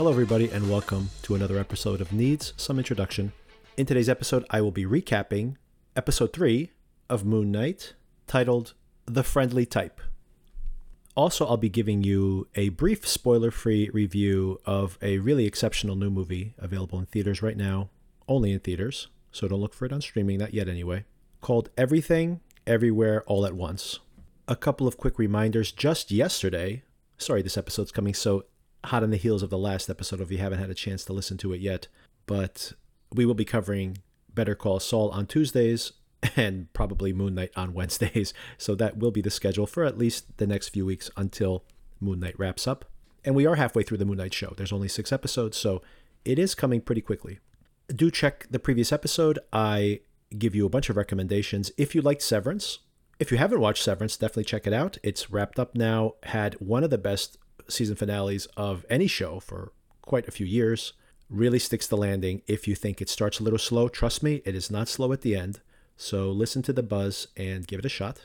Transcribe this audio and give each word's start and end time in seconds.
Hello, 0.00 0.10
everybody, 0.10 0.48
and 0.48 0.70
welcome 0.70 1.10
to 1.20 1.34
another 1.34 1.58
episode 1.58 2.00
of 2.00 2.10
Needs 2.10 2.54
Some 2.56 2.78
Introduction. 2.78 3.32
In 3.76 3.84
today's 3.84 4.08
episode, 4.08 4.46
I 4.48 4.62
will 4.62 4.70
be 4.70 4.86
recapping 4.86 5.56
episode 5.94 6.32
3 6.32 6.70
of 7.10 7.26
Moon 7.26 7.52
Knight, 7.52 7.92
titled 8.26 8.72
The 9.04 9.22
Friendly 9.22 9.66
Type. 9.66 10.00
Also, 11.14 11.44
I'll 11.44 11.58
be 11.58 11.68
giving 11.68 12.02
you 12.02 12.48
a 12.54 12.70
brief 12.70 13.06
spoiler 13.06 13.50
free 13.50 13.90
review 13.92 14.58
of 14.64 14.96
a 15.02 15.18
really 15.18 15.44
exceptional 15.44 15.96
new 15.96 16.08
movie 16.08 16.54
available 16.56 16.98
in 16.98 17.04
theaters 17.04 17.42
right 17.42 17.58
now, 17.58 17.90
only 18.26 18.52
in 18.52 18.60
theaters, 18.60 19.08
so 19.32 19.48
don't 19.48 19.60
look 19.60 19.74
for 19.74 19.84
it 19.84 19.92
on 19.92 20.00
streaming, 20.00 20.38
not 20.38 20.54
yet 20.54 20.66
anyway, 20.66 21.04
called 21.42 21.68
Everything, 21.76 22.40
Everywhere, 22.66 23.22
All 23.26 23.44
at 23.44 23.54
Once. 23.54 23.98
A 24.48 24.56
couple 24.56 24.88
of 24.88 24.96
quick 24.96 25.18
reminders 25.18 25.72
just 25.72 26.10
yesterday. 26.10 26.84
Sorry, 27.18 27.42
this 27.42 27.58
episode's 27.58 27.92
coming 27.92 28.14
so 28.14 28.44
hot 28.84 29.02
on 29.02 29.10
the 29.10 29.16
heels 29.16 29.42
of 29.42 29.50
the 29.50 29.58
last 29.58 29.90
episode 29.90 30.20
if 30.20 30.30
you 30.30 30.38
haven't 30.38 30.58
had 30.58 30.70
a 30.70 30.74
chance 30.74 31.04
to 31.04 31.12
listen 31.12 31.36
to 31.38 31.52
it 31.52 31.60
yet. 31.60 31.88
But 32.26 32.72
we 33.12 33.26
will 33.26 33.34
be 33.34 33.44
covering 33.44 33.98
Better 34.34 34.54
Call 34.54 34.80
Saul 34.80 35.10
on 35.10 35.26
Tuesdays 35.26 35.92
and 36.36 36.72
probably 36.72 37.12
Moon 37.12 37.34
Knight 37.34 37.50
on 37.56 37.74
Wednesdays. 37.74 38.32
So 38.58 38.74
that 38.74 38.98
will 38.98 39.10
be 39.10 39.22
the 39.22 39.30
schedule 39.30 39.66
for 39.66 39.84
at 39.84 39.98
least 39.98 40.36
the 40.36 40.46
next 40.46 40.68
few 40.68 40.84
weeks 40.84 41.10
until 41.16 41.64
Moon 42.00 42.20
Knight 42.20 42.38
wraps 42.38 42.66
up. 42.66 42.84
And 43.24 43.34
we 43.34 43.46
are 43.46 43.56
halfway 43.56 43.82
through 43.82 43.98
the 43.98 44.04
Moon 44.04 44.18
Knight 44.18 44.34
show. 44.34 44.54
There's 44.56 44.72
only 44.72 44.88
six 44.88 45.12
episodes, 45.12 45.56
so 45.56 45.82
it 46.24 46.38
is 46.38 46.54
coming 46.54 46.80
pretty 46.80 47.00
quickly. 47.00 47.38
Do 47.88 48.10
check 48.10 48.46
the 48.50 48.58
previous 48.58 48.92
episode. 48.92 49.38
I 49.52 50.00
give 50.38 50.54
you 50.54 50.64
a 50.64 50.70
bunch 50.70 50.88
of 50.88 50.96
recommendations. 50.96 51.72
If 51.76 51.94
you 51.94 52.02
liked 52.02 52.22
Severance, 52.22 52.78
if 53.18 53.30
you 53.30 53.38
haven't 53.38 53.60
watched 53.60 53.82
Severance, 53.82 54.16
definitely 54.16 54.44
check 54.44 54.66
it 54.66 54.72
out. 54.72 54.98
It's 55.02 55.30
wrapped 55.30 55.58
up 55.58 55.74
now, 55.74 56.14
had 56.24 56.54
one 56.54 56.84
of 56.84 56.90
the 56.90 56.98
best 56.98 57.36
season 57.70 57.96
finales 57.96 58.46
of 58.56 58.84
any 58.90 59.06
show 59.06 59.40
for 59.40 59.72
quite 60.02 60.28
a 60.28 60.32
few 60.32 60.46
years. 60.46 60.92
Really 61.28 61.58
sticks 61.58 61.86
the 61.86 61.96
landing. 61.96 62.42
If 62.46 62.66
you 62.66 62.74
think 62.74 63.00
it 63.00 63.08
starts 63.08 63.38
a 63.38 63.42
little 63.42 63.58
slow, 63.58 63.88
trust 63.88 64.22
me, 64.22 64.42
it 64.44 64.54
is 64.54 64.70
not 64.70 64.88
slow 64.88 65.12
at 65.12 65.20
the 65.20 65.36
end. 65.36 65.60
So 65.96 66.30
listen 66.30 66.62
to 66.62 66.72
the 66.72 66.82
buzz 66.82 67.28
and 67.36 67.66
give 67.66 67.78
it 67.78 67.84
a 67.84 67.90
shot. 67.90 68.22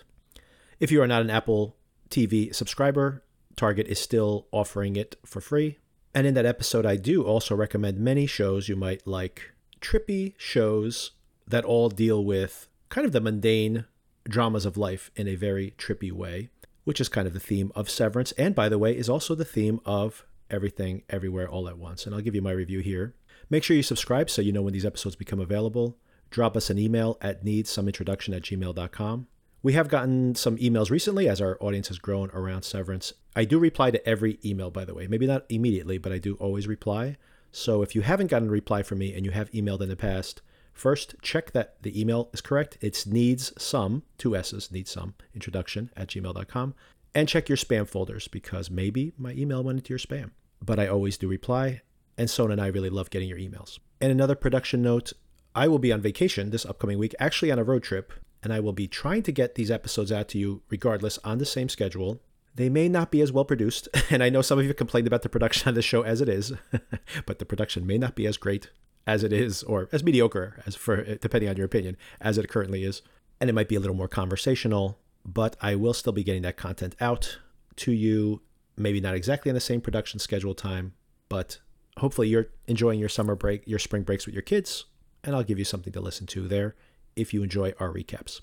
If 0.79 0.91
you 0.91 1.01
are 1.01 1.07
not 1.07 1.21
an 1.21 1.29
Apple 1.29 1.75
TV 2.09 2.53
subscriber, 2.53 3.23
Target 3.55 3.87
is 3.87 3.99
still 3.99 4.47
offering 4.51 4.95
it 4.95 5.15
for 5.25 5.41
free. 5.41 5.77
And 6.13 6.25
in 6.25 6.33
that 6.33 6.45
episode, 6.45 6.85
I 6.85 6.95
do 6.95 7.23
also 7.23 7.55
recommend 7.55 7.99
many 7.99 8.25
shows 8.25 8.69
you 8.69 8.75
might 8.75 9.05
like 9.05 9.51
trippy 9.81 10.33
shows 10.37 11.11
that 11.47 11.65
all 11.65 11.89
deal 11.89 12.23
with 12.23 12.67
kind 12.89 13.05
of 13.05 13.11
the 13.11 13.21
mundane 13.21 13.85
dramas 14.27 14.65
of 14.65 14.77
life 14.77 15.11
in 15.15 15.27
a 15.27 15.35
very 15.35 15.73
trippy 15.77 16.11
way, 16.11 16.49
which 16.85 17.01
is 17.01 17.09
kind 17.09 17.27
of 17.27 17.33
the 17.33 17.39
theme 17.39 17.71
of 17.75 17.89
Severance. 17.89 18.31
And 18.33 18.55
by 18.55 18.69
the 18.69 18.79
way, 18.79 18.97
is 18.97 19.09
also 19.09 19.35
the 19.35 19.43
theme 19.43 19.81
of 19.85 20.25
Everything, 20.49 21.03
Everywhere, 21.09 21.49
All 21.49 21.67
at 21.67 21.77
Once. 21.77 22.05
And 22.05 22.15
I'll 22.15 22.21
give 22.21 22.35
you 22.35 22.41
my 22.41 22.51
review 22.51 22.79
here. 22.79 23.13
Make 23.49 23.63
sure 23.63 23.75
you 23.75 23.83
subscribe 23.83 24.29
so 24.29 24.41
you 24.41 24.53
know 24.53 24.61
when 24.61 24.73
these 24.73 24.85
episodes 24.85 25.15
become 25.15 25.39
available. 25.39 25.97
Drop 26.29 26.55
us 26.55 26.69
an 26.69 26.79
email 26.79 27.17
at 27.21 27.43
needssomeintroduction 27.43 28.35
at 28.35 28.43
gmail.com. 28.43 29.27
We 29.61 29.73
have 29.73 29.89
gotten 29.89 30.35
some 30.35 30.57
emails 30.57 30.91
recently 30.91 31.27
as 31.27 31.41
our 31.41 31.57
audience 31.59 31.87
has 31.87 31.97
grown 31.97 32.29
around 32.31 32.63
Severance. 32.63 33.13
I 33.35 33.45
do 33.45 33.57
reply 33.57 33.91
to 33.91 34.07
every 34.07 34.39
email, 34.45 34.69
by 34.69 34.85
the 34.85 34.93
way. 34.93 35.07
Maybe 35.07 35.25
not 35.25 35.45
immediately, 35.49 35.97
but 35.97 36.11
I 36.11 36.19
do 36.19 36.35
always 36.35 36.67
reply. 36.67 37.17
So 37.51 37.81
if 37.81 37.95
you 37.95 38.01
haven't 38.01 38.27
gotten 38.27 38.49
a 38.49 38.51
reply 38.51 38.83
from 38.83 38.99
me 38.99 39.13
and 39.13 39.25
you 39.25 39.31
have 39.31 39.49
emailed 39.51 39.81
in 39.81 39.89
the 39.89 39.95
past, 39.95 40.41
first 40.75 41.15
check 41.21 41.51
that 41.53 41.81
the 41.81 41.99
email 41.99 42.29
is 42.33 42.41
correct. 42.41 42.77
It's 42.81 43.07
needs 43.07 43.51
some, 43.57 44.03
two 44.17 44.35
S's, 44.35 44.71
needs 44.71 44.91
some, 44.91 45.15
introduction 45.33 45.89
at 45.95 46.09
gmail.com. 46.09 46.75
And 47.15 47.29
check 47.29 47.49
your 47.49 47.57
spam 47.57 47.87
folders 47.87 48.27
because 48.27 48.69
maybe 48.69 49.13
my 49.17 49.31
email 49.31 49.63
went 49.63 49.79
into 49.79 49.89
your 49.89 49.99
spam. 49.99 50.31
But 50.61 50.79
I 50.79 50.87
always 50.87 51.17
do 51.17 51.27
reply. 51.27 51.81
And 52.17 52.29
Sona 52.29 52.51
and 52.51 52.61
I 52.61 52.67
really 52.67 52.89
love 52.89 53.09
getting 53.09 53.29
your 53.29 53.39
emails. 53.39 53.79
And 53.99 54.11
another 54.11 54.35
production 54.35 54.81
note 54.81 55.13
I 55.55 55.69
will 55.69 55.79
be 55.79 55.93
on 55.93 56.01
vacation 56.01 56.49
this 56.49 56.65
upcoming 56.65 56.99
week, 56.99 57.15
actually 57.17 57.51
on 57.51 57.59
a 57.59 57.63
road 57.63 57.83
trip, 57.83 58.11
and 58.43 58.51
I 58.53 58.59
will 58.59 58.73
be 58.73 58.87
trying 58.87 59.23
to 59.23 59.31
get 59.31 59.55
these 59.55 59.71
episodes 59.71 60.11
out 60.11 60.27
to 60.29 60.37
you 60.37 60.61
regardless 60.69 61.17
on 61.23 61.37
the 61.37 61.45
same 61.45 61.69
schedule. 61.69 62.21
They 62.53 62.69
may 62.69 62.89
not 62.89 63.09
be 63.09 63.21
as 63.21 63.31
well 63.31 63.45
produced, 63.45 63.87
and 64.09 64.21
I 64.21 64.29
know 64.29 64.41
some 64.41 64.59
of 64.59 64.65
you 64.65 64.73
complained 64.73 65.07
about 65.07 65.21
the 65.21 65.29
production 65.29 65.69
on 65.69 65.73
the 65.73 65.81
show 65.81 66.01
as 66.01 66.19
it 66.19 66.27
is, 66.27 66.51
but 67.25 67.39
the 67.39 67.45
production 67.45 67.87
may 67.87 67.97
not 67.97 68.15
be 68.15 68.27
as 68.27 68.35
great 68.35 68.69
as 69.07 69.23
it 69.23 69.31
is, 69.31 69.63
or 69.63 69.87
as 69.91 70.03
mediocre 70.03 70.61
as 70.65 70.75
for 70.75 71.03
depending 71.15 71.49
on 71.49 71.57
your 71.57 71.65
opinion, 71.65 71.97
as 72.19 72.37
it 72.37 72.49
currently 72.49 72.83
is. 72.83 73.01
And 73.39 73.49
it 73.49 73.53
might 73.53 73.69
be 73.69 73.75
a 73.75 73.79
little 73.79 73.95
more 73.95 74.07
conversational, 74.07 74.97
but 75.25 75.55
I 75.61 75.75
will 75.75 75.93
still 75.93 76.13
be 76.13 76.23
getting 76.23 76.41
that 76.43 76.57
content 76.57 76.95
out 76.99 77.39
to 77.77 77.91
you. 77.91 78.41
Maybe 78.77 78.99
not 78.99 79.15
exactly 79.15 79.49
on 79.49 79.55
the 79.55 79.61
same 79.61 79.81
production 79.81 80.19
schedule 80.19 80.53
time, 80.53 80.93
but 81.29 81.59
hopefully 81.97 82.27
you're 82.27 82.47
enjoying 82.67 82.99
your 82.99 83.09
summer 83.09 83.35
break, 83.35 83.63
your 83.67 83.79
spring 83.79 84.03
breaks 84.03 84.25
with 84.25 84.33
your 84.33 84.41
kids, 84.41 84.85
and 85.23 85.35
I'll 85.35 85.43
give 85.43 85.59
you 85.59 85.65
something 85.65 85.93
to 85.93 86.01
listen 86.01 86.27
to 86.27 86.47
there 86.47 86.75
if 87.15 87.33
you 87.33 87.43
enjoy 87.43 87.73
our 87.79 87.91
recaps. 87.91 88.41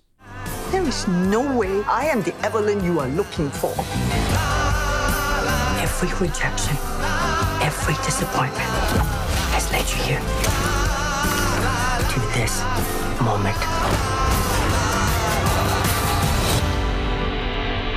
There 0.70 0.82
is 0.82 1.06
no 1.06 1.56
way 1.56 1.82
I 1.84 2.06
am 2.06 2.22
the 2.22 2.34
Evelyn 2.36 2.82
you 2.82 2.98
are 3.00 3.08
looking 3.08 3.50
for. 3.50 3.74
Every 5.82 6.26
rejection, 6.26 6.76
every 7.60 7.94
disappointment 8.04 9.31
led 9.72 9.88
you 9.90 9.96
here 10.04 10.20
to 12.12 12.20
this 12.36 12.60
moment. 13.22 13.56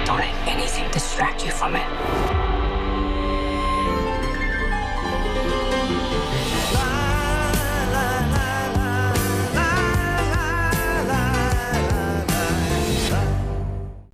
Don't 0.06 0.19
let 0.19 0.47
anything 0.47 0.90
distract 0.91 1.46
you 1.46 1.52
from 1.52 1.75
it. 1.75 1.86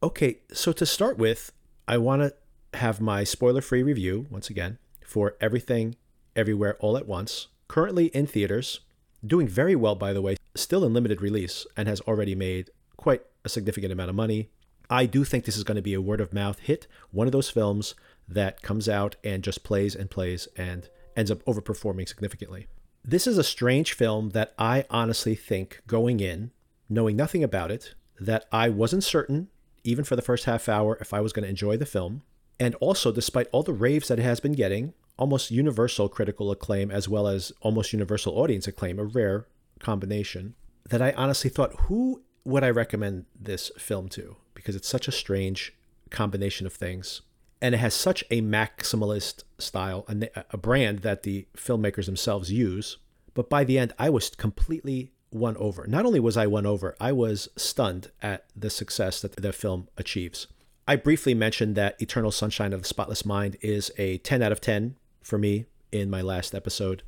Okay, 0.04 0.40
so 0.52 0.72
to 0.72 0.86
start 0.86 1.20
with, 1.20 1.52
I 1.88 1.98
want 1.98 2.24
to 2.24 2.34
have 2.78 3.00
my 3.00 3.24
spoiler 3.24 3.62
free 3.62 3.84
review 3.84 4.26
once 4.32 4.50
again 4.50 4.80
for 5.06 5.36
Everything, 5.40 5.96
Everywhere, 6.36 6.78
All 6.80 6.98
at 6.98 7.08
Once, 7.08 7.48
currently 7.68 8.08
in 8.08 8.28
theaters, 8.28 8.82
doing 9.26 9.48
very 9.48 9.76
well, 9.76 9.96
by 9.96 10.14
the 10.14 10.22
way, 10.22 10.38
still 10.56 10.86
in 10.86 10.94
limited 10.94 11.22
release, 11.22 11.66
and 11.76 11.88
has 11.88 12.02
already 12.02 12.36
made 12.36 12.70
quite 12.98 13.22
a 13.44 13.50
significant 13.50 13.92
amount 13.92 14.10
of 14.10 14.16
money. 14.16 14.50
I 14.90 15.06
do 15.06 15.24
think 15.24 15.46
this 15.46 15.58
is 15.58 15.64
going 15.64 15.76
to 15.76 15.82
be 15.82 15.94
a 15.94 16.02
word 16.02 16.22
of 16.22 16.34
mouth 16.34 16.60
hit, 16.60 16.88
one 17.12 17.28
of 17.28 17.32
those 17.32 17.50
films 17.50 17.96
that 18.28 18.62
comes 18.62 18.88
out 18.90 19.16
and 19.24 19.44
just 19.44 19.64
plays 19.64 19.96
and 19.96 20.10
plays 20.10 20.48
and 20.58 20.90
ends 21.16 21.32
up 21.32 21.44
overperforming 21.46 22.08
significantly. 22.08 22.68
This 23.04 23.26
is 23.26 23.38
a 23.38 23.44
strange 23.44 23.94
film 23.94 24.30
that 24.30 24.54
I 24.58 24.86
honestly 24.90 25.36
think 25.36 25.82
going 25.88 26.20
in, 26.20 26.52
knowing 26.90 27.16
nothing 27.16 27.44
about 27.44 27.72
it, 27.72 27.96
that 28.20 28.46
I 28.52 28.70
wasn't 28.70 29.04
certain 29.04 29.50
even 29.84 30.04
for 30.04 30.16
the 30.16 30.22
first 30.22 30.46
half 30.46 30.70
hour, 30.70 30.98
if 31.02 31.14
I 31.14 31.22
was 31.22 31.34
going 31.34 31.44
to 31.44 31.50
enjoy 31.50 31.78
the 31.78 31.86
film. 31.86 32.22
And 32.60 32.76
also, 32.76 33.12
despite 33.12 33.48
all 33.52 33.64
the 33.64 33.74
raves 33.74 34.08
that 34.08 34.20
it 34.20 34.24
has 34.24 34.40
been 34.40 34.54
getting, 34.54 34.94
almost 35.22 35.52
universal 35.52 36.10
critical 36.10 36.50
acclaim 36.50 36.90
as 36.90 37.08
well 37.08 37.28
as 37.28 37.52
almost 37.62 37.94
universal 37.94 38.40
audience 38.40 38.66
acclaim, 38.66 38.98
a 38.98 39.04
rare 39.04 39.46
combination, 39.80 40.56
that 40.90 41.00
I 41.00 41.12
honestly 41.12 41.48
thought, 41.48 41.82
who 41.82 42.24
would 42.44 42.64
I 42.64 42.72
recommend 42.72 43.26
this 43.40 43.72
film 43.78 44.10
to? 44.10 44.38
Because 44.56 44.76
it's 44.76 44.88
such 44.88 45.08
a 45.08 45.12
strange 45.12 45.76
combination 46.10 46.66
of 46.66 46.74
things. 46.74 47.22
And 47.62 47.76
it 47.76 47.78
has 47.78 47.94
such 47.94 48.24
a 48.32 48.42
maximalist 48.42 49.44
style, 49.60 50.06
a, 50.10 50.28
a 50.50 50.58
brand 50.58 51.00
that 51.00 51.22
the 51.22 51.46
filmmakers 51.56 52.08
themselves 52.08 52.52
use. 52.52 52.98
But 53.36 53.48
by 53.48 53.64
the 53.64 53.78
end, 53.78 53.94
I 54.00 54.10
was 54.10 54.32
completely 54.32 55.12
won 55.30 55.56
over. 55.58 55.86
Not 55.86 56.04
only 56.04 56.20
was 56.20 56.36
I 56.36 56.48
won 56.48 56.66
over, 56.66 56.96
I 57.00 57.12
was 57.12 57.48
stunned 57.56 58.10
at 58.24 58.46
the 58.56 58.72
success 58.72 59.22
that 59.22 59.36
the 59.36 59.54
film 59.54 59.88
achieves. 60.00 60.48
I 60.88 60.96
briefly 60.96 61.36
mentioned 61.36 61.76
that 61.76 62.02
Eternal 62.02 62.32
Sunshine 62.32 62.74
of 62.74 62.82
the 62.82 62.88
Spotless 62.88 63.24
Mind 63.24 63.56
is 63.62 63.92
a 64.00 64.18
10 64.18 64.42
out 64.42 64.52
of 64.52 64.60
10 64.60 64.96
for 65.22 65.38
me 65.38 65.66
in 65.92 66.10
my 66.10 66.22
last 66.22 66.56
episode. 66.56 67.04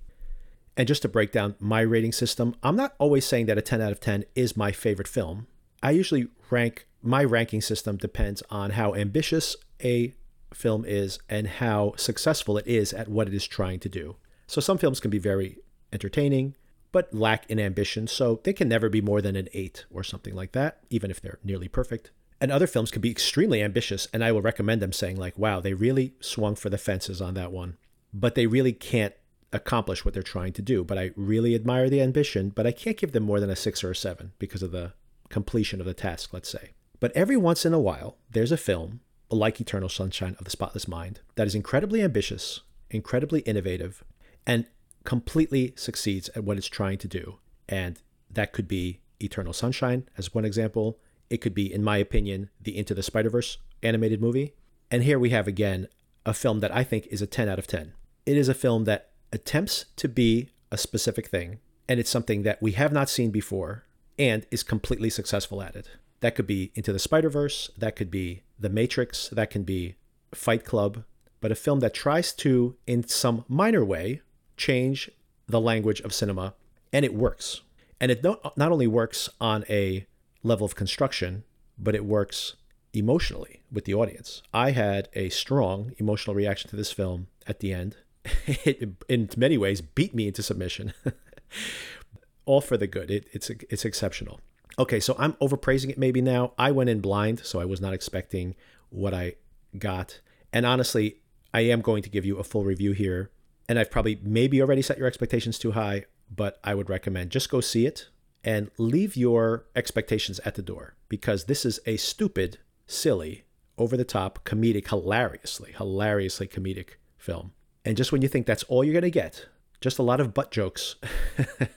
And 0.76 0.88
just 0.88 1.02
to 1.04 1.08
break 1.08 1.32
down 1.32 1.56
my 1.60 1.82
rating 1.82 2.12
system, 2.12 2.56
I'm 2.64 2.76
not 2.76 2.96
always 2.98 3.26
saying 3.26 3.46
that 3.46 3.58
a 3.58 3.62
10 3.62 3.82
out 3.82 3.92
of 3.92 4.00
10 4.00 4.26
is 4.36 4.58
my 4.58 4.72
favorite 4.72 5.08
film. 5.08 5.48
I 5.82 5.92
usually 5.92 6.28
rank, 6.50 6.88
my 7.02 7.24
ranking 7.24 7.62
system 7.62 7.98
depends 7.98 8.42
on 8.50 8.72
how 8.72 8.96
ambitious 8.96 9.56
a 9.84 10.16
film 10.54 10.86
is 10.86 11.20
and 11.30 11.48
how 11.48 11.94
successful 11.98 12.58
it 12.58 12.68
is 12.68 12.94
at 12.94 13.08
what 13.08 13.28
it 13.28 13.34
is 13.34 13.46
trying 13.46 13.80
to 13.80 13.90
do. 13.90 14.16
So 14.48 14.62
some 14.62 14.78
films 14.78 15.00
can 15.00 15.12
be 15.12 15.20
very 15.20 15.58
entertaining, 15.92 16.56
but 16.92 17.14
lack 17.14 17.50
in 17.50 17.60
ambition, 17.60 18.08
so 18.08 18.40
they 18.44 18.54
can 18.54 18.70
never 18.70 18.90
be 18.90 19.02
more 19.02 19.22
than 19.22 19.36
an 19.36 19.50
8 19.54 19.86
or 19.92 20.04
something 20.04 20.36
like 20.36 20.52
that, 20.54 20.80
even 20.90 21.12
if 21.12 21.22
they're 21.22 21.40
nearly 21.44 21.68
perfect. 21.68 22.12
And 22.40 22.52
other 22.52 22.68
films 22.68 22.92
can 22.92 23.02
be 23.02 23.12
extremely 23.12 23.62
ambitious, 23.64 24.08
and 24.14 24.24
I 24.24 24.32
will 24.32 24.42
recommend 24.42 24.82
them 24.82 24.94
saying, 24.94 25.18
like, 25.18 25.38
wow, 25.38 25.60
they 25.60 25.74
really 25.74 26.14
swung 26.20 26.56
for 26.56 26.70
the 26.70 26.78
fences 26.78 27.22
on 27.22 27.34
that 27.36 27.52
one, 27.52 27.78
but 28.14 28.36
they 28.36 28.48
really 28.48 28.74
can't 28.74 29.14
accomplish 29.52 30.04
what 30.04 30.14
they're 30.14 30.24
trying 30.24 30.54
to 30.54 30.62
do. 30.62 30.84
But 30.84 30.98
I 30.98 31.12
really 31.16 31.56
admire 31.56 31.90
the 31.90 32.02
ambition, 32.02 32.50
but 32.50 32.68
I 32.68 32.72
can't 32.72 32.98
give 32.98 33.12
them 33.12 33.24
more 33.24 33.40
than 33.40 33.50
a 33.50 33.56
6 33.56 33.84
or 33.84 33.92
a 33.92 33.96
7 33.96 34.34
because 34.40 34.64
of 34.64 34.72
the 34.72 34.94
completion 35.30 35.80
of 35.80 35.86
the 35.86 35.94
task, 35.94 36.34
let's 36.34 36.50
say. 36.50 36.72
But 37.00 37.12
every 37.14 37.38
once 37.38 37.66
in 37.66 37.74
a 37.74 37.80
while, 37.80 38.18
there's 38.30 38.52
a 38.52 38.58
film, 38.58 39.02
like 39.30 39.60
Eternal 39.60 39.90
Sunshine 39.90 40.36
of 40.40 40.46
the 40.46 40.52
Spotless 40.52 40.88
Mind, 40.88 41.22
that 41.36 41.48
is 41.48 41.56
incredibly 41.56 42.02
ambitious 42.02 42.62
incredibly 42.94 43.42
innovative 43.42 44.04
and 44.46 44.66
completely 45.04 45.74
succeeds 45.76 46.30
at 46.30 46.44
what 46.44 46.58
it's 46.58 46.68
trying 46.68 46.98
to 47.00 47.08
do. 47.08 47.40
And 47.68 48.00
that 48.30 48.54
could 48.54 48.68
be 48.68 49.02
Eternal 49.20 49.54
Sunshine 49.54 50.08
as 50.18 50.34
one 50.34 50.46
example. 50.46 51.00
It 51.30 51.38
could 51.38 51.54
be, 51.54 51.74
in 51.74 51.84
my 51.84 51.98
opinion, 51.98 52.50
the 52.62 52.78
Into 52.78 52.94
the 52.94 53.04
Spider 53.04 53.30
Verse 53.30 53.58
animated 53.82 54.22
movie. 54.22 54.54
And 54.92 55.04
here 55.04 55.20
we 55.20 55.32
have 55.32 55.48
again 55.48 55.88
a 56.26 56.34
film 56.34 56.60
that 56.60 56.74
I 56.74 56.84
think 56.84 57.08
is 57.08 57.22
a 57.22 57.28
10 57.28 57.50
out 57.50 57.60
of 57.60 57.68
10. 57.68 57.94
It 58.26 58.38
is 58.38 58.48
a 58.48 58.54
film 58.54 58.86
that 58.86 59.10
attempts 59.34 59.86
to 59.98 60.08
be 60.08 60.50
a 60.72 60.78
specific 60.78 61.28
thing, 61.28 61.60
and 61.90 62.00
it's 62.00 62.10
something 62.10 62.44
that 62.44 62.62
we 62.62 62.72
have 62.74 62.94
not 62.94 63.10
seen 63.10 63.32
before 63.32 63.84
and 64.18 64.46
is 64.50 64.64
completely 64.64 65.10
successful 65.10 65.62
at 65.62 65.76
it. 65.76 65.90
That 66.22 66.36
could 66.36 66.48
be 66.48 66.72
Into 66.76 66.94
the 66.94 67.00
Spider 67.00 67.30
Verse, 67.30 67.70
that 67.78 67.98
could 67.98 68.10
be 68.10 68.44
The 68.58 68.70
Matrix, 68.70 69.28
that 69.30 69.50
can 69.50 69.64
be 69.64 69.96
Fight 70.34 70.64
Club, 70.64 71.04
but 71.42 71.52
a 71.52 71.56
film 71.56 71.82
that 71.82 71.94
tries 71.94 72.32
to, 72.34 72.78
in 72.88 73.06
some 73.06 73.44
minor 73.50 73.84
way, 73.84 74.22
change 74.56 75.12
the 75.48 75.60
language 75.60 76.00
of 76.02 76.14
cinema, 76.14 76.54
and 76.94 77.04
it 77.04 77.14
works. 77.14 77.62
And 78.00 78.10
it 78.10 78.24
not, 78.24 78.54
only 78.58 78.88
works 78.88 79.30
on 79.42 79.66
a 79.70 80.08
level 80.44 80.66
of 80.66 80.76
construction, 80.76 81.44
but 81.78 81.96
it 81.96 82.06
works 82.06 82.56
emotionally 82.94 83.62
with 83.70 83.84
the 83.84 83.94
audience. 83.94 84.42
I 84.54 84.72
had 84.72 85.10
a 85.14 85.28
strong 85.30 85.92
emotional 85.98 86.36
reaction 86.36 86.70
to 86.70 86.78
this 86.78 86.94
film 86.94 87.28
at 87.48 87.60
the 87.60 87.74
end. 87.74 87.98
it, 88.48 88.90
in 89.10 89.30
many 89.38 89.58
ways, 89.58 89.82
beat 89.82 90.14
me 90.14 90.28
into 90.28 90.44
submission. 90.44 90.94
All 92.46 92.62
for 92.62 92.78
the 92.78 92.88
good. 92.88 93.10
It, 93.10 93.28
it's 93.32 93.50
it's 93.50 93.86
exceptional. 93.86 94.40
Okay, 94.78 95.00
so 95.00 95.16
I'm 95.20 95.34
overpraising 95.34 95.90
it 95.90 95.98
maybe 95.98 96.22
now. 96.22 96.54
I 96.58 96.72
went 96.72 96.90
in 96.90 97.00
blind, 97.00 97.42
so 97.44 97.60
I 97.60 97.66
was 97.66 97.80
not 97.80 97.94
expecting 97.94 98.56
what 98.90 99.14
I 99.14 99.36
got. 99.78 100.20
And 100.52 100.66
honestly, 100.66 101.22
I 101.54 101.62
am 101.62 101.82
going 101.82 102.04
to 102.04 102.10
give 102.10 102.26
you 102.26 102.38
a 102.38 102.44
full 102.44 102.64
review 102.64 102.92
here. 102.92 103.30
And 103.70 103.80
I've 103.80 103.92
probably 103.92 104.20
maybe 104.24 104.62
already 104.62 104.82
set 104.82 104.98
your 104.98 105.08
expectations 105.08 105.60
too 105.60 105.72
high, 105.72 106.06
but 106.30 106.60
I 106.64 106.76
would 106.76 106.90
recommend 106.90 107.30
just 107.30 107.50
go 107.50 107.62
see 107.62 107.86
it 107.86 108.10
and 108.44 108.70
leave 108.78 109.16
your 109.16 109.66
expectations 109.76 110.40
at 110.44 110.56
the 110.56 110.62
door 110.62 110.96
because 111.08 111.46
this 111.46 111.66
is 111.66 111.80
a 111.86 111.98
stupid, 111.98 112.58
silly, 112.88 113.46
over 113.78 113.96
the 113.96 114.04
top, 114.04 114.44
comedic, 114.44 114.90
hilariously, 114.90 115.72
hilariously 115.72 116.48
comedic 116.48 116.96
film. 117.18 117.54
And 117.86 117.98
just 117.98 118.12
when 118.12 118.22
you 118.22 118.28
think 118.28 118.46
that's 118.46 118.64
all 118.64 118.84
you're 118.84 118.94
going 118.94 119.04
to 119.04 119.10
get, 119.10 119.48
just 119.82 120.00
a 120.00 120.04
lot 120.04 120.20
of 120.20 120.34
butt 120.34 120.52
jokes, 120.52 120.96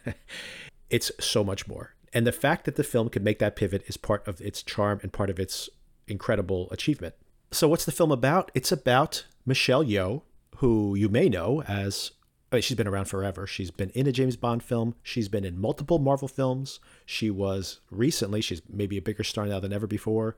it's 0.91 1.11
so 1.19 1.43
much 1.43 1.67
more. 1.67 1.94
And 2.12 2.26
the 2.26 2.32
fact 2.32 2.64
that 2.64 2.76
the 2.76 2.85
film 2.85 3.08
could 3.08 3.25
make 3.25 3.38
that 3.41 3.56
pivot 3.56 3.82
is 3.87 3.97
part 3.97 4.26
of 4.26 4.41
its 4.41 4.62
charm 4.62 5.00
and 5.03 5.12
part 5.12 5.31
of 5.31 5.41
its 5.41 5.69
incredible 6.06 6.69
achievement. 6.70 7.14
So, 7.50 7.69
what's 7.69 7.85
the 7.85 7.93
film 7.93 8.12
about? 8.12 8.50
It's 8.55 8.73
about 8.73 9.26
Michelle 9.44 9.85
Yeoh, 9.85 10.23
who 10.56 10.94
you 10.94 11.08
may 11.08 11.29
know 11.29 11.62
as 11.62 12.12
I 12.50 12.56
mean, 12.56 12.62
she's 12.62 12.76
been 12.76 12.87
around 12.87 13.06
forever. 13.06 13.47
She's 13.47 13.70
been 13.70 13.91
in 13.91 14.06
a 14.06 14.12
James 14.12 14.37
Bond 14.37 14.62
film. 14.62 14.94
She's 15.02 15.29
been 15.29 15.44
in 15.44 15.61
multiple 15.61 15.99
Marvel 15.99 16.29
films. 16.29 16.79
She 17.05 17.29
was 17.29 17.81
recently, 17.91 18.41
she's 18.41 18.62
maybe 18.69 18.97
a 18.97 19.02
bigger 19.02 19.25
star 19.25 19.47
now 19.47 19.59
than 19.59 19.73
ever 19.73 19.87
before, 19.87 20.37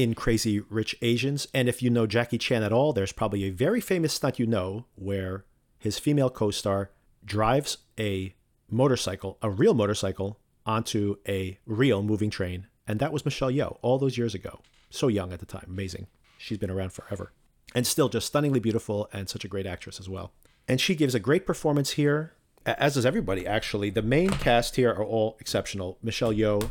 in 0.00 0.14
Crazy 0.14 0.60
Rich 0.60 0.96
Asians. 1.02 1.46
And 1.52 1.68
if 1.68 1.82
you 1.82 1.90
know 1.90 2.06
Jackie 2.06 2.38
Chan 2.38 2.62
at 2.62 2.72
all, 2.72 2.94
there's 2.94 3.12
probably 3.12 3.44
a 3.44 3.50
very 3.50 3.82
famous 3.82 4.14
stunt 4.14 4.38
you 4.38 4.46
know 4.46 4.86
where 4.94 5.44
his 5.78 5.98
female 5.98 6.30
co 6.30 6.50
star 6.50 6.90
drives 7.22 7.78
a 7.98 8.34
motorcycle, 8.70 9.36
a 9.42 9.50
real 9.50 9.74
motorcycle, 9.74 10.40
onto 10.64 11.16
a 11.28 11.58
real 11.66 12.02
moving 12.02 12.30
train. 12.30 12.66
And 12.88 12.98
that 12.98 13.12
was 13.12 13.26
Michelle 13.26 13.50
Yeoh 13.50 13.76
all 13.82 13.98
those 13.98 14.16
years 14.16 14.34
ago. 14.34 14.62
So 14.88 15.08
young 15.08 15.34
at 15.34 15.38
the 15.40 15.46
time. 15.46 15.66
Amazing. 15.68 16.06
She's 16.38 16.58
been 16.58 16.70
around 16.70 16.94
forever. 16.94 17.32
And 17.74 17.86
still 17.86 18.08
just 18.08 18.26
stunningly 18.26 18.58
beautiful 18.58 19.06
and 19.12 19.28
such 19.28 19.44
a 19.44 19.48
great 19.48 19.66
actress 19.66 20.00
as 20.00 20.08
well. 20.08 20.32
And 20.66 20.80
she 20.80 20.94
gives 20.94 21.14
a 21.14 21.20
great 21.20 21.44
performance 21.44 21.90
here, 21.90 22.32
as 22.64 22.94
does 22.94 23.04
everybody, 23.04 23.46
actually. 23.46 23.90
The 23.90 24.02
main 24.02 24.30
cast 24.30 24.76
here 24.76 24.90
are 24.90 25.04
all 25.04 25.36
exceptional. 25.40 25.98
Michelle 26.02 26.32
Yeoh, 26.32 26.70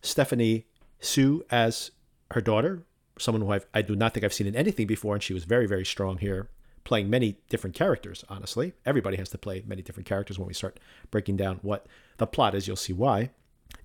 Stephanie 0.00 0.66
Hsu 0.98 1.44
as 1.50 1.90
her 2.32 2.40
daughter, 2.40 2.84
someone 3.18 3.42
who 3.42 3.52
I've, 3.52 3.66
I 3.74 3.82
do 3.82 3.96
not 3.96 4.14
think 4.14 4.24
I've 4.24 4.32
seen 4.32 4.46
in 4.46 4.56
anything 4.56 4.86
before, 4.86 5.14
and 5.14 5.22
she 5.22 5.34
was 5.34 5.44
very, 5.44 5.66
very 5.66 5.84
strong 5.84 6.18
here, 6.18 6.48
playing 6.84 7.08
many 7.08 7.38
different 7.48 7.76
characters, 7.76 8.24
honestly. 8.28 8.74
Everybody 8.84 9.16
has 9.16 9.30
to 9.30 9.38
play 9.38 9.62
many 9.66 9.82
different 9.82 10.06
characters 10.06 10.38
when 10.38 10.48
we 10.48 10.54
start 10.54 10.80
breaking 11.10 11.36
down 11.36 11.60
what 11.62 11.86
the 12.18 12.26
plot 12.26 12.54
is. 12.54 12.66
You'll 12.66 12.76
see 12.76 12.92
why. 12.92 13.30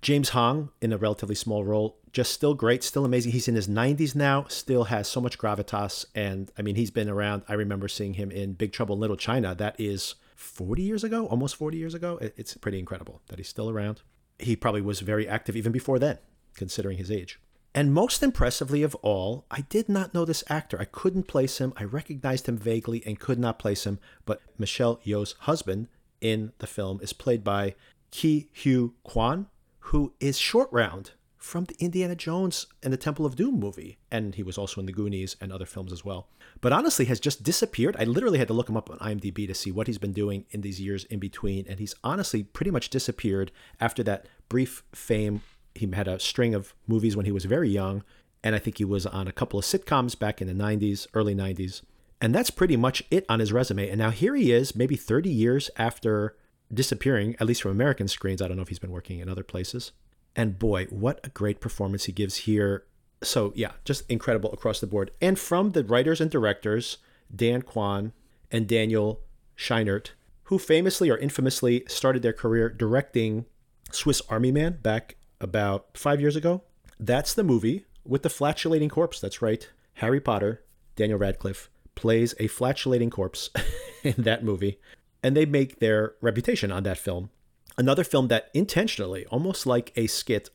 James 0.02 0.30
Hong 0.30 0.70
in 0.82 0.94
a 0.94 0.98
relatively 0.98 1.36
small 1.36 1.66
role, 1.66 1.98
just 2.14 2.32
still 2.32 2.54
great, 2.54 2.84
still 2.84 3.06
amazing. 3.06 3.32
He's 3.32 3.48
in 3.48 3.56
his 3.56 3.68
90s 3.68 4.16
now, 4.16 4.46
still 4.48 4.86
has 4.86 5.08
so 5.08 5.20
much 5.20 5.38
gravitas. 5.38 6.06
And 6.16 6.52
I 6.58 6.62
mean, 6.62 6.76
he's 6.76 6.92
been 6.92 7.10
around. 7.10 7.44
I 7.50 7.54
remember 7.54 7.88
seeing 7.88 8.14
him 8.14 8.32
in 8.32 8.54
Big 8.54 8.72
Trouble 8.72 8.96
in 8.96 9.02
Little 9.02 9.18
China. 9.18 9.56
That 9.56 9.76
is 9.80 10.16
40 10.36 10.82
years 10.82 11.04
ago, 11.04 11.26
almost 11.28 11.56
40 11.58 11.78
years 11.78 11.94
ago. 11.94 12.18
It's 12.22 12.56
pretty 12.56 12.80
incredible 12.80 13.22
that 13.28 13.40
he's 13.40 13.50
still 13.50 13.70
around. 13.70 14.02
He 14.38 14.56
probably 14.56 14.82
was 14.82 15.02
very 15.02 15.28
active 15.28 15.56
even 15.58 15.72
before 15.72 16.00
then, 16.00 16.18
considering 16.56 16.98
his 16.98 17.12
age. 17.12 17.40
And 17.74 17.94
most 17.94 18.24
impressively 18.24 18.82
of 18.82 18.96
all, 18.96 19.46
I 19.52 19.62
did 19.62 19.90
not 19.90 20.14
know 20.14 20.26
this 20.26 20.44
actor. 20.50 20.80
I 20.80 20.86
couldn't 20.86 21.28
place 21.28 21.60
him. 21.60 21.74
I 21.78 21.84
recognized 21.84 22.50
him 22.50 22.58
vaguely 22.58 23.04
and 23.06 23.20
could 23.20 23.40
not 23.40 23.60
place 23.60 23.86
him. 23.86 24.00
But 24.26 24.42
Michelle 24.58 25.00
Yeoh's 25.06 25.36
husband 25.42 25.88
in 26.20 26.52
the 26.58 26.68
film 26.68 27.00
is 27.02 27.14
played 27.14 27.44
by 27.44 27.76
Ke 28.12 28.50
Huy 28.64 28.92
Quan, 29.04 29.48
who 29.80 30.14
is 30.20 30.38
Short 30.38 30.70
Round 30.72 31.12
from 31.38 31.66
the 31.66 31.76
Indiana 31.80 32.16
Jones 32.16 32.68
and 32.84 32.92
the 32.92 32.98
Temple 32.98 33.26
of 33.26 33.36
Doom 33.36 33.60
movie. 33.60 33.98
And 34.12 34.36
he 34.36 34.44
was 34.44 34.58
also 34.58 34.82
in 34.82 34.86
the 34.86 34.92
Goonies 34.92 35.36
and 35.40 35.54
other 35.54 35.66
films 35.66 35.94
as 35.94 36.04
well. 36.04 36.28
But 36.62 36.74
honestly, 36.74 37.06
has 37.06 37.20
just 37.20 37.44
disappeared. 37.44 37.96
I 37.98 38.04
literally 38.04 38.40
had 38.40 38.48
to 38.50 38.54
look 38.54 38.68
him 38.68 38.78
up 38.78 38.90
on 38.90 38.98
IMDb 38.98 39.48
to 39.48 39.54
see 39.54 39.72
what 39.72 39.88
he's 39.88 39.98
been 39.98 40.12
doing 40.12 40.46
in 40.52 40.62
these 40.62 40.82
years 40.82 41.06
in 41.06 41.20
between. 41.20 41.66
And 41.70 41.80
he's 41.80 41.96
honestly 42.04 42.44
pretty 42.44 42.72
much 42.72 42.90
disappeared 42.90 43.52
after 43.80 44.04
that 44.04 44.26
brief 44.50 44.84
fame. 44.94 45.42
He 45.76 45.90
had 45.94 46.08
a 46.08 46.20
string 46.20 46.54
of 46.54 46.74
movies 46.88 47.16
when 47.16 47.26
he 47.26 47.32
was 47.32 47.46
very 47.46 47.70
young. 47.70 48.04
And 48.44 48.56
I 48.56 48.60
think 48.60 48.78
he 48.78 48.86
was 48.86 49.06
on 49.06 49.28
a 49.28 49.34
couple 49.34 49.60
of 49.60 49.66
sitcoms 49.66 50.18
back 50.18 50.42
in 50.42 50.48
the 50.48 50.54
90s, 50.54 51.08
early 51.14 51.36
90s. 51.36 51.82
And 52.22 52.34
that's 52.34 52.50
pretty 52.50 52.78
much 52.78 53.04
it 53.12 53.26
on 53.30 53.40
his 53.40 53.54
resume. 53.54 53.90
And 53.90 54.00
now 54.00 54.12
here 54.12 54.36
he 54.36 54.52
is, 54.52 54.76
maybe 54.76 54.96
30 54.96 55.30
years 55.30 55.70
after 55.78 56.36
disappearing, 56.74 57.36
at 57.40 57.48
least 57.48 57.62
from 57.62 57.72
American 57.72 58.08
screens. 58.08 58.42
I 58.42 58.48
don't 58.48 58.58
know 58.58 58.64
if 58.64 58.70
he's 58.70 58.80
been 58.80 58.92
working 58.92 59.20
in 59.20 59.30
other 59.30 59.44
places. 59.44 59.92
And 60.36 60.60
boy, 60.60 60.86
what 60.86 61.20
a 61.24 61.30
great 61.30 61.60
performance 61.60 62.06
he 62.06 62.12
gives 62.12 62.38
here. 62.38 62.86
So, 63.22 63.52
yeah, 63.56 63.72
just 63.84 64.10
incredible 64.10 64.52
across 64.54 64.80
the 64.80 64.88
board. 64.88 65.12
And 65.22 65.38
from 65.38 65.72
the 65.72 65.84
writers 65.84 66.22
and 66.22 66.32
directors, 66.32 66.98
Dan 67.34 67.62
Kwan 67.62 68.14
and 68.52 68.68
Daniel 68.68 69.22
Scheinert, 69.58 70.12
who 70.44 70.58
famously 70.58 71.10
or 71.10 71.18
infamously 71.18 71.84
started 71.88 72.22
their 72.22 72.34
career 72.34 72.70
directing 72.70 73.46
Swiss 73.92 74.22
Army 74.30 74.52
Man 74.52 74.80
back 74.82 75.16
about 75.42 75.98
five 75.98 76.22
years 76.22 76.36
ago. 76.36 76.64
That's 77.00 77.34
the 77.34 77.44
movie 77.44 77.86
with 78.06 78.24
the 78.24 78.30
flatulating 78.30 78.90
corpse. 78.90 79.20
That's 79.20 79.42
right. 79.42 79.68
Harry 79.96 80.20
Potter, 80.20 80.64
Daniel 80.96 81.20
Radcliffe, 81.20 81.70
plays 81.96 82.34
a 82.40 82.48
flatulating 82.48 83.10
corpse 83.10 83.50
in 84.04 84.16
that 84.18 84.44
movie 84.44 84.80
and 85.22 85.36
they 85.36 85.46
make 85.46 85.80
their 85.80 86.16
reputation 86.22 86.72
on 86.72 86.84
that 86.84 86.98
film. 86.98 87.30
Another 87.78 88.04
film 88.04 88.28
that 88.28 88.50
intentionally, 88.54 89.26
almost 89.28 89.66
like 89.66 89.92
a 89.96 90.08
skit 90.08 90.50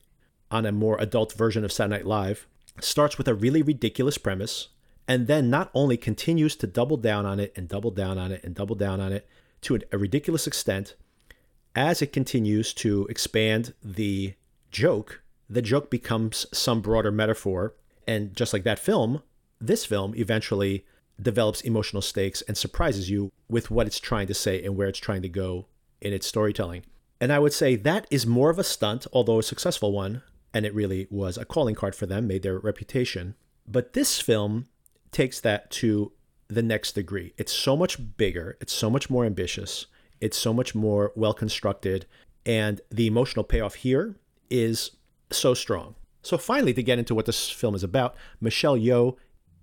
on 0.51 0.65
a 0.65 0.71
more 0.71 0.97
adult 0.99 1.33
version 1.33 1.63
of 1.63 1.71
Saturday 1.71 1.97
Night 1.97 2.05
Live, 2.05 2.47
starts 2.79 3.17
with 3.17 3.27
a 3.27 3.33
really 3.33 3.61
ridiculous 3.61 4.17
premise 4.17 4.69
and 5.07 5.27
then 5.27 5.49
not 5.49 5.69
only 5.73 5.97
continues 5.97 6.55
to 6.55 6.67
double 6.67 6.97
down 6.97 7.25
on 7.25 7.39
it 7.39 7.53
and 7.55 7.67
double 7.67 7.91
down 7.91 8.17
on 8.17 8.31
it 8.31 8.43
and 8.43 8.55
double 8.55 8.75
down 8.75 8.99
on 8.99 9.11
it 9.11 9.27
to 9.61 9.79
a 9.91 9.97
ridiculous 9.97 10.47
extent 10.47 10.95
as 11.75 12.01
it 12.01 12.13
continues 12.13 12.73
to 12.73 13.05
expand 13.09 13.73
the 13.83 14.33
joke 14.75 15.21
the 15.49 15.61
joke 15.61 15.89
becomes 15.89 16.45
some 16.51 16.81
broader 16.81 17.11
metaphor 17.11 17.75
and 18.07 18.35
just 18.35 18.53
like 18.53 18.63
that 18.63 18.79
film 18.79 19.21
this 19.59 19.85
film 19.85 20.13
eventually 20.15 20.85
develops 21.21 21.61
emotional 21.61 22.01
stakes 22.01 22.41
and 22.43 22.57
surprises 22.57 23.09
you 23.09 23.31
with 23.47 23.71
what 23.71 23.87
it's 23.87 23.99
trying 23.99 24.27
to 24.27 24.33
say 24.33 24.63
and 24.63 24.75
where 24.75 24.87
it's 24.87 24.99
trying 24.99 25.21
to 25.21 25.29
go 25.29 25.67
in 26.01 26.13
its 26.13 26.27
storytelling. 26.27 26.83
And 27.21 27.31
I 27.31 27.39
would 27.39 27.53
say 27.53 27.75
that 27.75 28.05
is 28.11 28.27
more 28.27 28.49
of 28.49 28.59
a 28.59 28.63
stunt, 28.63 29.07
although 29.13 29.39
a 29.39 29.43
successful 29.43 29.91
one, 29.91 30.21
and 30.53 30.65
it 30.65 30.73
really 30.73 31.07
was 31.09 31.37
a 31.37 31.45
calling 31.45 31.75
card 31.75 31.95
for 31.95 32.05
them, 32.05 32.27
made 32.27 32.43
their 32.43 32.59
reputation. 32.59 33.35
But 33.67 33.93
this 33.93 34.19
film 34.19 34.67
takes 35.11 35.39
that 35.39 35.71
to 35.71 36.11
the 36.47 36.61
next 36.61 36.93
degree. 36.93 37.33
It's 37.37 37.53
so 37.53 37.75
much 37.75 38.17
bigger, 38.17 38.57
it's 38.59 38.73
so 38.73 38.89
much 38.89 39.09
more 39.09 39.25
ambitious, 39.25 39.87
it's 40.19 40.37
so 40.37 40.53
much 40.53 40.75
more 40.75 41.11
well 41.15 41.33
constructed, 41.33 42.05
and 42.45 42.81
the 42.91 43.07
emotional 43.07 43.45
payoff 43.45 43.75
here 43.75 44.15
is 44.49 44.91
so 45.31 45.53
strong. 45.53 45.95
So, 46.21 46.37
finally, 46.37 46.73
to 46.73 46.83
get 46.83 46.99
into 46.99 47.13
what 47.13 47.25
this 47.25 47.49
film 47.49 47.75
is 47.75 47.83
about, 47.83 48.15
Michelle 48.41 48.77
Yeoh 48.77 49.15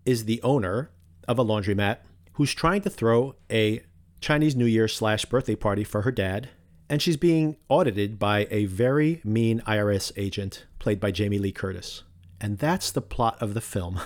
is 0.04 0.24
the 0.24 0.40
owner 0.42 0.90
of 1.26 1.38
a 1.38 1.44
laundromat 1.44 1.98
who's 2.34 2.54
trying 2.54 2.82
to 2.82 2.90
throw 2.90 3.34
a 3.50 3.82
Chinese 4.20 4.54
New 4.54 4.66
Year 4.66 4.88
slash 4.88 5.24
birthday 5.24 5.56
party 5.56 5.84
for 5.84 6.02
her 6.02 6.12
dad, 6.12 6.50
and 6.88 7.02
she's 7.02 7.16
being 7.16 7.56
audited 7.68 8.18
by 8.18 8.46
a 8.50 8.66
very 8.66 9.20
mean 9.24 9.60
IRS 9.66 10.12
agent 10.16 10.66
played 10.78 11.00
by 11.00 11.10
Jamie 11.10 11.38
Lee 11.38 11.52
Curtis. 11.52 12.04
And 12.40 12.58
that's 12.58 12.90
the 12.90 13.02
plot 13.02 13.40
of 13.40 13.54
the 13.54 13.60
film. 13.60 14.00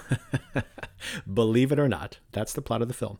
Believe 1.32 1.72
it 1.72 1.78
or 1.78 1.88
not, 1.88 2.18
that's 2.32 2.52
the 2.52 2.62
plot 2.62 2.82
of 2.82 2.88
the 2.88 2.94
film. 2.94 3.18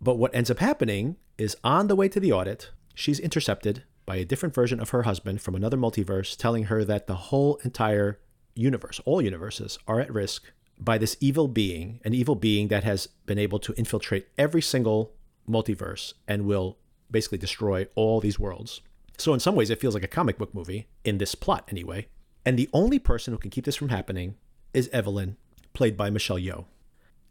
But 0.00 0.18
what 0.18 0.34
ends 0.34 0.50
up 0.50 0.58
happening 0.58 1.16
is 1.38 1.56
on 1.64 1.86
the 1.86 1.96
way 1.96 2.08
to 2.08 2.20
the 2.20 2.32
audit, 2.32 2.70
she's 2.94 3.20
intercepted 3.20 3.84
by 4.06 4.16
a 4.16 4.24
different 4.24 4.54
version 4.54 4.80
of 4.80 4.90
her 4.90 5.02
husband 5.02 5.42
from 5.42 5.54
another 5.54 5.76
multiverse 5.76 6.36
telling 6.36 6.64
her 6.64 6.84
that 6.84 7.06
the 7.06 7.16
whole 7.16 7.56
entire 7.64 8.20
universe, 8.54 9.00
all 9.04 9.20
universes, 9.20 9.78
are 9.86 10.00
at 10.00 10.12
risk 10.12 10.44
by 10.78 10.96
this 10.96 11.16
evil 11.20 11.48
being, 11.48 12.00
an 12.04 12.14
evil 12.14 12.34
being 12.34 12.68
that 12.68 12.84
has 12.84 13.08
been 13.26 13.38
able 13.38 13.58
to 13.58 13.74
infiltrate 13.74 14.28
every 14.38 14.62
single 14.62 15.12
multiverse 15.48 16.14
and 16.28 16.46
will 16.46 16.78
basically 17.10 17.38
destroy 17.38 17.86
all 17.94 18.20
these 18.20 18.38
worlds. 18.38 18.80
So, 19.18 19.32
in 19.32 19.40
some 19.40 19.54
ways, 19.54 19.70
it 19.70 19.80
feels 19.80 19.94
like 19.94 20.04
a 20.04 20.08
comic 20.08 20.38
book 20.38 20.54
movie, 20.54 20.88
in 21.04 21.18
this 21.18 21.34
plot 21.34 21.66
anyway. 21.70 22.08
And 22.44 22.58
the 22.58 22.68
only 22.72 22.98
person 22.98 23.32
who 23.32 23.38
can 23.38 23.50
keep 23.50 23.64
this 23.64 23.76
from 23.76 23.88
happening 23.88 24.36
is 24.74 24.90
Evelyn, 24.92 25.36
played 25.72 25.96
by 25.96 26.10
Michelle 26.10 26.38
Yeoh. 26.38 26.66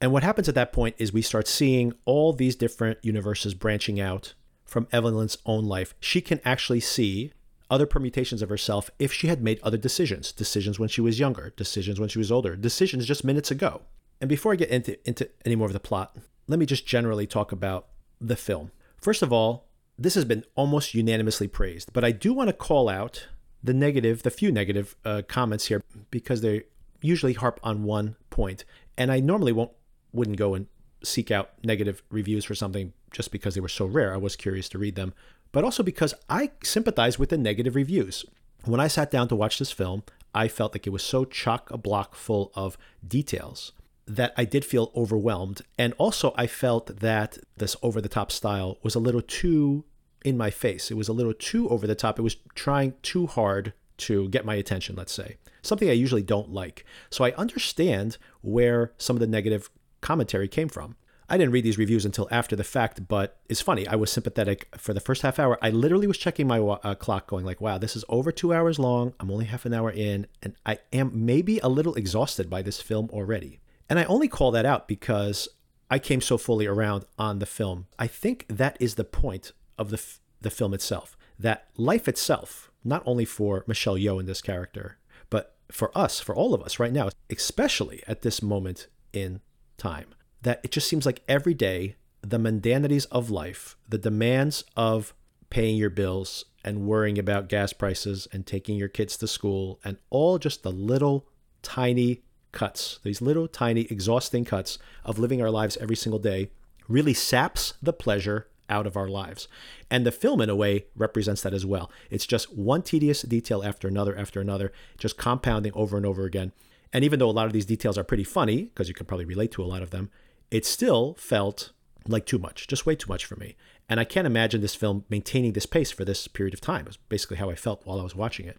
And 0.02 0.12
what 0.12 0.24
happens 0.24 0.50
at 0.50 0.56
that 0.56 0.74
point 0.74 0.96
is 0.98 1.14
we 1.14 1.22
start 1.22 1.48
seeing 1.48 1.94
all 2.06 2.34
these 2.34 2.56
different 2.56 2.98
universes 3.02 3.54
branching 3.54 4.00
out 4.00 4.34
from 4.66 4.88
Evelyn's 4.92 5.38
own 5.46 5.66
life. 5.66 5.94
She 6.00 6.22
can 6.22 6.42
actually 6.44 6.80
see 6.80 7.32
other 7.70 7.86
permutations 7.86 8.42
of 8.42 8.50
herself 8.50 8.90
if 9.00 9.12
she 9.12 9.28
had 9.28 9.42
made 9.42 9.60
other 9.64 9.78
decisions 9.78 10.32
decisions 10.32 10.80
when 10.80 10.90
she 10.90 11.02
was 11.02 11.20
younger, 11.20 11.54
decisions 11.56 12.00
when 12.00 12.10
she 12.10 12.20
was 12.20 12.32
older, 12.32 12.56
decisions 12.56 13.06
just 13.06 13.24
minutes 13.24 13.52
ago. 13.52 13.82
And 14.22 14.30
before 14.30 14.54
I 14.54 14.56
get 14.56 14.70
into, 14.70 14.98
into 15.08 15.30
any 15.46 15.56
more 15.56 15.68
of 15.68 15.74
the 15.74 15.80
plot, 15.80 16.16
let 16.48 16.60
me 16.60 16.66
just 16.66 16.86
generally 16.86 17.28
talk 17.28 17.52
about 17.52 17.88
the 18.22 18.36
film. 18.36 18.72
First 19.02 19.22
of 19.22 19.34
all, 19.34 19.68
this 19.98 20.16
has 20.16 20.26
been 20.26 20.44
almost 20.56 20.94
unanimously 20.94 21.48
praised, 21.48 21.92
but 21.94 22.04
I 22.04 22.12
do 22.12 22.34
want 22.34 22.50
to 22.50 22.54
call 22.54 22.90
out 22.90 23.28
the 23.64 23.74
negative, 23.74 24.24
the 24.24 24.32
few 24.32 24.52
negative 24.52 24.96
uh, 25.06 25.22
comments 25.28 25.66
here 25.66 25.84
because 26.12 26.42
they 26.42 26.64
usually 27.02 27.34
harp 27.34 27.60
on 27.64 27.84
one 27.84 28.16
point, 28.30 28.66
and 28.98 29.12
I 29.12 29.20
normally 29.20 29.52
won't 29.52 29.72
wouldn't 30.12 30.38
go 30.38 30.54
and 30.54 30.68
seek 31.04 31.30
out 31.30 31.52
negative 31.64 32.02
reviews 32.10 32.46
for 32.46 32.56
something 32.56 32.94
just 33.16 33.32
because 33.32 33.56
they 33.56 33.62
were 33.62 33.70
so 33.70 33.86
rare. 33.86 34.14
I 34.14 34.18
was 34.18 34.36
curious 34.36 34.68
to 34.70 34.78
read 34.78 34.96
them, 34.96 35.14
but 35.52 35.64
also 35.64 35.84
because 35.84 36.14
I 36.30 36.52
sympathize 36.64 37.18
with 37.18 37.30
the 37.30 37.38
negative 37.38 37.76
reviews. 37.76 38.26
When 38.66 38.82
I 38.82 38.88
sat 38.88 39.10
down 39.10 39.28
to 39.30 39.36
watch 39.36 39.58
this 39.58 39.72
film, 39.72 40.04
I 40.34 40.50
felt 40.50 40.76
like 40.76 40.86
it 40.86 40.92
was 40.92 41.04
so 41.04 41.24
chock 41.24 41.72
a 41.72 41.78
block 41.78 42.14
full 42.16 42.52
of 42.56 42.78
details 43.08 43.72
that 44.06 44.34
I 44.38 44.44
did 44.44 44.66
feel 44.66 44.92
overwhelmed. 44.96 45.62
And 45.80 45.94
also, 45.98 46.34
I 46.38 46.46
felt 46.46 47.00
that 47.00 47.38
this 47.56 47.76
over 47.82 48.02
the 48.02 48.10
top 48.10 48.32
style 48.32 48.78
was 48.84 48.96
a 48.96 49.00
little 49.00 49.22
too 49.22 49.86
in 50.26 50.38
my 50.38 50.50
face. 50.50 50.92
It 50.92 50.96
was 50.96 51.08
a 51.08 51.14
little 51.14 51.34
too 51.34 51.70
over 51.70 51.88
the 51.88 51.96
top. 51.96 52.20
It 52.20 52.24
was 52.24 52.36
trying 52.54 52.96
too 53.02 53.28
hard 53.28 53.74
to 53.98 54.28
get 54.30 54.46
my 54.46 54.56
attention, 54.56 54.96
let's 54.96 55.14
say. 55.14 55.38
Something 55.62 55.90
I 55.90 55.94
usually 55.94 56.22
don't 56.22 56.52
like. 56.52 56.86
So 57.10 57.24
I 57.24 57.32
understand 57.32 58.18
where 58.42 58.92
some 58.98 59.16
of 59.16 59.22
the 59.22 59.28
negative 59.28 59.70
commentary 60.02 60.48
came 60.48 60.68
from. 60.68 60.98
I 61.30 61.38
didn't 61.38 61.54
read 61.54 61.64
these 61.64 61.78
reviews 61.78 62.06
until 62.06 62.28
after 62.30 62.56
the 62.56 62.64
fact, 62.64 63.08
but 63.08 63.40
it's 63.50 63.62
funny. 63.62 63.88
I 63.88 63.96
was 63.96 64.12
sympathetic 64.12 64.68
for 64.78 64.94
the 64.94 65.00
first 65.00 65.24
half 65.24 65.40
hour. 65.40 65.58
I 65.62 65.70
literally 65.72 66.08
was 66.08 66.18
checking 66.18 66.48
my 66.48 66.60
uh, 66.60 66.96
clock, 66.96 67.28
going 67.28 67.46
like, 67.46 67.62
"Wow, 67.62 67.78
this 67.78 67.96
is 67.96 68.06
over 68.10 68.32
two 68.32 68.54
hours 68.54 68.78
long. 68.78 69.14
I'm 69.20 69.32
only 69.32 69.46
half 69.46 69.66
an 69.66 69.74
hour 69.74 69.92
in, 69.92 70.28
and 70.44 70.56
I 70.66 70.80
am 70.94 71.12
maybe 71.14 71.60
a 71.60 71.68
little 71.68 71.96
exhausted 71.96 72.50
by 72.50 72.62
this 72.62 72.82
film 72.82 73.10
already." 73.12 73.60
And 73.90 74.00
I 74.00 74.04
only 74.06 74.28
call 74.28 74.52
that 74.52 74.66
out 74.66 74.88
because 74.88 75.48
I 75.90 76.00
came 76.00 76.22
so 76.22 76.38
fully 76.38 76.66
around 76.66 77.06
on 77.20 77.40
the 77.40 77.46
film. 77.46 77.88
I 78.00 78.08
think 78.08 78.46
that 78.50 78.78
is 78.80 78.96
the 78.96 79.04
point 79.04 79.52
of 79.78 79.90
the, 79.92 79.98
f- 79.98 80.20
the 80.42 80.50
film 80.50 80.74
itself 80.74 81.16
that 81.38 81.68
life 81.78 82.08
itself, 82.08 82.72
not 82.84 83.04
only 83.06 83.26
for 83.26 83.64
Michelle 83.68 83.98
Yeoh 83.98 84.20
in 84.20 84.26
this 84.26 84.42
character, 84.42 84.98
but 85.30 85.56
for 85.72 85.96
us, 85.98 86.20
for 86.20 86.36
all 86.36 86.54
of 86.54 86.62
us 86.62 86.80
right 86.80 86.94
now, 86.94 87.10
especially 87.30 88.04
at 88.08 88.22
this 88.22 88.42
moment 88.42 88.88
in 89.12 89.42
time, 89.78 90.15
that 90.46 90.62
it 90.64 90.72
just 90.72 90.88
seems 90.88 91.06
like 91.06 91.22
every 91.28 91.56
day 91.56 91.96
the 92.22 92.40
mundanities 92.40 93.06
of 93.06 93.30
life, 93.30 93.76
the 93.90 93.98
demands 93.98 94.64
of 94.78 95.14
paying 95.50 95.76
your 95.76 95.90
bills 95.90 96.46
and 96.64 96.88
worrying 96.88 97.18
about 97.20 97.50
gas 97.50 97.74
prices 97.74 98.28
and 98.32 98.46
taking 98.46 98.78
your 98.78 98.88
kids 98.88 99.18
to 99.18 99.28
school, 99.28 99.80
and 99.84 99.98
all 100.10 100.38
just 100.38 100.64
the 100.64 100.72
little 100.72 101.28
tiny 101.62 102.22
cuts, 102.52 103.00
these 103.04 103.22
little 103.22 103.48
tiny 103.48 103.82
exhausting 103.90 104.46
cuts 104.46 104.78
of 105.04 105.20
living 105.20 105.42
our 105.42 105.50
lives 105.50 105.78
every 105.78 105.96
single 105.96 106.20
day, 106.20 106.50
really 106.88 107.14
saps 107.14 107.74
the 107.82 107.94
pleasure 107.94 108.48
out 108.70 108.86
of 108.88 108.96
our 108.96 109.08
lives. 109.08 109.48
And 109.90 110.06
the 110.06 110.12
film, 110.12 110.42
in 110.42 110.50
a 110.50 110.56
way, 110.56 110.86
represents 110.96 111.42
that 111.42 111.54
as 111.54 111.66
well. 111.66 111.92
It's 112.10 112.26
just 112.26 112.56
one 112.56 112.84
tedious 112.84 113.24
detail 113.24 113.64
after 113.64 113.88
another 113.88 114.16
after 114.16 114.42
another, 114.42 114.72
just 114.98 115.18
compounding 115.18 115.74
over 115.74 115.98
and 115.98 116.06
over 116.06 116.24
again. 116.26 116.52
And 116.94 117.04
even 117.04 117.20
though 117.20 117.30
a 117.30 117.32
lot 117.32 117.48
of 117.48 117.54
these 117.54 117.66
details 117.66 117.98
are 117.98 118.04
pretty 118.04 118.24
funny, 118.24 118.64
because 118.64 118.88
you 118.88 118.94
can 118.94 119.06
probably 119.06 119.26
relate 119.26 119.52
to 119.54 119.64
a 119.64 119.66
lot 119.66 119.82
of 119.82 119.90
them, 119.90 120.10
it 120.52 120.66
still 120.66 121.16
felt 121.16 121.72
like 122.08 122.26
too 122.26 122.38
much, 122.38 122.68
just 122.68 122.86
way 122.86 122.96
too 122.96 123.10
much 123.10 123.26
for 123.26 123.36
me. 123.36 123.56
And 123.90 124.00
I 124.00 124.04
can't 124.04 124.28
imagine 124.28 124.62
this 124.62 124.76
film 124.76 125.06
maintaining 125.10 125.54
this 125.54 125.66
pace 125.66 125.92
for 125.92 126.06
this 126.06 126.28
period 126.28 126.54
of 126.54 126.62
time. 126.62 126.86
It's 126.88 126.98
basically 126.98 127.38
how 127.38 127.50
I 127.50 127.56
felt 127.56 127.86
while 127.86 128.00
I 128.00 128.04
was 128.04 128.16
watching 128.16 128.48
it. 128.48 128.58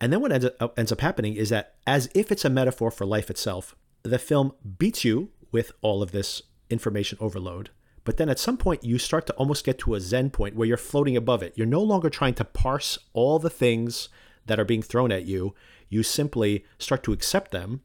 And 0.00 0.12
then 0.12 0.20
what 0.20 0.32
ends 0.32 0.46
up, 0.46 0.56
uh, 0.60 0.68
ends 0.76 0.92
up 0.92 1.00
happening 1.00 1.34
is 1.34 1.50
that, 1.50 1.74
as 1.86 2.08
if 2.14 2.32
it's 2.32 2.44
a 2.44 2.50
metaphor 2.50 2.90
for 2.90 3.06
life 3.06 3.30
itself, 3.30 3.76
the 4.02 4.18
film 4.18 4.52
beats 4.78 5.04
you 5.04 5.30
with 5.52 5.72
all 5.80 6.02
of 6.02 6.12
this 6.12 6.42
information 6.70 7.18
overload. 7.20 7.70
But 8.04 8.16
then 8.16 8.28
at 8.28 8.38
some 8.38 8.56
point, 8.56 8.82
you 8.82 8.98
start 8.98 9.26
to 9.28 9.32
almost 9.34 9.64
get 9.64 9.78
to 9.80 9.94
a 9.94 10.00
Zen 10.00 10.30
point 10.30 10.56
where 10.56 10.66
you're 10.66 10.76
floating 10.76 11.16
above 11.16 11.42
it. 11.42 11.52
You're 11.54 11.66
no 11.66 11.82
longer 11.82 12.10
trying 12.10 12.34
to 12.34 12.44
parse 12.44 12.98
all 13.12 13.38
the 13.38 13.50
things 13.50 14.08
that 14.46 14.58
are 14.58 14.64
being 14.64 14.82
thrown 14.82 15.12
at 15.12 15.24
you. 15.24 15.54
You 15.88 16.02
simply 16.02 16.64
start 16.78 17.04
to 17.04 17.12
accept 17.12 17.52
them. 17.52 17.82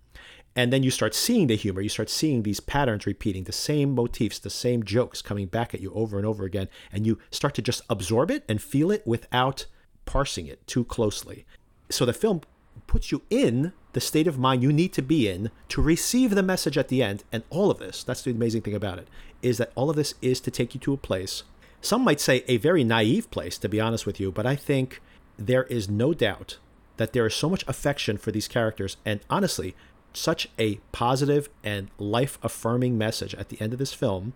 And 0.57 0.73
then 0.73 0.83
you 0.83 0.91
start 0.91 1.15
seeing 1.15 1.47
the 1.47 1.55
humor. 1.55 1.79
You 1.79 1.87
start 1.87 2.09
seeing 2.09 2.43
these 2.43 2.59
patterns 2.59 3.05
repeating, 3.05 3.45
the 3.45 3.53
same 3.53 3.95
motifs, 3.95 4.39
the 4.39 4.49
same 4.49 4.83
jokes 4.83 5.21
coming 5.21 5.47
back 5.47 5.73
at 5.73 5.79
you 5.79 5.93
over 5.93 6.17
and 6.17 6.25
over 6.25 6.43
again. 6.43 6.67
And 6.91 7.07
you 7.07 7.19
start 7.31 7.53
to 7.55 7.61
just 7.61 7.83
absorb 7.89 8.29
it 8.31 8.43
and 8.49 8.61
feel 8.61 8.91
it 8.91 9.05
without 9.07 9.67
parsing 10.05 10.47
it 10.47 10.65
too 10.67 10.83
closely 10.83 11.45
so 11.89 12.05
the 12.05 12.13
film 12.13 12.41
puts 12.85 13.11
you 13.11 13.21
in 13.29 13.73
the 13.93 14.01
state 14.01 14.27
of 14.27 14.37
mind 14.37 14.61
you 14.61 14.71
need 14.71 14.93
to 14.93 15.01
be 15.01 15.27
in 15.27 15.49
to 15.69 15.81
receive 15.81 16.31
the 16.31 16.43
message 16.43 16.77
at 16.77 16.89
the 16.89 17.01
end. 17.01 17.23
And 17.31 17.43
all 17.49 17.71
of 17.71 17.79
this, 17.79 18.03
that's 18.03 18.21
the 18.21 18.31
amazing 18.31 18.61
thing 18.61 18.75
about 18.75 18.99
it, 18.99 19.07
is 19.41 19.57
that 19.57 19.71
all 19.75 19.89
of 19.89 19.95
this 19.95 20.13
is 20.21 20.39
to 20.41 20.51
take 20.51 20.73
you 20.73 20.79
to 20.81 20.93
a 20.93 20.97
place, 20.97 21.43
some 21.81 22.03
might 22.03 22.19
say 22.19 22.43
a 22.47 22.57
very 22.57 22.83
naive 22.83 23.29
place, 23.31 23.57
to 23.59 23.69
be 23.69 23.79
honest 23.79 24.05
with 24.05 24.19
you, 24.19 24.31
but 24.31 24.45
I 24.45 24.55
think 24.55 25.01
there 25.37 25.63
is 25.63 25.89
no 25.89 26.13
doubt 26.13 26.57
that 26.97 27.13
there 27.13 27.25
is 27.25 27.35
so 27.35 27.49
much 27.49 27.63
affection 27.67 28.17
for 28.17 28.31
these 28.31 28.47
characters 28.47 28.97
and 29.05 29.19
honestly, 29.29 29.75
such 30.17 30.49
a 30.59 30.75
positive 30.91 31.49
and 31.63 31.89
life 31.97 32.37
affirming 32.43 32.97
message 32.97 33.35
at 33.35 33.49
the 33.49 33.59
end 33.61 33.73
of 33.73 33.79
this 33.79 33.93
film 33.93 34.33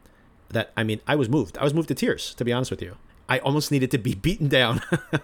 that, 0.50 0.72
I 0.76 0.84
mean, 0.84 1.02
I 1.08 1.16
was 1.16 1.30
moved. 1.30 1.58
I 1.58 1.64
was 1.64 1.74
moved 1.74 1.88
to 1.90 1.96
tears, 1.96 2.34
to 2.36 2.46
be 2.46 2.54
honest 2.54 2.72
with 2.72 2.82
you. 2.82 2.98
I 3.28 3.40
almost 3.40 3.72
needed 3.72 3.92
to 3.92 3.98
be 3.98 4.16
beaten 4.28 4.48
down. 4.48 4.82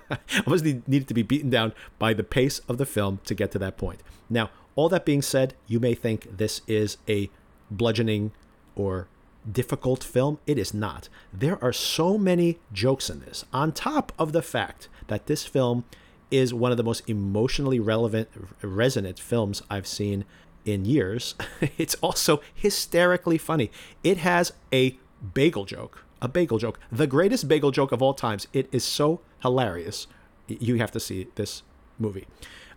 I 0.09 0.19
almost 0.45 0.63
needed 0.63 1.07
to 1.07 1.13
be 1.13 1.23
beaten 1.23 1.49
down 1.49 1.73
by 1.99 2.13
the 2.13 2.23
pace 2.23 2.59
of 2.67 2.77
the 2.77 2.85
film 2.85 3.19
to 3.25 3.35
get 3.35 3.51
to 3.51 3.59
that 3.59 3.77
point. 3.77 4.01
Now, 4.29 4.49
all 4.75 4.89
that 4.89 5.05
being 5.05 5.21
said, 5.21 5.55
you 5.67 5.79
may 5.79 5.93
think 5.93 6.37
this 6.37 6.61
is 6.67 6.97
a 7.09 7.29
bludgeoning 7.69 8.31
or 8.75 9.07
difficult 9.49 10.03
film. 10.03 10.39
It 10.45 10.57
is 10.57 10.73
not. 10.73 11.09
There 11.33 11.61
are 11.63 11.73
so 11.73 12.17
many 12.17 12.59
jokes 12.71 13.09
in 13.09 13.21
this, 13.21 13.45
on 13.51 13.71
top 13.71 14.11
of 14.19 14.31
the 14.31 14.41
fact 14.41 14.87
that 15.07 15.25
this 15.25 15.45
film 15.45 15.85
is 16.29 16.53
one 16.53 16.71
of 16.71 16.77
the 16.77 16.83
most 16.83 17.09
emotionally 17.09 17.79
relevant, 17.79 18.29
resonant 18.61 19.19
films 19.19 19.61
I've 19.69 19.87
seen 19.87 20.25
in 20.67 20.85
years. 20.85 21.35
it's 21.77 21.95
also 21.95 22.41
hysterically 22.53 23.37
funny. 23.37 23.71
It 24.03 24.17
has 24.17 24.53
a 24.73 24.97
bagel 25.33 25.65
joke 25.65 26.03
a 26.21 26.27
bagel 26.27 26.57
joke, 26.57 26.79
the 26.91 27.07
greatest 27.07 27.47
bagel 27.47 27.71
joke 27.71 27.91
of 27.91 28.01
all 28.01 28.13
times. 28.13 28.47
It 28.53 28.67
is 28.71 28.83
so 28.83 29.21
hilarious. 29.41 30.07
You 30.47 30.75
have 30.75 30.91
to 30.91 30.99
see 30.99 31.27
this 31.35 31.63
movie. 31.99 32.27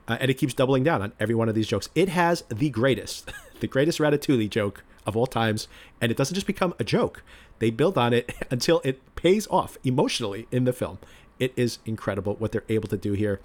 Uh, 0.09 0.19
and 0.21 0.31
it 0.31 0.35
keeps 0.35 0.55
doubling 0.55 0.83
down 0.83 1.03
on 1.03 1.13
every 1.21 1.35
one 1.35 1.49
of 1.49 1.55
these 1.55 1.69
jokes. 1.69 1.89
It 1.95 2.09
has 2.09 2.43
the 2.49 2.71
greatest, 2.71 3.31
the 3.61 3.67
greatest 3.67 3.99
ratatouille 3.99 4.51
joke 4.51 4.85
of 5.07 5.17
all 5.17 5.27
times, 5.27 5.69
and 6.01 6.11
it 6.11 6.19
doesn't 6.19 6.35
just 6.35 6.47
become 6.47 6.75
a 6.79 6.85
joke. 6.85 7.23
They 7.59 7.71
build 7.71 7.97
on 7.97 8.13
it 8.13 8.35
until 8.51 8.81
it 8.85 9.01
pays 9.17 9.47
off 9.49 9.79
emotionally 9.85 10.47
in 10.51 10.65
the 10.65 10.73
film. 10.73 10.99
It 11.39 11.53
is 11.57 11.79
incredible 11.87 12.35
what 12.35 12.53
they're 12.53 12.65
able 12.69 12.89
to 12.89 12.97
do 12.97 13.13
here 13.13 13.41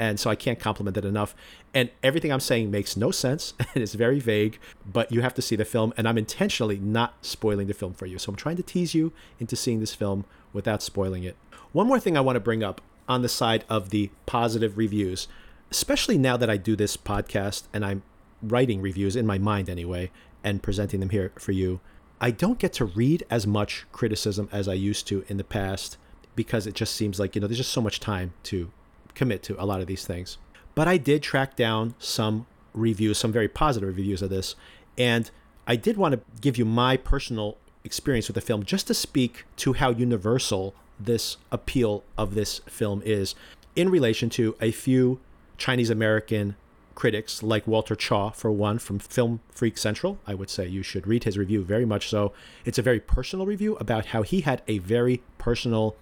and 0.00 0.18
so 0.18 0.30
I 0.30 0.34
can't 0.34 0.58
compliment 0.58 0.96
it 0.96 1.04
enough. 1.04 1.34
And 1.74 1.90
everything 2.02 2.32
I'm 2.32 2.40
saying 2.40 2.70
makes 2.70 2.96
no 2.96 3.10
sense 3.10 3.52
and 3.74 3.82
is 3.82 3.94
very 3.94 4.18
vague, 4.18 4.58
but 4.90 5.12
you 5.12 5.20
have 5.20 5.34
to 5.34 5.42
see 5.42 5.56
the 5.56 5.64
film, 5.66 5.92
and 5.96 6.08
I'm 6.08 6.16
intentionally 6.16 6.78
not 6.78 7.14
spoiling 7.24 7.66
the 7.66 7.74
film 7.74 7.92
for 7.92 8.06
you. 8.06 8.18
So 8.18 8.30
I'm 8.30 8.36
trying 8.36 8.56
to 8.56 8.62
tease 8.62 8.94
you 8.94 9.12
into 9.38 9.56
seeing 9.56 9.78
this 9.78 9.94
film 9.94 10.24
without 10.54 10.82
spoiling 10.82 11.22
it. 11.22 11.36
One 11.72 11.86
more 11.86 12.00
thing 12.00 12.16
I 12.16 12.22
want 12.22 12.36
to 12.36 12.40
bring 12.40 12.64
up 12.64 12.80
on 13.08 13.20
the 13.20 13.28
side 13.28 13.64
of 13.68 13.90
the 13.90 14.10
positive 14.24 14.78
reviews, 14.78 15.28
especially 15.70 16.16
now 16.16 16.38
that 16.38 16.48
I 16.48 16.56
do 16.56 16.76
this 16.76 16.96
podcast 16.96 17.64
and 17.74 17.84
I'm 17.84 18.02
writing 18.42 18.80
reviews 18.80 19.16
in 19.16 19.26
my 19.26 19.36
mind 19.36 19.68
anyway 19.68 20.10
and 20.42 20.62
presenting 20.62 21.00
them 21.00 21.10
here 21.10 21.30
for 21.36 21.52
you. 21.52 21.80
I 22.22 22.30
don't 22.30 22.58
get 22.58 22.72
to 22.74 22.86
read 22.86 23.24
as 23.28 23.46
much 23.46 23.84
criticism 23.92 24.48
as 24.50 24.66
I 24.66 24.74
used 24.74 25.06
to 25.08 25.24
in 25.28 25.36
the 25.36 25.44
past 25.44 25.98
because 26.34 26.66
it 26.66 26.74
just 26.74 26.94
seems 26.94 27.20
like, 27.20 27.34
you 27.34 27.40
know, 27.40 27.46
there's 27.46 27.58
just 27.58 27.72
so 27.72 27.82
much 27.82 28.00
time 28.00 28.32
to 28.44 28.70
commit 29.14 29.42
to 29.44 29.62
a 29.62 29.66
lot 29.66 29.80
of 29.80 29.86
these 29.86 30.06
things. 30.06 30.38
But 30.74 30.88
I 30.88 30.96
did 30.96 31.22
track 31.22 31.56
down 31.56 31.94
some 31.98 32.46
reviews, 32.72 33.18
some 33.18 33.32
very 33.32 33.48
positive 33.48 33.88
reviews 33.88 34.22
of 34.22 34.30
this, 34.30 34.54
and 34.96 35.30
I 35.66 35.76
did 35.76 35.96
want 35.96 36.14
to 36.14 36.20
give 36.40 36.56
you 36.56 36.64
my 36.64 36.96
personal 36.96 37.56
experience 37.84 38.28
with 38.28 38.34
the 38.34 38.40
film 38.40 38.64
just 38.64 38.86
to 38.88 38.94
speak 38.94 39.44
to 39.56 39.74
how 39.74 39.90
universal 39.90 40.74
this 40.98 41.36
appeal 41.50 42.04
of 42.18 42.34
this 42.34 42.60
film 42.66 43.02
is 43.04 43.34
in 43.74 43.88
relation 43.88 44.28
to 44.30 44.54
a 44.60 44.70
few 44.70 45.20
Chinese 45.56 45.90
American 45.90 46.56
critics 46.94 47.42
like 47.42 47.66
Walter 47.66 47.94
Chaw, 47.94 48.30
for 48.30 48.50
one, 48.50 48.78
from 48.78 48.98
Film 48.98 49.40
Freak 49.50 49.78
Central. 49.78 50.18
I 50.26 50.34
would 50.34 50.50
say 50.50 50.66
you 50.66 50.82
should 50.82 51.06
read 51.06 51.24
his 51.24 51.38
review 51.38 51.64
very 51.64 51.86
much 51.86 52.08
so. 52.10 52.32
It's 52.64 52.78
a 52.78 52.82
very 52.82 53.00
personal 53.00 53.46
review 53.46 53.76
about 53.76 54.06
how 54.06 54.22
he 54.22 54.42
had 54.42 54.62
a 54.68 54.78
very 54.78 55.22
personal 55.38 55.96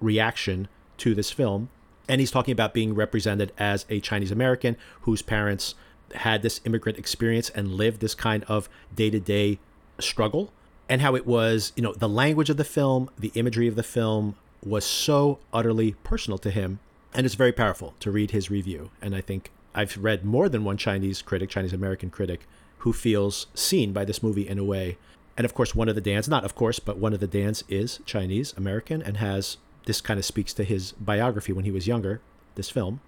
reaction 0.00 0.68
to 0.98 1.14
this 1.14 1.30
film. 1.30 1.70
And 2.08 2.20
he's 2.20 2.30
talking 2.30 2.52
about 2.52 2.74
being 2.74 2.94
represented 2.94 3.52
as 3.58 3.86
a 3.88 4.00
Chinese 4.00 4.30
American 4.30 4.76
whose 5.02 5.22
parents 5.22 5.74
had 6.14 6.42
this 6.42 6.60
immigrant 6.64 6.98
experience 6.98 7.50
and 7.50 7.74
lived 7.74 8.00
this 8.00 8.14
kind 8.14 8.44
of 8.44 8.68
day 8.94 9.10
to 9.10 9.20
day 9.20 9.58
struggle. 9.98 10.52
And 10.88 11.00
how 11.00 11.14
it 11.14 11.26
was, 11.26 11.72
you 11.76 11.82
know, 11.82 11.94
the 11.94 12.08
language 12.08 12.50
of 12.50 12.58
the 12.58 12.64
film, 12.64 13.08
the 13.18 13.32
imagery 13.34 13.68
of 13.68 13.74
the 13.74 13.82
film 13.82 14.36
was 14.64 14.84
so 14.84 15.38
utterly 15.52 15.92
personal 16.04 16.38
to 16.38 16.50
him. 16.50 16.78
And 17.14 17.24
it's 17.24 17.36
very 17.36 17.52
powerful 17.52 17.94
to 18.00 18.10
read 18.10 18.32
his 18.32 18.50
review. 18.50 18.90
And 19.00 19.14
I 19.14 19.20
think 19.20 19.50
I've 19.74 19.96
read 19.96 20.24
more 20.24 20.48
than 20.48 20.64
one 20.64 20.76
Chinese 20.76 21.22
critic, 21.22 21.48
Chinese 21.48 21.72
American 21.72 22.10
critic, 22.10 22.46
who 22.78 22.92
feels 22.92 23.46
seen 23.54 23.92
by 23.92 24.04
this 24.04 24.22
movie 24.22 24.46
in 24.46 24.58
a 24.58 24.64
way. 24.64 24.98
And 25.36 25.44
of 25.44 25.54
course, 25.54 25.74
one 25.74 25.88
of 25.88 25.94
the 25.94 26.00
Dans, 26.00 26.28
not 26.28 26.44
of 26.44 26.54
course, 26.54 26.78
but 26.78 26.98
one 26.98 27.14
of 27.14 27.20
the 27.20 27.26
Dans 27.26 27.64
is 27.68 28.00
Chinese 28.04 28.52
American 28.56 29.02
and 29.02 29.16
has 29.16 29.56
this 29.86 30.00
kind 30.00 30.18
of 30.18 30.24
speaks 30.24 30.52
to 30.54 30.64
his 30.64 30.92
biography 30.92 31.52
when 31.52 31.64
he 31.64 31.70
was 31.70 31.86
younger, 31.86 32.20
this 32.54 32.70
film, 32.70 33.00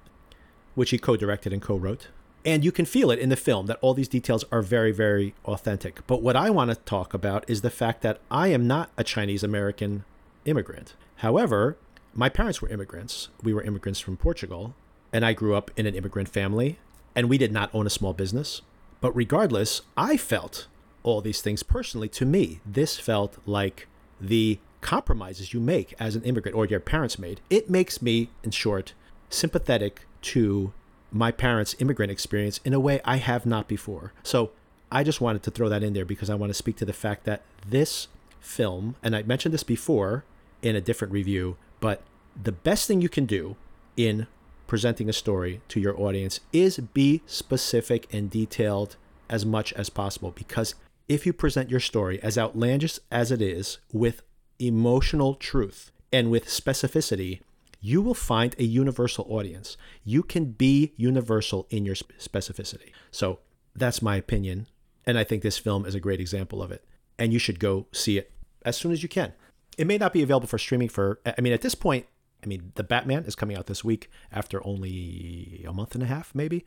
which 0.75 0.90
he 0.90 0.99
co 0.99 1.16
directed 1.16 1.52
and 1.52 1.62
co 1.62 1.76
wrote. 1.76 2.09
And 2.45 2.64
you 2.64 2.71
can 2.71 2.85
feel 2.85 3.11
it 3.11 3.18
in 3.18 3.28
the 3.28 3.37
film 3.37 3.66
that 3.66 3.78
all 3.80 3.92
these 3.92 4.09
details 4.09 4.45
are 4.52 4.62
very, 4.62 4.92
very 4.92 5.35
authentic. 5.45 6.06
But 6.06 6.23
what 6.23 6.37
I 6.37 6.50
want 6.50 6.71
to 6.71 6.76
talk 6.76 7.12
about 7.12 7.45
is 7.49 7.62
the 7.62 7.71
fact 7.71 8.02
that 8.02 8.21
I 8.30 8.49
am 8.49 8.68
not 8.68 8.90
a 8.97 9.02
Chinese 9.02 9.42
American 9.42 10.04
immigrant. 10.45 10.95
However, 11.16 11.76
my 12.14 12.28
parents 12.28 12.62
were 12.62 12.68
immigrants. 12.68 13.30
We 13.42 13.52
were 13.52 13.62
immigrants 13.62 13.99
from 13.99 14.16
Portugal 14.16 14.75
and 15.12 15.25
I 15.25 15.33
grew 15.33 15.54
up 15.54 15.71
in 15.76 15.87
an 15.87 15.95
immigrant 15.95 16.28
family, 16.28 16.78
and 17.14 17.30
we 17.30 17.38
did 17.38 17.52
not 17.52 17.75
own 17.75 17.87
a 17.87 17.90
small 17.90 18.12
business. 18.12 18.62
But 19.00 19.16
regardless, 19.16 19.83
I 19.97 20.16
felt 20.16 20.66
all 21.02 21.21
these 21.21 21.40
things 21.40 21.62
personally. 21.62 22.09
To 22.11 22.26
me, 22.26 22.61
this 22.66 22.99
felt 22.99 23.38
like 23.47 23.88
the 24.21 24.59
compromises 24.80 25.52
you 25.52 25.61
make 25.61 25.95
as 25.99 26.16
an 26.16 26.23
immigrant 26.23 26.56
or 26.56 26.66
your 26.66 26.80
parents 26.80 27.18
made. 27.18 27.40
It 27.50 27.71
makes 27.71 28.00
me, 28.00 28.30
in 28.42 28.50
short, 28.50 28.92
sympathetic 29.30 30.06
to 30.23 30.73
my 31.11 31.30
parents' 31.30 31.75
immigrant 31.78 32.12
experience 32.12 32.61
in 32.64 32.73
a 32.73 32.80
way 32.80 33.00
I 33.04 33.16
have 33.16 33.47
not 33.47 33.68
before. 33.68 34.12
So 34.23 34.50
I 34.90 35.02
just 35.02 35.21
wanted 35.21 35.42
to 35.45 35.50
throw 35.50 35.68
that 35.68 35.83
in 35.83 35.92
there 35.92 36.04
because 36.04 36.30
I 36.30 36.35
want 36.35 36.50
to 36.50 36.54
speak 36.54 36.76
to 36.76 36.85
the 36.85 36.92
fact 36.92 37.25
that 37.25 37.42
this 37.66 38.09
film, 38.40 38.97
and 39.02 39.16
I 39.16 39.23
mentioned 39.23 39.54
this 39.54 39.62
before 39.62 40.25
in 40.62 40.76
a 40.76 40.80
different 40.80 41.12
review, 41.12 41.56
but 41.80 42.02
the 42.40 42.52
best 42.52 42.87
thing 42.87 43.00
you 43.00 43.09
can 43.09 43.26
do 43.26 43.56
in 43.97 44.26
presenting 44.66 45.09
a 45.09 45.12
story 45.12 45.61
to 45.68 45.80
your 45.80 45.99
audience 46.00 46.40
is 46.52 46.78
be 46.78 47.23
specific 47.26 48.12
and 48.12 48.30
detailed 48.30 48.97
as 49.28 49.45
much 49.45 49.73
as 49.75 49.90
possible 49.90 50.30
because 50.30 50.75
if 51.09 51.25
you 51.25 51.33
present 51.33 51.71
your 51.71 51.80
story 51.80 52.21
as 52.23 52.37
outlandish 52.37 52.99
as 53.11 53.30
it 53.30 53.40
is 53.40 53.78
with 53.92 54.23
emotional 54.58 55.34
truth 55.34 55.92
and 56.12 56.30
with 56.30 56.46
specificity 56.46 57.40
you 57.80 58.00
will 58.00 58.14
find 58.14 58.54
a 58.58 58.64
universal 58.64 59.26
audience 59.28 59.76
you 60.04 60.22
can 60.22 60.46
be 60.46 60.92
universal 60.96 61.66
in 61.70 61.84
your 61.84 61.94
specificity 61.94 62.90
so 63.10 63.38
that's 63.75 64.02
my 64.02 64.16
opinion 64.16 64.66
and 65.04 65.18
i 65.18 65.24
think 65.24 65.42
this 65.42 65.59
film 65.59 65.85
is 65.85 65.94
a 65.94 66.00
great 66.00 66.20
example 66.20 66.62
of 66.62 66.70
it 66.72 66.85
and 67.18 67.33
you 67.33 67.38
should 67.38 67.61
go 67.61 67.87
see 67.92 68.18
it 68.18 68.33
as 68.64 68.76
soon 68.76 68.92
as 68.92 69.02
you 69.02 69.09
can 69.09 69.33
it 69.76 69.87
may 69.87 69.98
not 69.98 70.12
be 70.12 70.22
available 70.22 70.48
for 70.48 70.59
streaming 70.59 70.88
for 70.88 71.20
i 71.26 71.40
mean 71.40 71.52
at 71.52 71.62
this 71.62 71.74
point 71.74 72.07
I 72.42 72.46
mean, 72.46 72.72
The 72.76 72.85
Batman 72.85 73.24
is 73.24 73.35
coming 73.35 73.57
out 73.57 73.66
this 73.66 73.85
week 73.85 74.11
after 74.31 74.64
only 74.64 75.64
a 75.66 75.72
month 75.72 75.94
and 75.94 76.02
a 76.02 76.07
half, 76.07 76.35
maybe. 76.35 76.64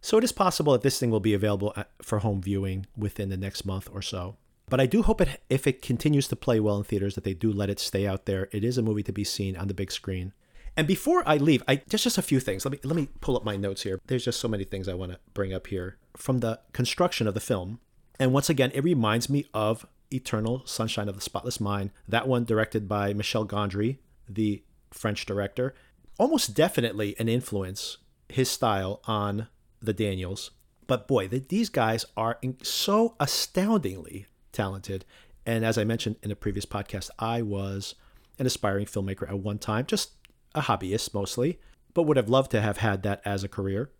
So 0.00 0.16
it 0.16 0.24
is 0.24 0.32
possible 0.32 0.72
that 0.72 0.82
this 0.82 0.98
thing 1.00 1.10
will 1.10 1.18
be 1.20 1.34
available 1.34 1.74
for 2.02 2.20
home 2.20 2.40
viewing 2.40 2.86
within 2.96 3.28
the 3.28 3.36
next 3.36 3.64
month 3.64 3.88
or 3.92 4.00
so. 4.00 4.36
But 4.68 4.80
I 4.80 4.86
do 4.86 5.02
hope 5.02 5.20
it, 5.20 5.40
if 5.48 5.66
it 5.66 5.82
continues 5.82 6.28
to 6.28 6.36
play 6.36 6.60
well 6.60 6.78
in 6.78 6.84
theaters, 6.84 7.14
that 7.14 7.24
they 7.24 7.34
do 7.34 7.52
let 7.52 7.70
it 7.70 7.80
stay 7.80 8.06
out 8.06 8.26
there. 8.26 8.48
It 8.52 8.64
is 8.64 8.78
a 8.78 8.82
movie 8.82 9.02
to 9.04 9.12
be 9.12 9.24
seen 9.24 9.56
on 9.56 9.68
the 9.68 9.74
big 9.74 9.90
screen. 9.90 10.32
And 10.76 10.86
before 10.86 11.22
I 11.26 11.38
leave, 11.38 11.62
I 11.66 11.76
just 11.88 12.04
just 12.04 12.18
a 12.18 12.22
few 12.22 12.38
things. 12.38 12.64
Let 12.64 12.72
me 12.72 12.78
let 12.84 12.94
me 12.94 13.08
pull 13.20 13.36
up 13.36 13.44
my 13.44 13.56
notes 13.56 13.82
here. 13.82 14.00
There's 14.06 14.24
just 14.24 14.38
so 14.38 14.46
many 14.46 14.64
things 14.64 14.88
I 14.88 14.94
want 14.94 15.10
to 15.10 15.18
bring 15.34 15.52
up 15.52 15.66
here 15.66 15.96
from 16.16 16.38
the 16.38 16.60
construction 16.72 17.26
of 17.26 17.34
the 17.34 17.40
film. 17.40 17.80
And 18.20 18.32
once 18.32 18.48
again, 18.48 18.70
it 18.74 18.84
reminds 18.84 19.28
me 19.28 19.46
of 19.52 19.86
Eternal 20.12 20.62
Sunshine 20.66 21.08
of 21.08 21.16
the 21.16 21.20
Spotless 21.20 21.60
Mind. 21.60 21.90
That 22.06 22.28
one 22.28 22.44
directed 22.44 22.88
by 22.88 23.12
Michel 23.12 23.46
Gondry, 23.46 23.98
the 24.28 24.62
French 24.92 25.26
director, 25.26 25.74
almost 26.18 26.54
definitely 26.54 27.16
an 27.18 27.28
influence, 27.28 27.98
his 28.28 28.48
style 28.48 29.00
on 29.04 29.48
the 29.80 29.92
Daniels. 29.92 30.52
But 30.86 31.06
boy, 31.06 31.28
the, 31.28 31.40
these 31.40 31.68
guys 31.68 32.04
are 32.16 32.38
so 32.62 33.14
astoundingly 33.20 34.26
talented. 34.58 35.04
And 35.46 35.64
as 35.64 35.78
I 35.78 35.84
mentioned 35.84 36.16
in 36.22 36.32
a 36.32 36.36
previous 36.36 36.66
podcast, 36.66 37.10
I 37.18 37.42
was 37.42 37.94
an 38.40 38.46
aspiring 38.46 38.86
filmmaker 38.86 39.28
at 39.28 39.38
one 39.38 39.58
time, 39.58 39.86
just 39.86 40.10
a 40.52 40.62
hobbyist 40.62 41.14
mostly, 41.14 41.60
but 41.94 42.02
would 42.02 42.16
have 42.16 42.28
loved 42.28 42.50
to 42.50 42.60
have 42.60 42.78
had 42.78 43.04
that 43.04 43.22
as 43.24 43.44
a 43.44 43.48
career. 43.48 43.90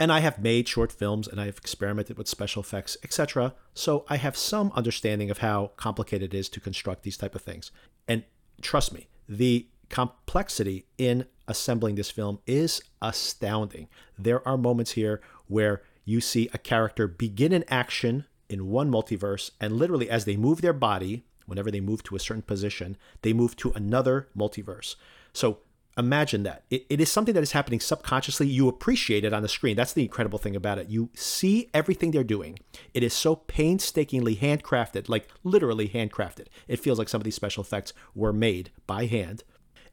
And 0.00 0.10
I 0.10 0.18
have 0.18 0.42
made 0.42 0.66
short 0.66 0.90
films 0.90 1.28
and 1.28 1.40
I've 1.40 1.58
experimented 1.58 2.18
with 2.18 2.26
special 2.26 2.62
effects, 2.62 2.96
etc. 3.04 3.54
So 3.74 4.04
I 4.08 4.16
have 4.16 4.36
some 4.36 4.72
understanding 4.74 5.30
of 5.30 5.38
how 5.38 5.70
complicated 5.76 6.34
it 6.34 6.36
is 6.36 6.48
to 6.48 6.60
construct 6.60 7.04
these 7.04 7.16
type 7.16 7.36
of 7.36 7.42
things. 7.42 7.70
And 8.08 8.24
trust 8.60 8.92
me, 8.92 9.06
the 9.28 9.68
complexity 9.88 10.86
in 10.98 11.26
assembling 11.46 11.94
this 11.94 12.10
film 12.10 12.40
is 12.44 12.82
astounding. 13.00 13.86
There 14.18 14.46
are 14.48 14.58
moments 14.58 14.92
here 14.92 15.20
where 15.46 15.82
you 16.04 16.20
see 16.20 16.50
a 16.52 16.58
character 16.58 17.06
begin 17.06 17.52
an 17.52 17.64
action 17.68 18.24
in 18.52 18.68
one 18.68 18.90
multiverse, 18.90 19.50
and 19.60 19.76
literally, 19.76 20.08
as 20.10 20.24
they 20.24 20.36
move 20.36 20.60
their 20.60 20.72
body, 20.72 21.24
whenever 21.46 21.70
they 21.70 21.80
move 21.80 22.02
to 22.04 22.16
a 22.16 22.20
certain 22.20 22.42
position, 22.42 22.96
they 23.22 23.32
move 23.32 23.56
to 23.56 23.72
another 23.72 24.28
multiverse. 24.36 24.96
So 25.32 25.58
imagine 25.98 26.42
that. 26.44 26.64
It, 26.70 26.86
it 26.88 27.00
is 27.00 27.10
something 27.10 27.34
that 27.34 27.42
is 27.42 27.52
happening 27.52 27.80
subconsciously. 27.80 28.46
You 28.46 28.68
appreciate 28.68 29.24
it 29.24 29.32
on 29.32 29.42
the 29.42 29.48
screen. 29.48 29.76
That's 29.76 29.92
the 29.92 30.02
incredible 30.02 30.38
thing 30.38 30.56
about 30.56 30.78
it. 30.78 30.88
You 30.88 31.10
see 31.14 31.68
everything 31.74 32.10
they're 32.10 32.24
doing. 32.24 32.58
It 32.94 33.02
is 33.02 33.12
so 33.12 33.36
painstakingly 33.36 34.36
handcrafted, 34.36 35.08
like 35.08 35.28
literally 35.42 35.88
handcrafted. 35.88 36.46
It 36.68 36.80
feels 36.80 36.98
like 36.98 37.08
some 37.08 37.20
of 37.20 37.24
these 37.24 37.34
special 37.34 37.62
effects 37.62 37.92
were 38.14 38.32
made 38.32 38.70
by 38.86 39.06
hand 39.06 39.44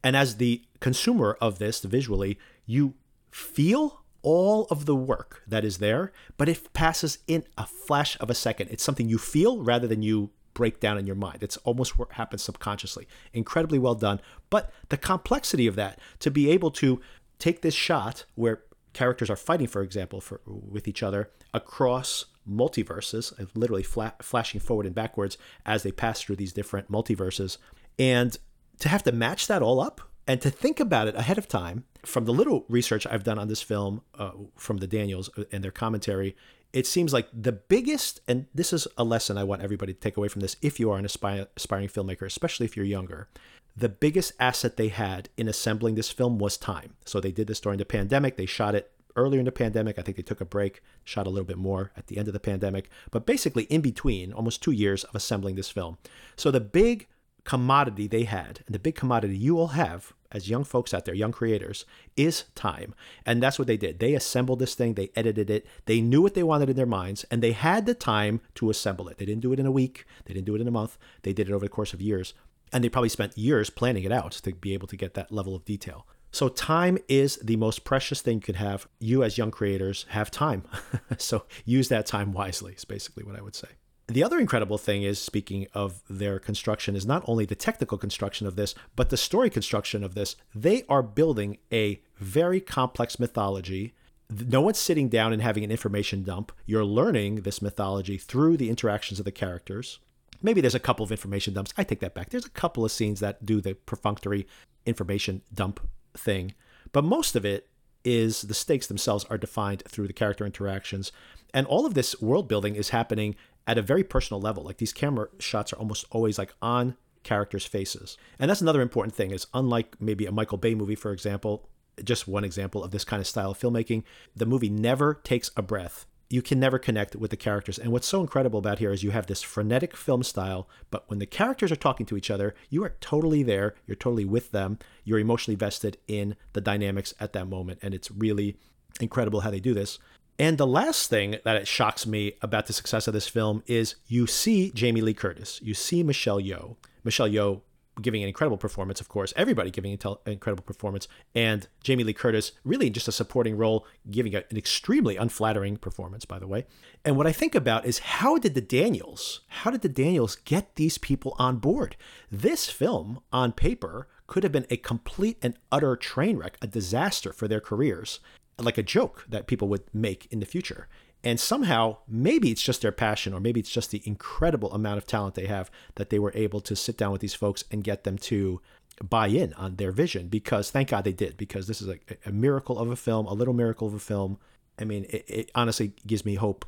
and 0.04 0.16
as 0.16 0.38
the 0.38 0.64
consumer 0.80 1.38
of 1.42 1.60
this 1.60 1.82
visually, 1.82 2.40
you 2.66 2.94
feel 3.32 4.04
all 4.22 4.68
of 4.70 4.86
the 4.86 4.96
work 4.96 5.44
that 5.48 5.64
is 5.64 5.78
there, 5.78 6.12
but 6.38 6.50
it 6.50 6.74
passes 6.74 7.20
in 7.28 7.44
a 7.58 7.66
flash 7.66 8.18
of 8.20 8.30
a 8.30 8.36
second. 8.36 8.70
It's 8.70 8.84
something 8.84 9.10
you 9.10 9.18
feel 9.18 9.64
rather 9.64 9.88
than 9.88 10.02
you 10.02 10.32
break 10.54 10.80
down 10.80 10.98
in 10.98 11.08
your 11.08 11.16
mind. 11.16 11.42
It's 11.42 11.58
almost 11.58 11.98
what 11.98 12.14
happens 12.14 12.42
subconsciously. 12.42 13.08
Incredibly 13.34 13.80
well 13.80 13.96
done. 13.96 14.20
But 14.50 14.72
the 14.90 14.98
complexity 14.98 15.68
of 15.68 15.76
that, 15.76 16.00
to 16.20 16.30
be 16.30 16.50
able 16.50 16.72
to 16.72 17.00
take 17.38 17.62
this 17.62 17.74
shot 17.74 18.26
where 18.36 18.64
characters 18.94 19.30
are 19.30 19.36
fighting, 19.36 19.68
for 19.68 19.82
example, 19.82 20.20
for, 20.20 20.42
with 20.46 20.88
each 20.88 21.02
other 21.02 21.30
across 21.54 22.26
multiverses, 22.50 23.40
uh, 23.40 23.46
literally 23.54 23.84
fla- 23.84 24.16
flashing 24.22 24.60
forward 24.60 24.86
and 24.86 24.96
backwards 24.96 25.38
as 25.66 25.84
they 25.84 25.92
pass 25.92 26.22
through 26.22 26.36
these 26.36 26.54
different 26.54 26.92
multiverses, 26.92 27.58
and 27.98 28.38
to 28.80 28.90
have 28.90 29.04
to 29.04 29.12
match 29.12 29.48
that 29.48 29.62
all 29.62 29.80
up 29.80 30.02
and 30.28 30.42
to 30.42 30.50
think 30.50 30.80
about 30.80 31.08
it 31.08 31.16
ahead 31.16 31.38
of 31.38 31.48
time 31.48 31.86
from 32.06 32.26
the 32.26 32.34
little 32.34 32.66
research 32.70 33.06
I've 33.08 33.24
done 33.24 33.40
on 33.40 33.48
this 33.48 33.62
film 33.62 34.02
uh, 34.18 34.32
from 34.56 34.78
the 34.78 34.88
Daniels 34.88 35.30
uh, 35.38 35.44
and 35.52 35.64
their 35.64 35.72
commentary, 35.72 36.36
it 36.72 36.86
seems 36.86 37.14
like 37.14 37.28
the 37.34 37.52
biggest, 37.52 38.22
and 38.28 38.46
this 38.54 38.72
is 38.72 38.88
a 38.98 39.04
lesson 39.04 39.38
I 39.38 39.44
want 39.44 39.62
everybody 39.62 39.94
to 39.94 40.00
take 40.00 40.18
away 40.18 40.28
from 40.28 40.42
this 40.42 40.56
if 40.62 40.80
you 40.80 40.92
are 40.92 40.98
an 40.98 41.06
aspiring 41.06 41.48
filmmaker, 41.88 42.26
especially 42.26 42.66
if 42.66 42.78
you're 42.78 42.86
younger. 42.86 43.28
The 43.76 43.90
biggest 43.90 44.34
asset 44.40 44.78
they 44.78 44.90
had 44.90 45.30
in 45.38 45.48
assembling 45.48 45.96
this 45.96 46.12
film 46.12 46.38
was 46.38 46.58
time. 46.58 46.96
So 47.06 47.20
they 47.20 47.32
did 47.32 47.48
this 47.48 47.60
during 47.60 47.80
the 47.80 47.86
pandemic. 47.86 48.36
They 48.36 48.46
shot 48.46 48.76
it 48.76 48.92
earlier 49.16 49.40
in 49.40 49.46
the 49.46 49.52
pandemic. 49.52 49.98
I 49.98 50.02
think 50.02 50.18
they 50.18 50.24
took 50.24 50.42
a 50.42 50.46
break, 50.46 50.84
shot 51.04 51.28
a 51.28 51.30
little 51.30 51.46
bit 51.46 51.58
more 51.58 51.92
at 51.98 52.08
the 52.08 52.18
end 52.18 52.28
of 52.28 52.34
the 52.34 52.40
pandemic, 52.40 52.90
but 53.10 53.26
basically 53.26 53.64
in 53.64 53.82
between, 53.82 54.32
almost 54.32 54.62
two 54.62 54.72
years 54.72 55.04
of 55.04 55.16
assembling 55.16 55.56
this 55.56 55.70
film. 55.70 55.98
So 56.36 56.52
the 56.52 56.60
big 56.60 57.08
commodity 57.44 58.08
they 58.08 58.24
had, 58.24 58.62
and 58.66 58.76
the 58.76 58.80
big 58.80 58.96
commodity 58.96 59.38
you 59.38 59.60
all 59.60 59.70
have 59.70 60.14
as 60.32 60.50
young 60.50 60.64
folks 60.64 60.94
out 60.94 61.06
there, 61.06 61.16
young 61.16 61.32
creators, 61.32 61.86
is 62.16 62.46
time. 62.56 62.94
And 63.26 63.42
that's 63.42 63.58
what 63.58 63.68
they 63.68 63.78
did. 63.78 64.00
They 64.00 64.14
assembled 64.14 64.60
this 64.60 64.76
thing, 64.76 64.94
they 64.94 65.10
edited 65.16 65.50
it, 65.50 65.66
they 65.86 66.02
knew 66.02 66.22
what 66.22 66.36
they 66.36 66.44
wanted 66.44 66.70
in 66.70 66.76
their 66.76 66.86
minds, 66.86 67.26
and 67.32 67.42
they 67.42 67.54
had 67.54 67.86
the 67.86 67.96
time 67.96 68.42
to 68.56 68.70
assemble 68.70 69.08
it. 69.08 69.18
They 69.18 69.26
didn't 69.26 69.42
do 69.42 69.54
it 69.54 69.60
in 69.60 69.66
a 69.66 69.72
week, 69.72 70.06
they 70.26 70.34
didn't 70.34 70.46
do 70.46 70.56
it 70.56 70.62
in 70.62 70.68
a 70.68 70.72
month, 70.72 70.98
they 71.24 71.34
did 71.34 71.50
it 71.50 71.54
over 71.54 71.66
the 71.66 71.70
course 71.70 71.94
of 71.94 72.02
years. 72.02 72.34
And 72.72 72.84
they 72.84 72.90
probably 72.90 73.10
spent 73.10 73.38
years 73.38 73.72
planning 73.72 74.04
it 74.04 74.12
out 74.12 74.32
to 74.34 74.54
be 74.54 74.74
able 74.74 74.88
to 74.88 74.98
get 74.98 75.16
that 75.16 75.32
level 75.32 75.56
of 75.56 75.66
detail. 75.66 76.06
So, 76.32 76.48
time 76.48 77.00
is 77.08 77.38
the 77.38 77.56
most 77.56 77.84
precious 77.84 78.22
thing 78.22 78.36
you 78.36 78.42
could 78.42 78.58
have. 78.58 78.88
You, 79.00 79.24
as 79.24 79.40
young 79.40 79.50
creators, 79.50 80.06
have 80.10 80.30
time. 80.30 80.64
so, 81.18 81.46
use 81.66 81.90
that 81.90 82.06
time 82.06 82.34
wisely, 82.34 82.74
is 82.74 82.86
basically 82.86 83.24
what 83.24 83.36
I 83.36 83.42
would 83.42 83.56
say. 83.56 83.70
The 84.10 84.24
other 84.24 84.40
incredible 84.40 84.80
thing 84.80 85.04
is, 85.04 85.20
speaking 85.20 85.68
of 85.76 86.02
their 86.10 86.40
construction, 86.40 86.96
is 86.96 87.06
not 87.06 87.24
only 87.28 87.46
the 87.46 87.56
technical 87.56 87.98
construction 87.98 88.48
of 88.48 88.56
this, 88.56 88.74
but 88.96 89.12
the 89.12 89.18
story 89.18 89.52
construction 89.52 90.04
of 90.04 90.16
this. 90.16 90.36
They 90.56 90.84
are 90.90 91.04
building 91.04 91.60
a 91.72 92.02
very 92.18 92.60
complex 92.60 93.20
mythology. 93.20 93.94
No 94.32 94.62
one's 94.62 94.80
sitting 94.80 95.10
down 95.10 95.32
and 95.32 95.44
having 95.44 95.64
an 95.64 95.70
information 95.70 96.24
dump. 96.24 96.52
You're 96.66 96.86
learning 96.86 97.42
this 97.42 97.62
mythology 97.62 98.18
through 98.18 98.58
the 98.58 98.72
interactions 98.72 99.20
of 99.20 99.26
the 99.26 99.32
characters. 99.32 100.00
Maybe 100.42 100.60
there's 100.60 100.74
a 100.74 100.80
couple 100.80 101.04
of 101.04 101.12
information 101.12 101.54
dumps. 101.54 101.74
I 101.78 101.84
take 101.84 102.00
that 102.00 102.16
back. 102.16 102.30
There's 102.30 102.46
a 102.46 102.52
couple 102.52 102.84
of 102.84 102.92
scenes 102.92 103.20
that 103.20 103.46
do 103.46 103.62
the 103.62 103.76
perfunctory 103.76 104.48
information 104.88 105.44
dump 105.54 105.88
thing, 106.16 106.56
but 106.94 107.04
most 107.04 107.36
of 107.36 107.46
it 107.46 107.68
is 108.04 108.44
the 108.44 108.54
stakes 108.54 108.88
themselves 108.88 109.26
are 109.26 109.38
defined 109.38 109.84
through 109.88 110.08
the 110.08 110.14
character 110.14 110.46
interactions. 110.46 111.12
And 111.54 111.68
all 111.68 111.86
of 111.86 111.94
this 111.94 112.20
world 112.22 112.48
building 112.48 112.76
is 112.76 112.90
happening 112.90 113.36
at 113.70 113.78
a 113.78 113.84
very 113.84 114.04
personal 114.04 114.42
level. 114.42 114.64
Like 114.64 114.78
these 114.78 114.92
camera 114.92 115.28
shots 115.38 115.72
are 115.72 115.76
almost 115.78 116.04
always 116.10 116.40
like 116.40 116.52
on 116.60 116.98
characters' 117.22 117.66
faces. 117.66 118.18
And 118.40 118.50
that's 118.50 118.62
another 118.62 118.82
important 118.82 119.14
thing 119.14 119.30
is 119.30 119.46
unlike 119.54 119.96
maybe 120.02 120.26
a 120.26 120.32
Michael 120.32 120.58
Bay 120.58 120.74
movie, 120.74 120.96
for 120.96 121.12
example, 121.12 121.70
just 122.04 122.28
one 122.28 122.44
example 122.44 122.84
of 122.84 122.90
this 122.90 123.06
kind 123.06 123.20
of 123.20 123.28
style 123.28 123.52
of 123.52 123.60
filmmaking, 123.60 124.04
the 124.36 124.48
movie 124.48 124.70
never 124.70 125.14
takes 125.14 125.52
a 125.56 125.62
breath. 125.62 126.08
You 126.32 126.42
can 126.42 126.60
never 126.60 126.80
connect 126.80 127.16
with 127.16 127.30
the 127.30 127.38
characters. 127.38 127.78
And 127.78 127.92
what's 127.92 128.08
so 128.08 128.22
incredible 128.22 128.58
about 128.58 128.80
here 128.80 128.92
is 128.92 129.04
you 129.04 129.12
have 129.12 129.28
this 129.28 129.44
frenetic 129.44 129.96
film 129.96 130.24
style, 130.24 130.68
but 130.90 131.08
when 131.08 131.20
the 131.20 131.28
characters 131.28 131.72
are 131.72 131.76
talking 131.76 132.08
to 132.08 132.18
each 132.18 132.32
other, 132.32 132.56
you 132.72 132.84
are 132.84 132.96
totally 133.02 133.44
there. 133.44 133.76
You're 133.86 133.96
totally 133.96 134.26
with 134.26 134.50
them. 134.50 134.80
You're 135.04 135.20
emotionally 135.20 135.56
vested 135.56 135.98
in 136.08 136.36
the 136.54 136.62
dynamics 136.62 137.14
at 137.20 137.34
that 137.34 137.48
moment. 137.48 137.80
And 137.84 137.94
it's 137.94 138.10
really 138.10 138.58
incredible 139.00 139.42
how 139.42 139.52
they 139.52 139.60
do 139.60 139.76
this. 139.76 140.00
And 140.40 140.58
the 140.58 140.66
last 140.66 141.10
thing 141.10 141.36
that 141.44 141.58
it 141.58 141.68
shocks 141.68 142.08
me 142.08 142.34
about 142.42 142.68
the 142.68 142.74
success 142.74 143.08
of 143.08 143.14
this 143.14 143.28
film 143.28 143.62
is 143.68 143.96
you 144.08 144.26
see 144.26 144.72
Jamie 144.72 145.02
Lee 145.02 145.14
Curtis, 145.14 145.60
you 145.62 145.74
see 145.74 146.02
Michelle 146.02 146.40
Yeoh. 146.40 146.78
Michelle 147.04 147.28
Yeoh 147.28 147.62
giving 148.02 148.24
an 148.24 148.30
incredible 148.30 148.58
performance, 148.58 149.02
of 149.02 149.10
course, 149.10 149.34
everybody 149.36 149.70
giving 149.70 149.92
an 149.92 150.16
incredible 150.26 150.64
performance, 150.64 151.10
and 151.36 151.68
Jamie 151.84 152.06
Lee 152.06 152.14
Curtis 152.14 152.54
really 152.64 152.90
just 152.90 153.10
a 153.10 153.12
supporting 153.12 153.58
role, 153.58 153.86
giving 154.10 154.34
an 154.34 154.44
extremely 154.56 155.18
unflattering 155.18 155.76
performance, 155.76 156.24
by 156.24 156.40
the 156.40 156.48
way. 156.48 156.66
And 157.04 157.18
what 157.18 157.28
I 157.28 157.34
think 157.34 157.56
about 157.56 157.86
is 157.86 158.00
how 158.00 158.38
did 158.38 158.54
the 158.54 158.62
Daniels, 158.62 159.42
how 159.48 159.72
did 159.72 159.82
the 159.82 159.90
Daniels 159.90 160.38
get 160.38 160.76
these 160.76 160.98
people 160.98 161.36
on 161.38 161.58
board? 161.58 161.98
This 162.32 162.70
film, 162.70 163.20
on 163.34 163.52
paper, 163.52 164.08
could 164.28 164.44
have 164.44 164.52
been 164.52 164.68
a 164.70 164.78
complete 164.78 165.38
and 165.42 165.56
utter 165.72 165.96
train 165.96 166.38
wreck, 166.38 166.58
a 166.62 166.68
disaster 166.68 167.34
for 167.34 167.48
their 167.48 167.60
careers 167.60 168.20
like 168.60 168.78
a 168.78 168.84
joke 168.84 169.26
that 169.30 169.48
people 169.48 169.68
would 169.68 169.84
make 169.94 170.28
in 170.32 170.40
the 170.40 170.46
future. 170.46 170.88
And 171.24 171.40
somehow, 171.40 171.98
maybe 172.08 172.50
it's 172.50 172.62
just 172.62 172.82
their 172.82 172.94
passion, 172.94 173.34
or 173.34 173.42
maybe 173.42 173.60
it's 173.60 173.72
just 173.72 173.92
the 173.92 174.02
incredible 174.06 174.72
amount 174.74 174.98
of 174.98 175.06
talent 175.06 175.36
they 175.36 175.48
have 175.48 175.70
that 175.96 176.10
they 176.10 176.20
were 176.20 176.32
able 176.34 176.62
to 176.62 176.76
sit 176.76 176.98
down 176.98 177.12
with 177.12 177.22
these 177.22 177.34
folks 177.34 177.64
and 177.72 177.84
get 177.84 178.06
them 178.06 178.18
to 178.20 178.62
buy 179.04 179.28
in 179.28 179.54
on 179.54 179.76
their 179.76 179.92
vision. 179.92 180.28
Because 180.28 180.72
thank 180.72 180.90
God 180.90 181.04
they 181.04 181.12
did, 181.12 181.36
because 181.36 181.68
this 181.68 181.82
is 181.82 181.90
a, 181.90 181.98
a 182.26 182.32
miracle 182.32 182.80
of 182.80 182.90
a 182.90 182.96
film, 182.96 183.26
a 183.26 183.34
little 183.34 183.54
miracle 183.54 183.88
of 183.88 183.94
a 183.94 184.00
film. 184.00 184.38
I 184.80 184.86
mean, 184.86 185.06
it, 185.10 185.26
it 185.28 185.52
honestly 185.56 185.94
gives 186.08 186.24
me 186.24 186.36
hope 186.36 186.66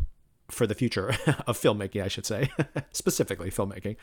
for 0.49 0.67
the 0.67 0.75
future 0.75 1.09
of 1.47 1.57
filmmaking, 1.57 2.03
I 2.03 2.09
should 2.09 2.25
say, 2.25 2.51
specifically 2.91 3.51
filmmaking. 3.51 3.95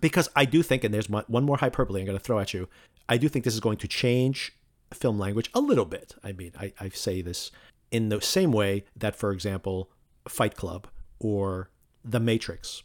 Because 0.00 0.28
I 0.34 0.46
do 0.46 0.62
think, 0.64 0.82
and 0.82 0.92
there's 0.92 1.08
one 1.08 1.44
more 1.44 1.58
hyperbole 1.58 2.00
I'm 2.00 2.06
going 2.06 2.18
to 2.18 2.24
throw 2.24 2.40
at 2.40 2.52
you, 2.52 2.68
I 3.08 3.18
do 3.18 3.28
think 3.28 3.44
this 3.44 3.54
is 3.54 3.60
going 3.60 3.78
to 3.78 3.88
change 3.88 4.56
film 4.94 5.18
language 5.18 5.50
a 5.54 5.60
little 5.60 5.84
bit. 5.84 6.14
I 6.22 6.32
mean, 6.32 6.52
I, 6.58 6.72
I 6.80 6.88
say 6.90 7.22
this 7.22 7.50
in 7.90 8.08
the 8.08 8.20
same 8.20 8.52
way 8.52 8.84
that, 8.96 9.16
for 9.16 9.32
example, 9.32 9.90
Fight 10.28 10.56
Club 10.56 10.88
or 11.18 11.70
The 12.04 12.20
Matrix 12.20 12.82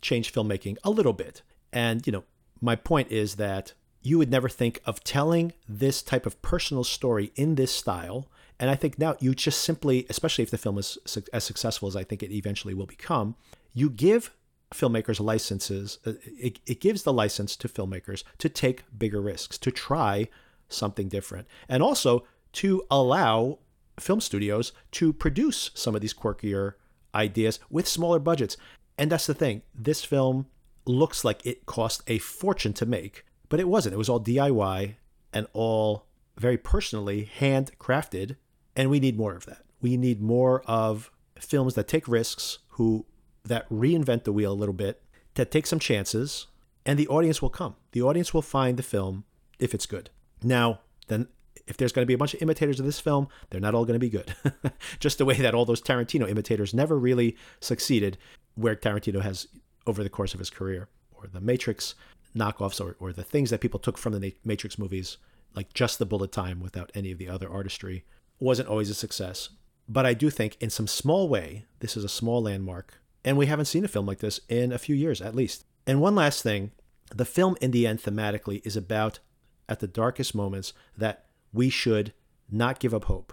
changed 0.00 0.34
filmmaking 0.34 0.76
a 0.84 0.90
little 0.90 1.12
bit. 1.12 1.42
And, 1.72 2.06
you 2.06 2.12
know, 2.12 2.24
my 2.60 2.76
point 2.76 3.10
is 3.10 3.36
that 3.36 3.72
you 4.02 4.18
would 4.18 4.30
never 4.30 4.48
think 4.48 4.80
of 4.84 5.04
telling 5.04 5.52
this 5.68 6.02
type 6.02 6.26
of 6.26 6.40
personal 6.42 6.84
story 6.84 7.32
in 7.36 7.54
this 7.54 7.72
style. 7.72 8.28
And 8.58 8.70
I 8.70 8.74
think 8.74 8.98
now 8.98 9.16
you 9.20 9.34
just 9.34 9.62
simply, 9.62 10.06
especially 10.08 10.42
if 10.42 10.50
the 10.50 10.58
film 10.58 10.78
is 10.78 10.98
as 11.32 11.44
successful 11.44 11.88
as 11.88 11.96
I 11.96 12.04
think 12.04 12.22
it 12.22 12.32
eventually 12.32 12.74
will 12.74 12.86
become, 12.86 13.36
you 13.72 13.90
give 13.90 14.30
filmmakers 14.74 15.20
licenses, 15.20 15.98
uh, 16.06 16.12
it, 16.24 16.60
it 16.66 16.80
gives 16.80 17.02
the 17.02 17.12
license 17.12 17.56
to 17.56 17.68
filmmakers 17.68 18.22
to 18.38 18.48
take 18.48 18.84
bigger 18.96 19.20
risks, 19.20 19.58
to 19.58 19.70
try 19.70 20.28
something 20.70 21.08
different. 21.08 21.46
And 21.68 21.82
also 21.82 22.24
to 22.52 22.82
allow 22.90 23.58
film 23.98 24.20
studios 24.20 24.72
to 24.92 25.12
produce 25.12 25.70
some 25.74 25.94
of 25.94 26.00
these 26.00 26.14
quirkier 26.14 26.74
ideas 27.14 27.60
with 27.68 27.86
smaller 27.86 28.18
budgets. 28.18 28.56
And 28.96 29.10
that's 29.10 29.26
the 29.26 29.34
thing. 29.34 29.62
This 29.74 30.04
film 30.04 30.46
looks 30.86 31.24
like 31.24 31.44
it 31.44 31.66
cost 31.66 32.02
a 32.06 32.18
fortune 32.18 32.72
to 32.74 32.86
make, 32.86 33.24
but 33.48 33.60
it 33.60 33.68
wasn't. 33.68 33.94
It 33.94 33.98
was 33.98 34.08
all 34.08 34.20
DIY 34.20 34.94
and 35.32 35.46
all 35.52 36.06
very 36.36 36.56
personally 36.56 37.30
handcrafted. 37.38 38.36
And 38.74 38.90
we 38.90 39.00
need 39.00 39.18
more 39.18 39.34
of 39.34 39.46
that. 39.46 39.64
We 39.80 39.96
need 39.96 40.20
more 40.20 40.62
of 40.62 41.10
films 41.38 41.74
that 41.74 41.88
take 41.88 42.08
risks, 42.08 42.58
who 42.70 43.06
that 43.44 43.68
reinvent 43.70 44.24
the 44.24 44.32
wheel 44.32 44.52
a 44.52 44.54
little 44.54 44.74
bit, 44.74 45.02
that 45.34 45.50
take 45.50 45.66
some 45.66 45.78
chances, 45.78 46.46
and 46.84 46.98
the 46.98 47.08
audience 47.08 47.40
will 47.40 47.50
come. 47.50 47.76
The 47.92 48.02
audience 48.02 48.34
will 48.34 48.42
find 48.42 48.76
the 48.76 48.82
film 48.82 49.24
if 49.58 49.74
it's 49.74 49.86
good. 49.86 50.10
Now, 50.42 50.80
then 51.08 51.28
if 51.66 51.76
there's 51.76 51.92
going 51.92 52.02
to 52.02 52.06
be 52.06 52.14
a 52.14 52.18
bunch 52.18 52.34
of 52.34 52.42
imitators 52.42 52.80
of 52.80 52.86
this 52.86 53.00
film, 53.00 53.28
they're 53.48 53.60
not 53.60 53.74
all 53.74 53.84
going 53.84 53.98
to 53.98 54.00
be 54.00 54.10
good. 54.10 54.34
Just 55.00 55.18
the 55.18 55.24
way 55.24 55.34
that 55.36 55.54
all 55.54 55.64
those 55.64 55.80
Tarantino 55.80 56.28
imitators 56.28 56.74
never 56.74 56.98
really 56.98 57.36
succeeded 57.60 58.18
where 58.54 58.74
Tarantino 58.74 59.22
has 59.22 59.46
over 59.86 60.02
the 60.02 60.10
course 60.10 60.34
of 60.34 60.40
his 60.40 60.50
career, 60.50 60.88
or 61.12 61.26
the 61.26 61.40
Matrix 61.40 61.94
knockoffs, 62.36 62.80
or, 62.84 62.96
or 63.00 63.12
the 63.12 63.22
things 63.22 63.50
that 63.50 63.60
people 63.60 63.80
took 63.80 63.96
from 63.96 64.18
the 64.18 64.34
Matrix 64.44 64.78
movies, 64.78 65.16
like 65.54 65.72
just 65.72 65.98
the 65.98 66.06
bullet 66.06 66.32
time 66.32 66.60
without 66.60 66.90
any 66.94 67.10
of 67.10 67.18
the 67.18 67.28
other 67.28 67.50
artistry, 67.50 68.04
wasn't 68.38 68.68
always 68.68 68.90
a 68.90 68.94
success. 68.94 69.50
But 69.88 70.06
I 70.06 70.14
do 70.14 70.30
think 70.30 70.56
in 70.60 70.70
some 70.70 70.86
small 70.86 71.28
way, 71.28 71.64
this 71.80 71.96
is 71.96 72.04
a 72.04 72.08
small 72.08 72.42
landmark. 72.42 72.94
And 73.24 73.36
we 73.36 73.46
haven't 73.46 73.64
seen 73.66 73.84
a 73.84 73.88
film 73.88 74.06
like 74.06 74.20
this 74.20 74.40
in 74.48 74.72
a 74.72 74.78
few 74.78 74.94
years 74.94 75.20
at 75.20 75.34
least. 75.34 75.64
And 75.86 76.00
one 76.00 76.14
last 76.14 76.42
thing 76.42 76.70
the 77.14 77.24
film, 77.24 77.56
in 77.60 77.72
the 77.72 77.86
end, 77.88 78.00
thematically, 78.00 78.64
is 78.64 78.76
about 78.76 79.18
at 79.70 79.80
the 79.80 79.86
darkest 79.86 80.34
moments 80.34 80.74
that 80.98 81.24
we 81.52 81.70
should 81.70 82.12
not 82.50 82.80
give 82.80 82.92
up 82.92 83.04
hope. 83.04 83.32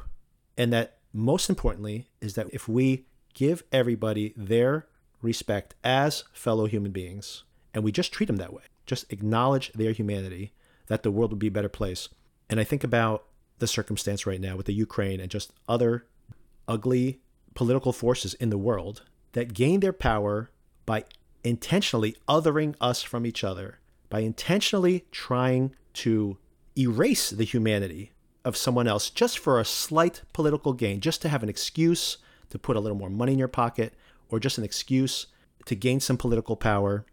And 0.58 0.72
that 0.72 1.00
most 1.12 1.50
importantly 1.50 2.08
is 2.22 2.36
that 2.36 2.48
if 2.54 2.68
we 2.68 3.06
give 3.34 3.64
everybody 3.72 4.34
their 4.38 4.88
respect 5.22 5.76
as 5.84 6.24
fellow 6.32 6.66
human 6.68 6.92
beings 6.92 7.44
and 7.74 7.84
we 7.84 7.92
just 7.92 8.14
treat 8.14 8.28
them 8.28 8.38
that 8.38 8.54
way, 8.54 8.64
just 8.86 9.12
acknowledge 9.12 9.72
their 9.74 9.92
humanity, 9.92 10.54
that 10.88 11.04
the 11.04 11.12
world 11.12 11.32
would 11.32 11.40
be 11.40 11.48
a 11.48 11.52
better 11.52 11.70
place. 11.70 12.08
And 12.50 12.60
I 12.60 12.64
think 12.64 12.84
about 12.84 13.26
the 13.60 13.68
circumstance 13.68 14.26
right 14.26 14.40
now 14.40 14.56
with 14.56 14.68
the 14.68 14.74
Ukraine 14.74 15.20
and 15.20 15.30
just 15.30 15.52
other 15.68 16.06
ugly 16.68 17.20
political 17.56 17.92
forces 17.92 18.36
in 18.36 18.50
the 18.50 18.58
world 18.58 19.04
that 19.34 19.54
gain 19.54 19.80
their 19.80 19.94
power 19.94 20.52
by 20.86 21.04
intentionally 21.44 22.16
othering 22.28 22.76
us 22.80 23.02
from 23.02 23.26
each 23.26 23.44
other, 23.44 23.80
by 24.10 24.20
intentionally 24.20 25.06
trying 25.12 25.76
to 25.98 26.38
erase 26.78 27.30
the 27.30 27.44
humanity 27.44 28.12
of 28.46 28.56
someone 28.56 28.88
else 28.88 29.10
just 29.10 29.40
for 29.40 29.60
a 29.60 29.66
slight 29.66 30.22
political 30.32 30.74
gain, 30.74 31.02
just 31.02 31.22
to 31.22 31.30
have 31.30 31.44
an 31.44 31.50
excuse 31.50 32.18
to 32.50 32.60
put 32.60 32.78
a 32.78 32.80
little 32.80 32.98
more 32.98 33.10
money 33.10 33.34
in 33.34 33.40
your 33.40 33.48
pocket, 33.48 33.94
or 34.30 34.40
just 34.40 34.58
an 34.58 34.64
excuse 34.64 35.28
to 35.66 35.76
gain 35.76 36.00
some 36.00 36.18
political 36.18 36.56
power. 36.56 37.06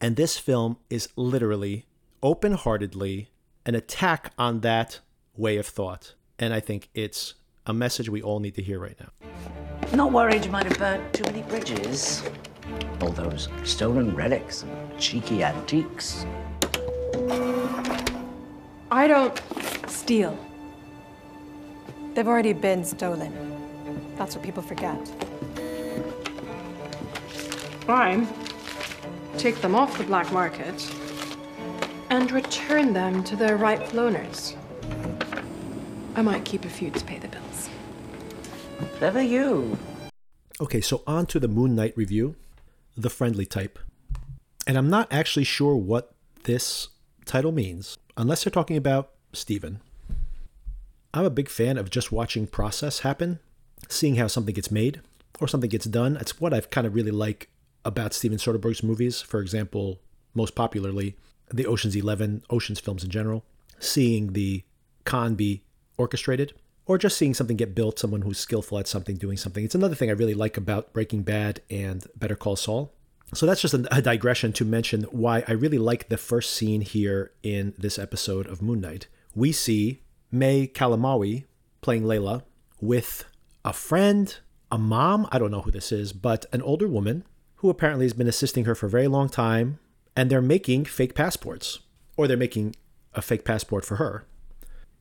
And 0.00 0.16
this 0.16 0.36
film 0.38 0.76
is 0.90 1.08
literally, 1.16 1.86
open 2.22 2.52
heartedly, 2.52 3.30
an 3.64 3.74
attack 3.74 4.32
on 4.36 4.60
that 4.60 5.00
way 5.36 5.56
of 5.56 5.66
thought. 5.66 6.14
And 6.38 6.52
I 6.52 6.60
think 6.60 6.90
it's 6.94 7.34
a 7.64 7.72
message 7.72 8.08
we 8.08 8.20
all 8.20 8.40
need 8.40 8.56
to 8.56 8.62
hear 8.62 8.80
right 8.80 8.98
now. 8.98 9.10
Not 9.94 10.12
worried 10.12 10.44
you 10.44 10.50
might 10.50 10.66
have 10.66 10.78
burnt 10.78 11.12
too 11.14 11.24
many 11.24 11.42
bridges. 11.42 12.22
All 13.00 13.10
those 13.10 13.48
stolen 13.64 14.14
relics 14.14 14.62
and 14.62 14.98
cheeky 14.98 15.44
antiques. 15.44 16.26
I 18.92 19.08
don't 19.08 19.40
steal. 19.88 20.38
They've 22.12 22.28
already 22.28 22.52
been 22.52 22.84
stolen. 22.84 23.32
That's 24.16 24.36
what 24.36 24.44
people 24.44 24.62
forget. 24.62 25.00
I 27.88 28.26
take 29.38 29.62
them 29.62 29.74
off 29.74 29.96
the 29.96 30.04
black 30.04 30.30
market 30.30 30.94
and 32.10 32.30
return 32.30 32.92
them 32.92 33.24
to 33.24 33.34
their 33.34 33.56
rightful 33.56 33.98
owners. 33.98 34.56
I 36.14 36.20
might 36.20 36.44
keep 36.44 36.66
a 36.66 36.68
few 36.68 36.90
to 36.90 37.04
pay 37.06 37.18
the 37.18 37.28
bills. 37.28 37.70
Clever 38.98 39.22
you. 39.22 39.78
Okay, 40.60 40.82
so 40.82 41.02
on 41.06 41.24
to 41.28 41.40
the 41.40 41.48
Moon 41.48 41.74
Knight 41.74 41.96
review, 41.96 42.36
the 42.94 43.08
friendly 43.08 43.46
type. 43.46 43.78
And 44.66 44.76
I'm 44.76 44.90
not 44.90 45.10
actually 45.10 45.44
sure 45.44 45.76
what 45.76 46.14
this 46.44 46.88
title 47.24 47.52
means, 47.52 47.96
unless 48.16 48.44
they're 48.44 48.50
talking 48.50 48.76
about 48.76 49.10
Steven. 49.32 49.80
I'm 51.14 51.24
a 51.24 51.30
big 51.30 51.48
fan 51.48 51.76
of 51.76 51.90
just 51.90 52.12
watching 52.12 52.46
process 52.46 53.00
happen, 53.00 53.38
seeing 53.88 54.16
how 54.16 54.26
something 54.26 54.54
gets 54.54 54.70
made 54.70 55.00
or 55.40 55.48
something 55.48 55.70
gets 55.70 55.86
done. 55.86 56.16
It's 56.16 56.40
what 56.40 56.54
I've 56.54 56.70
kind 56.70 56.86
of 56.86 56.94
really 56.94 57.10
like 57.10 57.48
about 57.84 58.14
Steven 58.14 58.38
Soderbergh's 58.38 58.82
movies, 58.82 59.20
for 59.20 59.40
example, 59.40 60.00
most 60.34 60.54
popularly, 60.54 61.16
the 61.52 61.66
Ocean's 61.66 61.96
11, 61.96 62.44
Ocean's 62.50 62.80
films 62.80 63.04
in 63.04 63.10
general, 63.10 63.44
seeing 63.78 64.32
the 64.32 64.64
con 65.04 65.34
be 65.34 65.62
orchestrated 65.98 66.54
or 66.86 66.98
just 66.98 67.16
seeing 67.16 67.34
something 67.34 67.56
get 67.56 67.74
built, 67.74 67.98
someone 67.98 68.22
who's 68.22 68.38
skillful 68.38 68.78
at 68.78 68.88
something 68.88 69.16
doing 69.16 69.36
something. 69.36 69.64
It's 69.64 69.74
another 69.74 69.94
thing 69.94 70.08
I 70.08 70.14
really 70.14 70.34
like 70.34 70.56
about 70.56 70.92
Breaking 70.92 71.22
Bad 71.22 71.60
and 71.70 72.06
Better 72.16 72.36
Call 72.36 72.56
Saul. 72.56 72.92
So 73.34 73.46
that's 73.46 73.62
just 73.62 73.74
a, 73.74 74.02
digression 74.02 74.52
to 74.54 74.64
mention 74.64 75.04
why 75.04 75.42
I 75.48 75.52
really 75.52 75.78
like 75.78 76.08
the 76.08 76.18
first 76.18 76.52
scene 76.52 76.82
here 76.82 77.32
in 77.42 77.72
this 77.78 77.98
episode 77.98 78.46
of 78.46 78.60
Moon 78.60 78.80
Knight. 78.80 79.06
We 79.34 79.52
see 79.52 80.02
May 80.30 80.66
Calamawy 80.66 81.44
playing 81.80 82.02
Layla 82.02 82.42
with 82.80 83.24
a 83.64 83.72
friend, 83.72 84.36
a 84.70 84.76
mom, 84.76 85.26
I 85.32 85.38
don't 85.38 85.50
know 85.50 85.62
who 85.62 85.70
this 85.70 85.92
is, 85.92 86.12
but 86.12 86.44
an 86.52 86.60
older 86.60 86.86
woman 86.86 87.24
who 87.56 87.70
apparently 87.70 88.04
has 88.04 88.12
been 88.12 88.28
assisting 88.28 88.66
her 88.66 88.74
for 88.74 88.86
a 88.86 88.90
very 88.90 89.08
long 89.08 89.30
time, 89.30 89.78
and 90.14 90.28
they're 90.28 90.42
making 90.42 90.84
fake 90.84 91.14
passports, 91.14 91.78
or 92.16 92.28
they're 92.28 92.36
making 92.36 92.76
a 93.14 93.22
fake 93.22 93.44
passport 93.44 93.84
for 93.84 93.96
her. 93.96 94.26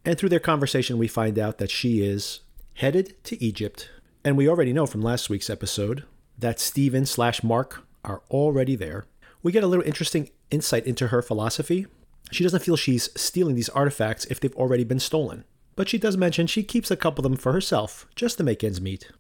And 0.06 0.18
through 0.18 0.30
their 0.30 0.40
conversation, 0.40 0.98
we 0.98 1.08
find 1.08 1.38
out 1.38 1.58
that 1.58 1.70
she 1.70 2.02
is 2.02 2.42
headed 2.76 3.22
to 3.26 3.44
Egypt. 3.44 3.90
And 4.24 4.38
we 4.38 4.48
already 4.48 4.72
know 4.72 4.86
from 4.86 5.02
last 5.02 5.30
week's 5.30 5.50
episode 5.50 6.06
that 6.38 6.60
Steven 6.60 7.06
slash 7.06 7.44
Mark 7.44 7.86
are 8.04 8.22
already 8.30 8.76
there. 8.76 9.06
We 9.44 9.52
get 9.52 9.64
a 9.64 9.68
little 9.68 9.86
interesting 9.86 10.30
insight 10.50 10.86
into 10.86 11.08
her 11.08 11.22
philosophy. 11.22 11.88
She 12.32 12.44
doesn't 12.44 12.64
feel 12.64 12.76
she's 12.76 13.10
stealing 13.20 13.56
these 13.56 13.70
artifacts 13.70 14.26
if 14.26 14.40
they've 14.40 14.56
already 14.56 14.84
been 14.84 15.00
stolen. 15.00 15.44
But 15.76 15.90
she 15.90 15.98
does 15.98 16.18
mention 16.18 16.48
she 16.48 16.64
keeps 16.64 16.92
a 16.92 16.96
couple 16.96 17.26
of 17.26 17.32
them 17.32 17.40
for 17.40 17.54
herself, 17.54 18.06
just 18.16 18.38
to 18.38 18.44
make 18.44 18.64
ends 18.64 18.82
meet. 18.82 19.12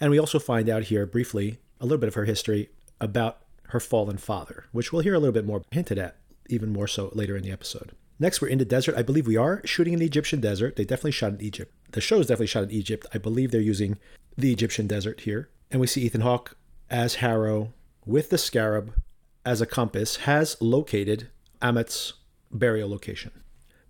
And 0.00 0.10
we 0.10 0.18
also 0.18 0.38
find 0.38 0.68
out 0.68 0.84
here 0.84 1.06
briefly 1.06 1.58
a 1.80 1.84
little 1.84 1.98
bit 1.98 2.08
of 2.08 2.14
her 2.14 2.24
history 2.24 2.70
about 3.00 3.38
her 3.68 3.80
fallen 3.80 4.18
father, 4.18 4.66
which 4.72 4.92
we'll 4.92 5.02
hear 5.02 5.14
a 5.14 5.18
little 5.18 5.32
bit 5.32 5.46
more 5.46 5.62
hinted 5.70 5.98
at, 5.98 6.16
even 6.48 6.72
more 6.72 6.86
so 6.86 7.10
later 7.14 7.36
in 7.36 7.42
the 7.42 7.52
episode. 7.52 7.92
Next, 8.18 8.40
we're 8.40 8.48
in 8.48 8.58
the 8.58 8.64
desert. 8.64 8.96
I 8.96 9.02
believe 9.02 9.26
we 9.26 9.36
are 9.36 9.62
shooting 9.64 9.94
in 9.94 9.98
the 9.98 10.06
Egyptian 10.06 10.40
desert. 10.40 10.76
They 10.76 10.84
definitely 10.84 11.12
shot 11.12 11.32
in 11.32 11.40
Egypt. 11.40 11.74
The 11.92 12.00
show 12.00 12.20
is 12.20 12.26
definitely 12.26 12.46
shot 12.46 12.64
in 12.64 12.70
Egypt. 12.70 13.06
I 13.12 13.18
believe 13.18 13.50
they're 13.50 13.60
using 13.60 13.98
the 14.36 14.52
Egyptian 14.52 14.86
desert 14.86 15.20
here. 15.20 15.48
And 15.70 15.80
we 15.80 15.86
see 15.86 16.02
Ethan 16.02 16.20
Hawke 16.20 16.56
as 16.90 17.16
Harrow 17.16 17.72
with 18.04 18.30
the 18.30 18.38
scarab 18.38 18.94
as 19.44 19.60
a 19.60 19.66
compass 19.66 20.16
has 20.16 20.56
located 20.60 21.28
Ammit's 21.60 22.14
burial 22.50 22.88
location. 22.88 23.30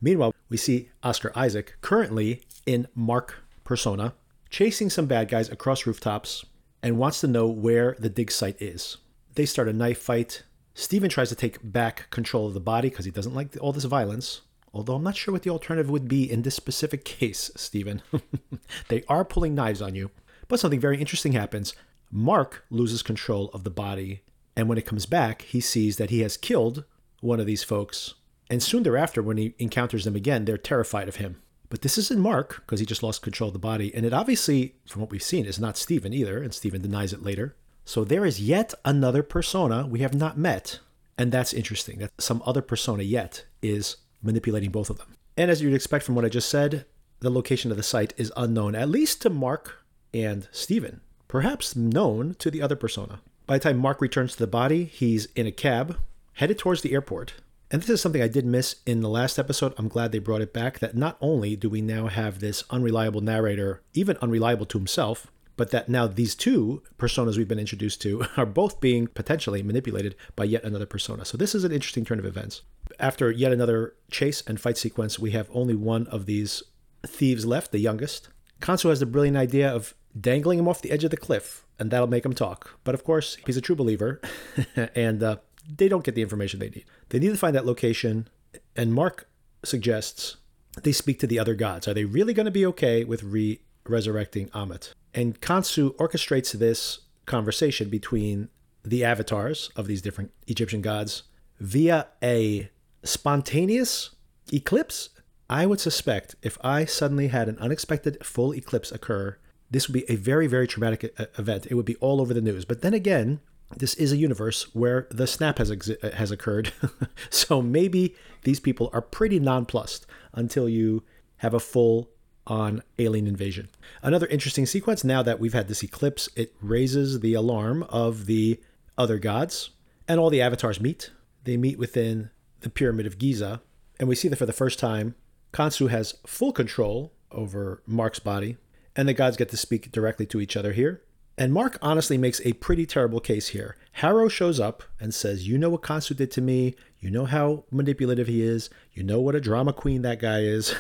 Meanwhile, 0.00 0.34
we 0.48 0.56
see 0.56 0.90
Oscar 1.02 1.32
Isaac 1.34 1.76
currently 1.80 2.42
in 2.66 2.88
Mark 2.94 3.44
persona 3.64 4.14
chasing 4.50 4.90
some 4.90 5.06
bad 5.06 5.28
guys 5.28 5.48
across 5.48 5.86
rooftops 5.86 6.44
and 6.82 6.98
wants 6.98 7.20
to 7.20 7.26
know 7.26 7.46
where 7.46 7.96
the 7.98 8.10
dig 8.10 8.30
site 8.30 8.60
is. 8.60 8.98
They 9.34 9.46
start 9.46 9.68
a 9.68 9.72
knife 9.72 9.98
fight. 9.98 10.42
Steven 10.74 11.08
tries 11.08 11.30
to 11.30 11.34
take 11.34 11.58
back 11.62 12.10
control 12.10 12.46
of 12.46 12.54
the 12.54 12.60
body 12.60 12.90
because 12.90 13.04
he 13.04 13.10
doesn't 13.10 13.34
like 13.34 13.56
all 13.60 13.72
this 13.72 13.84
violence. 13.84 14.42
Although 14.74 14.96
I'm 14.96 15.02
not 15.02 15.16
sure 15.16 15.32
what 15.32 15.42
the 15.42 15.50
alternative 15.50 15.90
would 15.90 16.08
be 16.08 16.30
in 16.30 16.42
this 16.42 16.54
specific 16.54 17.04
case, 17.04 17.50
Steven. 17.56 18.02
they 18.88 19.04
are 19.08 19.24
pulling 19.24 19.54
knives 19.54 19.82
on 19.82 19.94
you. 19.94 20.10
But 20.48 20.60
something 20.60 20.80
very 20.80 20.98
interesting 20.98 21.32
happens. 21.32 21.74
Mark 22.14 22.66
loses 22.68 23.02
control 23.02 23.48
of 23.54 23.64
the 23.64 23.70
body, 23.70 24.20
and 24.54 24.68
when 24.68 24.76
it 24.76 24.84
comes 24.84 25.06
back, 25.06 25.42
he 25.42 25.60
sees 25.60 25.96
that 25.96 26.10
he 26.10 26.20
has 26.20 26.36
killed 26.36 26.84
one 27.20 27.40
of 27.40 27.46
these 27.46 27.64
folks. 27.64 28.14
And 28.50 28.62
soon 28.62 28.82
thereafter, 28.82 29.22
when 29.22 29.38
he 29.38 29.54
encounters 29.58 30.04
them 30.04 30.14
again, 30.14 30.44
they're 30.44 30.58
terrified 30.58 31.08
of 31.08 31.16
him. 31.16 31.40
But 31.70 31.80
this 31.80 31.96
isn't 31.96 32.20
Mark, 32.20 32.56
because 32.56 32.80
he 32.80 32.86
just 32.86 33.02
lost 33.02 33.22
control 33.22 33.48
of 33.48 33.54
the 33.54 33.58
body. 33.58 33.94
And 33.94 34.04
it 34.04 34.12
obviously, 34.12 34.74
from 34.86 35.00
what 35.00 35.10
we've 35.10 35.22
seen, 35.22 35.46
is 35.46 35.58
not 35.58 35.78
Steven 35.78 36.12
either, 36.12 36.42
and 36.42 36.52
Steven 36.52 36.82
denies 36.82 37.14
it 37.14 37.22
later. 37.22 37.56
So 37.86 38.04
there 38.04 38.26
is 38.26 38.42
yet 38.42 38.74
another 38.84 39.22
persona 39.22 39.86
we 39.86 40.00
have 40.00 40.14
not 40.14 40.36
met. 40.36 40.80
And 41.16 41.32
that's 41.32 41.54
interesting 41.54 41.98
that 42.00 42.10
some 42.18 42.42
other 42.44 42.60
persona 42.60 43.04
yet 43.04 43.46
is 43.62 43.96
manipulating 44.22 44.70
both 44.70 44.90
of 44.90 44.98
them. 44.98 45.16
And 45.38 45.50
as 45.50 45.62
you'd 45.62 45.72
expect 45.72 46.04
from 46.04 46.14
what 46.14 46.26
I 46.26 46.28
just 46.28 46.50
said, 46.50 46.84
the 47.20 47.30
location 47.30 47.70
of 47.70 47.78
the 47.78 47.82
site 47.82 48.12
is 48.18 48.30
unknown, 48.36 48.74
at 48.74 48.90
least 48.90 49.22
to 49.22 49.30
Mark 49.30 49.82
and 50.12 50.48
Steven, 50.52 51.00
perhaps 51.32 51.74
known 51.74 52.34
to 52.34 52.50
the 52.50 52.60
other 52.60 52.76
persona. 52.76 53.18
By 53.46 53.56
the 53.56 53.64
time 53.64 53.78
Mark 53.78 54.02
returns 54.02 54.32
to 54.32 54.38
the 54.38 54.46
body, 54.46 54.84
he's 54.84 55.28
in 55.34 55.46
a 55.46 55.50
cab 55.50 55.96
headed 56.34 56.58
towards 56.58 56.82
the 56.82 56.92
airport. 56.92 57.32
And 57.70 57.80
this 57.80 57.88
is 57.88 58.02
something 58.02 58.20
I 58.20 58.28
did 58.28 58.44
miss 58.44 58.76
in 58.84 59.00
the 59.00 59.08
last 59.08 59.38
episode. 59.38 59.72
I'm 59.78 59.88
glad 59.88 60.12
they 60.12 60.18
brought 60.18 60.42
it 60.42 60.52
back 60.52 60.78
that 60.80 60.94
not 60.94 61.16
only 61.22 61.56
do 61.56 61.70
we 61.70 61.80
now 61.80 62.08
have 62.08 62.40
this 62.40 62.64
unreliable 62.68 63.22
narrator, 63.22 63.80
even 63.94 64.18
unreliable 64.20 64.66
to 64.66 64.78
himself, 64.78 65.28
but 65.56 65.70
that 65.70 65.88
now 65.88 66.06
these 66.06 66.34
two 66.34 66.82
personas 66.98 67.38
we've 67.38 67.48
been 67.48 67.58
introduced 67.58 68.02
to 68.02 68.26
are 68.36 68.44
both 68.44 68.82
being 68.82 69.06
potentially 69.06 69.62
manipulated 69.62 70.14
by 70.36 70.44
yet 70.44 70.64
another 70.64 70.84
persona. 70.84 71.24
So 71.24 71.38
this 71.38 71.54
is 71.54 71.64
an 71.64 71.72
interesting 71.72 72.04
turn 72.04 72.18
of 72.18 72.26
events. 72.26 72.60
After 73.00 73.30
yet 73.30 73.52
another 73.52 73.94
chase 74.10 74.42
and 74.46 74.60
fight 74.60 74.76
sequence, 74.76 75.18
we 75.18 75.30
have 75.30 75.48
only 75.54 75.76
one 75.76 76.06
of 76.08 76.26
these 76.26 76.62
thieves 77.06 77.46
left, 77.46 77.72
the 77.72 77.78
youngest. 77.78 78.28
Khonshu 78.60 78.90
has 78.90 79.00
the 79.00 79.06
brilliant 79.06 79.38
idea 79.38 79.74
of 79.74 79.94
dangling 80.18 80.58
him 80.58 80.68
off 80.68 80.82
the 80.82 80.90
edge 80.90 81.04
of 81.04 81.10
the 81.10 81.16
cliff, 81.16 81.64
and 81.78 81.90
that'll 81.90 82.06
make 82.06 82.24
him 82.24 82.34
talk. 82.34 82.78
But 82.84 82.94
of 82.94 83.04
course, 83.04 83.36
he's 83.46 83.56
a 83.56 83.60
true 83.60 83.76
believer, 83.76 84.20
and 84.94 85.22
uh, 85.22 85.36
they 85.76 85.88
don't 85.88 86.04
get 86.04 86.14
the 86.14 86.22
information 86.22 86.60
they 86.60 86.70
need. 86.70 86.84
They 87.08 87.18
need 87.18 87.30
to 87.30 87.36
find 87.36 87.54
that 87.56 87.66
location, 87.66 88.28
and 88.76 88.92
Mark 88.92 89.28
suggests 89.64 90.36
they 90.82 90.92
speak 90.92 91.18
to 91.20 91.26
the 91.26 91.38
other 91.38 91.54
gods. 91.54 91.86
Are 91.86 91.94
they 91.94 92.04
really 92.04 92.34
going 92.34 92.46
to 92.46 92.52
be 92.52 92.66
okay 92.66 93.04
with 93.04 93.22
re 93.22 93.60
resurrecting 93.86 94.48
Ammit? 94.48 94.92
And 95.14 95.40
Khonshu 95.40 95.94
orchestrates 95.96 96.52
this 96.52 97.00
conversation 97.26 97.88
between 97.88 98.48
the 98.84 99.04
avatars 99.04 99.70
of 99.76 99.86
these 99.86 100.02
different 100.02 100.32
Egyptian 100.46 100.80
gods 100.80 101.24
via 101.60 102.08
a 102.22 102.70
spontaneous 103.04 104.10
eclipse. 104.52 105.10
I 105.48 105.66
would 105.66 105.80
suspect 105.80 106.34
if 106.42 106.56
I 106.64 106.84
suddenly 106.86 107.28
had 107.28 107.48
an 107.48 107.58
unexpected 107.58 108.24
full 108.24 108.54
eclipse 108.54 108.90
occur, 108.90 109.36
this 109.72 109.88
would 109.88 109.94
be 109.94 110.10
a 110.10 110.16
very, 110.16 110.46
very 110.46 110.68
traumatic 110.68 111.12
uh, 111.18 111.26
event. 111.38 111.66
It 111.66 111.74
would 111.74 111.86
be 111.86 111.96
all 111.96 112.20
over 112.20 112.32
the 112.32 112.40
news. 112.40 112.64
But 112.64 112.82
then 112.82 112.94
again, 112.94 113.40
this 113.76 113.94
is 113.94 114.12
a 114.12 114.16
universe 114.16 114.74
where 114.74 115.08
the 115.10 115.26
snap 115.26 115.58
has 115.58 115.70
exi- 115.70 116.02
uh, 116.04 116.14
has 116.16 116.30
occurred. 116.30 116.72
so 117.30 117.62
maybe 117.62 118.14
these 118.42 118.60
people 118.60 118.90
are 118.92 119.00
pretty 119.00 119.40
nonplussed 119.40 120.06
until 120.34 120.68
you 120.68 121.02
have 121.38 121.54
a 121.54 121.60
full 121.60 122.10
on 122.46 122.82
alien 122.98 123.26
invasion. 123.26 123.68
Another 124.02 124.26
interesting 124.26 124.66
sequence 124.66 125.04
now 125.04 125.22
that 125.22 125.40
we've 125.40 125.52
had 125.54 125.68
this 125.68 125.82
eclipse, 125.82 126.28
it 126.36 126.54
raises 126.60 127.20
the 127.20 127.34
alarm 127.34 127.84
of 127.84 128.26
the 128.26 128.60
other 128.98 129.18
gods 129.18 129.70
and 130.06 130.20
all 130.20 130.28
the 130.28 130.42
avatars 130.42 130.80
meet. 130.80 131.10
They 131.44 131.56
meet 131.56 131.78
within 131.78 132.30
the 132.60 132.70
pyramid 132.70 133.06
of 133.06 133.18
Giza 133.18 133.62
and 133.98 134.08
we 134.08 134.16
see 134.16 134.28
that 134.28 134.36
for 134.36 134.46
the 134.46 134.52
first 134.52 134.78
time 134.78 135.14
Khonshu 135.52 135.88
has 135.88 136.14
full 136.26 136.52
control 136.52 137.12
over 137.30 137.82
Mark's 137.86 138.18
body 138.18 138.56
and 138.96 139.08
the 139.08 139.14
gods 139.14 139.36
get 139.36 139.48
to 139.50 139.56
speak 139.56 139.92
directly 139.92 140.26
to 140.26 140.40
each 140.40 140.56
other 140.56 140.72
here. 140.72 141.02
And 141.38 141.52
Mark 141.52 141.78
honestly 141.80 142.18
makes 142.18 142.40
a 142.44 142.52
pretty 142.54 142.84
terrible 142.84 143.20
case 143.20 143.48
here. 143.48 143.76
Harrow 143.92 144.28
shows 144.28 144.60
up 144.60 144.82
and 145.00 145.14
says, 145.14 145.48
You 145.48 145.56
know 145.56 145.70
what 145.70 145.82
Khonshu 145.82 146.16
did 146.16 146.30
to 146.32 146.42
me. 146.42 146.74
You 147.00 147.10
know 147.10 147.24
how 147.24 147.64
manipulative 147.70 148.26
he 148.26 148.42
is. 148.42 148.68
You 148.92 149.02
know 149.02 149.20
what 149.20 149.34
a 149.34 149.40
drama 149.40 149.72
queen 149.72 150.02
that 150.02 150.20
guy 150.20 150.40
is. 150.40 150.74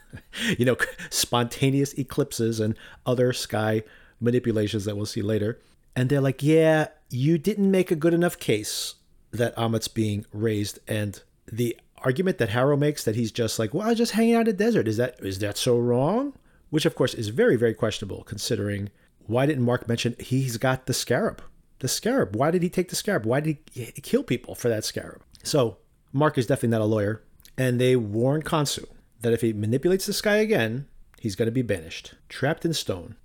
you 0.58 0.64
know, 0.64 0.76
spontaneous 1.10 1.92
eclipses 1.94 2.60
and 2.60 2.76
other 3.04 3.32
sky 3.32 3.82
manipulations 4.20 4.84
that 4.84 4.96
we'll 4.96 5.06
see 5.06 5.22
later. 5.22 5.60
And 5.96 6.08
they're 6.08 6.20
like, 6.20 6.42
Yeah, 6.42 6.88
you 7.10 7.36
didn't 7.36 7.70
make 7.70 7.90
a 7.90 7.96
good 7.96 8.14
enough 8.14 8.38
case 8.38 8.94
that 9.32 9.54
Ammit's 9.58 9.88
being 9.88 10.24
raised. 10.32 10.78
And 10.86 11.20
the 11.50 11.76
argument 11.98 12.38
that 12.38 12.50
Harrow 12.50 12.76
makes 12.76 13.02
that 13.04 13.16
he's 13.16 13.32
just 13.32 13.58
like, 13.58 13.74
Well, 13.74 13.92
just 13.94 14.12
hanging 14.12 14.34
out 14.34 14.40
in 14.42 14.46
the 14.46 14.52
desert. 14.52 14.86
Is 14.86 14.98
that 14.98 15.18
is 15.20 15.40
that 15.40 15.58
so 15.58 15.76
wrong? 15.76 16.32
Which 16.70 16.86
of 16.86 16.94
course 16.94 17.14
is 17.14 17.28
very, 17.28 17.56
very 17.56 17.74
questionable 17.74 18.24
considering 18.24 18.90
why 19.26 19.46
didn't 19.46 19.64
Mark 19.64 19.88
mention 19.88 20.14
he's 20.18 20.56
got 20.56 20.86
the 20.86 20.94
scarab? 20.94 21.42
The 21.80 21.88
scarab. 21.88 22.36
Why 22.36 22.50
did 22.50 22.62
he 22.62 22.68
take 22.68 22.88
the 22.88 22.96
scarab? 22.96 23.26
Why 23.26 23.40
did 23.40 23.58
he 23.72 23.86
kill 23.86 24.22
people 24.22 24.54
for 24.54 24.68
that 24.68 24.84
scarab? 24.84 25.22
So 25.42 25.78
Mark 26.12 26.38
is 26.38 26.46
definitely 26.46 26.70
not 26.70 26.80
a 26.80 26.84
lawyer, 26.84 27.22
and 27.58 27.80
they 27.80 27.96
warn 27.96 28.42
Khonshu 28.42 28.86
that 29.20 29.32
if 29.32 29.40
he 29.40 29.52
manipulates 29.52 30.06
this 30.06 30.20
guy 30.20 30.36
again, 30.36 30.86
he's 31.20 31.36
going 31.36 31.46
to 31.46 31.52
be 31.52 31.62
banished, 31.62 32.14
trapped 32.28 32.64
in 32.64 32.72
stone. 32.72 33.16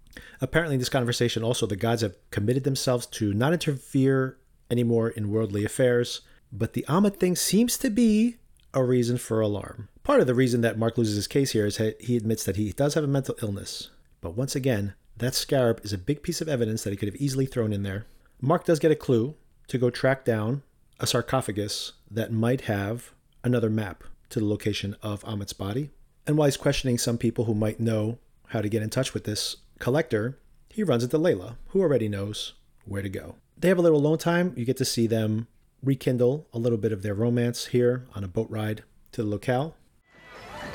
Apparently, 0.41 0.75
in 0.75 0.79
this 0.79 0.89
conversation, 0.89 1.43
also 1.43 1.65
the 1.65 1.75
gods 1.75 2.01
have 2.01 2.17
committed 2.31 2.63
themselves 2.63 3.05
to 3.05 3.33
not 3.33 3.53
interfere 3.53 4.37
anymore 4.69 5.09
in 5.09 5.29
worldly 5.29 5.63
affairs, 5.63 6.21
but 6.51 6.73
the 6.73 6.85
Ammit 6.89 7.17
thing 7.17 7.35
seems 7.35 7.77
to 7.77 7.89
be 7.89 8.37
a 8.73 8.83
reason 8.83 9.17
for 9.17 9.39
alarm. 9.39 9.87
Part 10.03 10.19
of 10.19 10.27
the 10.27 10.33
reason 10.33 10.61
that 10.61 10.79
Mark 10.79 10.97
loses 10.97 11.15
his 11.15 11.27
case 11.27 11.51
here 11.51 11.67
is 11.67 11.77
that 11.77 12.01
he 12.01 12.17
admits 12.17 12.43
that 12.43 12.55
he 12.55 12.71
does 12.71 12.95
have 12.95 13.03
a 13.03 13.07
mental 13.07 13.35
illness. 13.41 13.89
But 14.19 14.35
once 14.35 14.55
again, 14.55 14.95
that 15.17 15.35
scarab 15.35 15.79
is 15.83 15.93
a 15.93 15.97
big 15.97 16.23
piece 16.23 16.41
of 16.41 16.49
evidence 16.49 16.83
that 16.83 16.89
he 16.89 16.97
could 16.97 17.07
have 17.07 17.21
easily 17.21 17.45
thrown 17.45 17.71
in 17.71 17.83
there. 17.83 18.05
Mark 18.41 18.65
does 18.65 18.79
get 18.79 18.91
a 18.91 18.95
clue 18.95 19.35
to 19.67 19.77
go 19.77 19.91
track 19.91 20.25
down 20.25 20.63
a 20.99 21.05
sarcophagus 21.05 21.93
that 22.09 22.31
might 22.31 22.61
have 22.61 23.11
another 23.43 23.69
map 23.69 24.03
to 24.29 24.39
the 24.39 24.45
location 24.45 24.95
of 25.03 25.23
Ammit's 25.25 25.53
body. 25.53 25.91
And 26.25 26.35
while 26.35 26.47
he's 26.47 26.57
questioning 26.57 26.97
some 26.97 27.17
people 27.17 27.45
who 27.45 27.53
might 27.53 27.79
know 27.79 28.17
how 28.47 28.61
to 28.61 28.69
get 28.69 28.81
in 28.81 28.89
touch 28.89 29.13
with 29.13 29.25
this 29.25 29.57
collector, 29.79 30.39
he 30.69 30.83
runs 30.83 31.03
into 31.03 31.19
Layla, 31.19 31.57
who 31.69 31.81
already 31.81 32.09
knows 32.09 32.53
where 32.85 33.01
to 33.01 33.09
go. 33.09 33.35
they 33.57 33.67
have 33.67 33.77
a 33.77 33.81
little 33.81 33.99
alone 33.99 34.17
time. 34.17 34.53
You 34.55 34.65
get 34.65 34.77
to 34.77 34.85
see 34.85 35.05
them 35.05 35.47
rekindle 35.83 36.47
a 36.53 36.57
little 36.57 36.77
bit 36.77 36.91
of 36.91 37.03
their 37.03 37.13
romance 37.13 37.67
here 37.67 38.07
on 38.15 38.23
a 38.23 38.27
boat 38.27 38.49
ride 38.49 38.83
to 39.11 39.21
the 39.21 39.29
locale. 39.29 39.75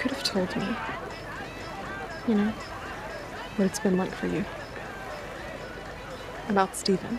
You 0.06 0.10
could 0.10 0.18
have 0.18 0.50
told 0.52 0.56
me. 0.56 0.76
You 2.28 2.34
know, 2.36 2.52
what 3.56 3.64
it's 3.64 3.80
been 3.80 3.96
like 3.96 4.12
for 4.12 4.28
you. 4.28 4.44
About 6.48 6.76
Steven. 6.76 7.18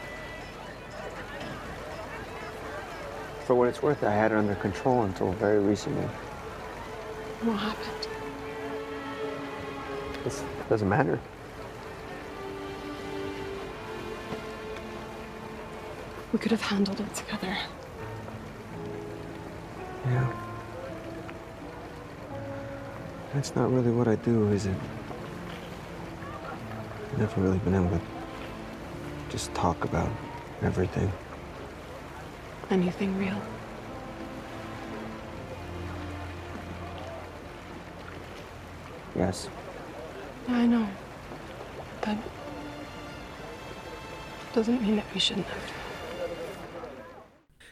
For 3.45 3.55
what 3.55 3.67
it's 3.67 3.83
worth, 3.83 4.05
I 4.05 4.13
had 4.13 4.31
it 4.31 4.37
under 4.37 4.55
control 4.55 5.01
until 5.01 5.33
very 5.33 5.59
recently. 5.59 6.07
What 7.41 7.57
happened? 7.57 8.07
This 10.23 10.41
doesn't 10.69 10.87
matter. 10.87 11.19
We 16.31 16.39
could 16.39 16.51
have 16.51 16.61
handled 16.61 17.01
it 17.01 17.13
together. 17.13 17.57
Yeah. 20.05 20.46
That's 23.37 23.55
not 23.55 23.71
really 23.71 23.91
what 23.91 24.07
I 24.07 24.15
do, 24.15 24.49
is 24.49 24.65
it? 24.65 24.75
I've 27.11 27.19
never 27.19 27.39
really 27.39 27.59
been 27.59 27.75
able 27.75 27.91
to 27.91 28.01
just 29.29 29.53
talk 29.53 29.83
about 29.85 30.09
everything. 30.63 31.11
Anything 32.71 33.15
real. 33.15 33.39
Yes. 39.15 39.49
I 40.47 40.65
know. 40.65 40.89
But 42.01 42.17
doesn't 44.53 44.81
mean 44.81 44.95
that 44.95 45.05
we 45.13 45.19
shouldn't 45.19 45.45
have. 45.45 45.71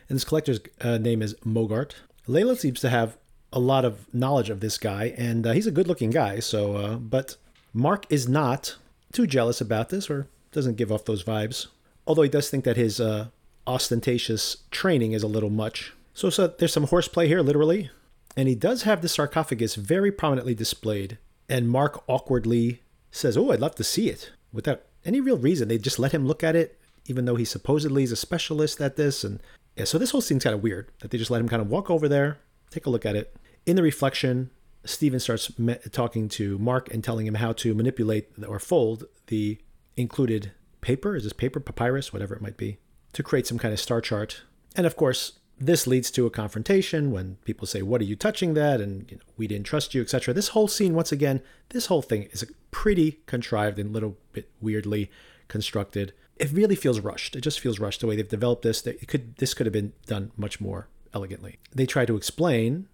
And 0.10 0.16
this 0.16 0.26
collector's 0.26 0.60
uh, 0.82 1.00
name 1.00 1.24
is 1.24 1.34
Mogart. 1.44 1.94
Layla 2.28 2.56
seems 2.56 2.80
to 2.82 2.90
have 2.90 3.18
a 3.56 3.60
lot 3.60 3.86
of 3.86 4.14
knowledge 4.14 4.50
of 4.50 4.60
this 4.60 4.78
guy, 4.78 5.16
and 5.18 5.48
uh, 5.48 5.54
he's 5.54 5.66
a 5.66 5.72
good-looking 5.72 6.12
guy. 6.12 6.40
So, 6.40 6.76
uh, 6.76 6.96
but 6.98 7.38
Mark 7.74 8.06
is 8.10 8.28
not 8.28 8.76
too 9.14 9.26
jealous 9.26 9.62
about 9.62 9.90
this, 9.90 10.10
or 10.10 10.28
doesn't 10.52 10.76
give 10.76 10.92
off 10.92 11.06
those 11.06 11.24
vibes. 11.24 11.68
Although 12.06 12.24
he 12.24 12.30
does 12.30 12.50
think 12.50 12.66
that 12.66 12.78
his 12.78 13.00
uh, 13.00 13.28
ostentatious 13.66 14.58
training 14.70 15.14
is 15.14 15.24
a 15.24 15.28
little 15.28 15.50
much. 15.50 15.94
So, 16.14 16.30
so 16.30 16.48
there's 16.48 16.74
some 16.74 16.88
horseplay 16.88 17.28
here, 17.28 17.42
literally, 17.42 17.90
and 18.38 18.48
he 18.48 18.56
does 18.56 18.84
have 18.84 19.02
the 19.02 19.10
sarcophagus 19.10 19.76
very 19.76 20.12
prominently 20.12 20.54
displayed. 20.54 21.18
And 21.48 21.70
Mark 21.70 22.04
awkwardly 22.08 22.82
says, 23.12 23.38
"Oh, 23.38 23.52
I'd 23.52 23.62
love 23.62 23.76
to 23.76 23.84
see 23.84 24.10
it," 24.10 24.32
without 24.52 24.84
any 25.06 25.22
real 25.22 25.38
reason. 25.38 25.68
They 25.68 25.78
just 25.78 26.00
let 26.00 26.12
him 26.12 26.28
look 26.28 26.44
at 26.44 26.56
it, 26.56 26.78
even 27.06 27.26
though 27.26 27.36
he 27.36 27.46
supposedly 27.46 28.04
is 28.04 28.12
a 28.12 28.16
specialist 28.18 28.82
at 28.82 28.98
this, 28.98 29.24
and 29.24 29.40
yeah, 29.76 29.86
so 29.86 29.98
this 29.98 30.12
whole 30.12 30.22
scene's 30.22 30.44
kind 30.44 30.54
of 30.54 30.64
weird 30.64 30.90
that 31.00 31.12
they 31.12 31.18
just 31.18 31.32
let 31.32 31.42
him 31.42 31.50
kind 31.50 31.62
of 31.62 31.70
walk 31.70 31.90
over 31.90 32.08
there, 32.08 32.40
take 32.70 32.86
a 32.86 32.90
look 32.90 33.06
at 33.06 33.16
it. 33.16 33.36
In 33.66 33.76
the 33.76 33.84
reflection, 33.84 34.52
Steven 34.84 35.20
starts 35.20 35.58
me- 35.58 35.78
talking 35.92 36.30
to 36.30 36.58
Mark 36.60 36.94
and 36.94 37.04
telling 37.04 37.26
him 37.26 37.36
how 37.36 37.54
to 37.54 37.74
manipulate 37.74 38.30
or 38.48 38.60
fold 38.60 39.06
the 39.28 39.58
included 39.98 40.52
paper. 40.82 41.16
Is 41.16 41.24
this 41.24 41.34
paper, 41.34 41.60
papyrus, 41.60 42.14
whatever 42.14 42.36
it 42.36 42.42
might 42.42 42.58
be, 42.58 42.78
to 43.14 43.24
create 43.24 43.48
some 43.48 43.58
kind 43.58 43.74
of 43.74 43.80
star 43.80 44.02
chart. 44.02 44.44
And 44.76 44.86
of 44.86 44.96
course, 44.96 45.40
this 45.60 45.88
leads 45.88 46.12
to 46.12 46.26
a 46.26 46.30
confrontation 46.30 47.12
when 47.12 47.38
people 47.46 47.66
say, 47.66 47.82
"What 47.82 48.02
are 48.02 48.06
you 48.06 48.16
touching 48.16 48.54
that?" 48.54 48.82
and 48.82 49.10
you 49.10 49.18
know, 49.18 49.24
"We 49.38 49.48
didn't 49.48 49.66
trust 49.66 49.96
you," 49.96 50.02
etc. 50.02 50.34
This 50.34 50.50
whole 50.50 50.68
scene, 50.68 50.94
once 50.94 51.12
again, 51.12 51.42
this 51.70 51.86
whole 51.86 52.02
thing 52.02 52.24
is 52.32 52.46
pretty 52.72 53.22
contrived 53.26 53.80
and 53.80 53.90
a 53.90 53.94
little 53.94 54.18
bit 54.34 54.50
weirdly 54.62 55.10
constructed 55.48 56.14
it 56.38 56.52
really 56.52 56.76
feels 56.76 57.00
rushed. 57.00 57.36
It 57.36 57.42
just 57.42 57.60
feels 57.60 57.80
rushed 57.80 58.02
the 58.02 58.08
way 58.08 58.16
they've 58.16 58.28
developed 58.28 58.64
this. 58.64 58.86
It 58.86 59.08
could 59.08 59.38
this 59.38 59.54
could 59.54 59.66
have 59.66 59.74
been 59.74 59.94
done 60.06 60.32
much 60.36 60.60
more 60.60 60.88
elegantly. 61.14 61.60
They 61.74 61.86
try 61.86 62.06
to 62.06 62.18
explain 62.18 62.88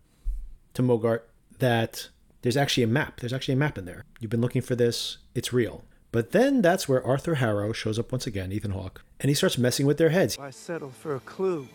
to 0.73 0.81
Mogart 0.81 1.21
that 1.59 2.09
there's 2.41 2.57
actually 2.57 2.83
a 2.83 2.87
map. 2.87 3.19
There's 3.19 3.33
actually 3.33 3.53
a 3.53 3.57
map 3.57 3.77
in 3.77 3.85
there. 3.85 4.05
You've 4.19 4.31
been 4.31 4.41
looking 4.41 4.61
for 4.61 4.75
this. 4.75 5.17
It's 5.35 5.53
real. 5.53 5.83
But 6.11 6.31
then 6.31 6.61
that's 6.61 6.89
where 6.89 7.05
Arthur 7.05 7.35
Harrow 7.35 7.71
shows 7.71 7.97
up 7.97 8.11
once 8.11 8.27
again, 8.27 8.51
Ethan 8.51 8.71
Hawke, 8.71 9.03
and 9.21 9.29
he 9.29 9.33
starts 9.33 9.57
messing 9.57 9.85
with 9.85 9.97
their 9.97 10.09
heads. 10.09 10.37
Why 10.37 10.49
settle 10.49 10.89
for 10.89 11.15
a 11.15 11.21
clue 11.21 11.67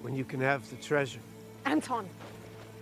when 0.00 0.16
you 0.16 0.24
can 0.24 0.40
have 0.40 0.68
the 0.70 0.76
treasure? 0.76 1.20
Anton! 1.66 2.08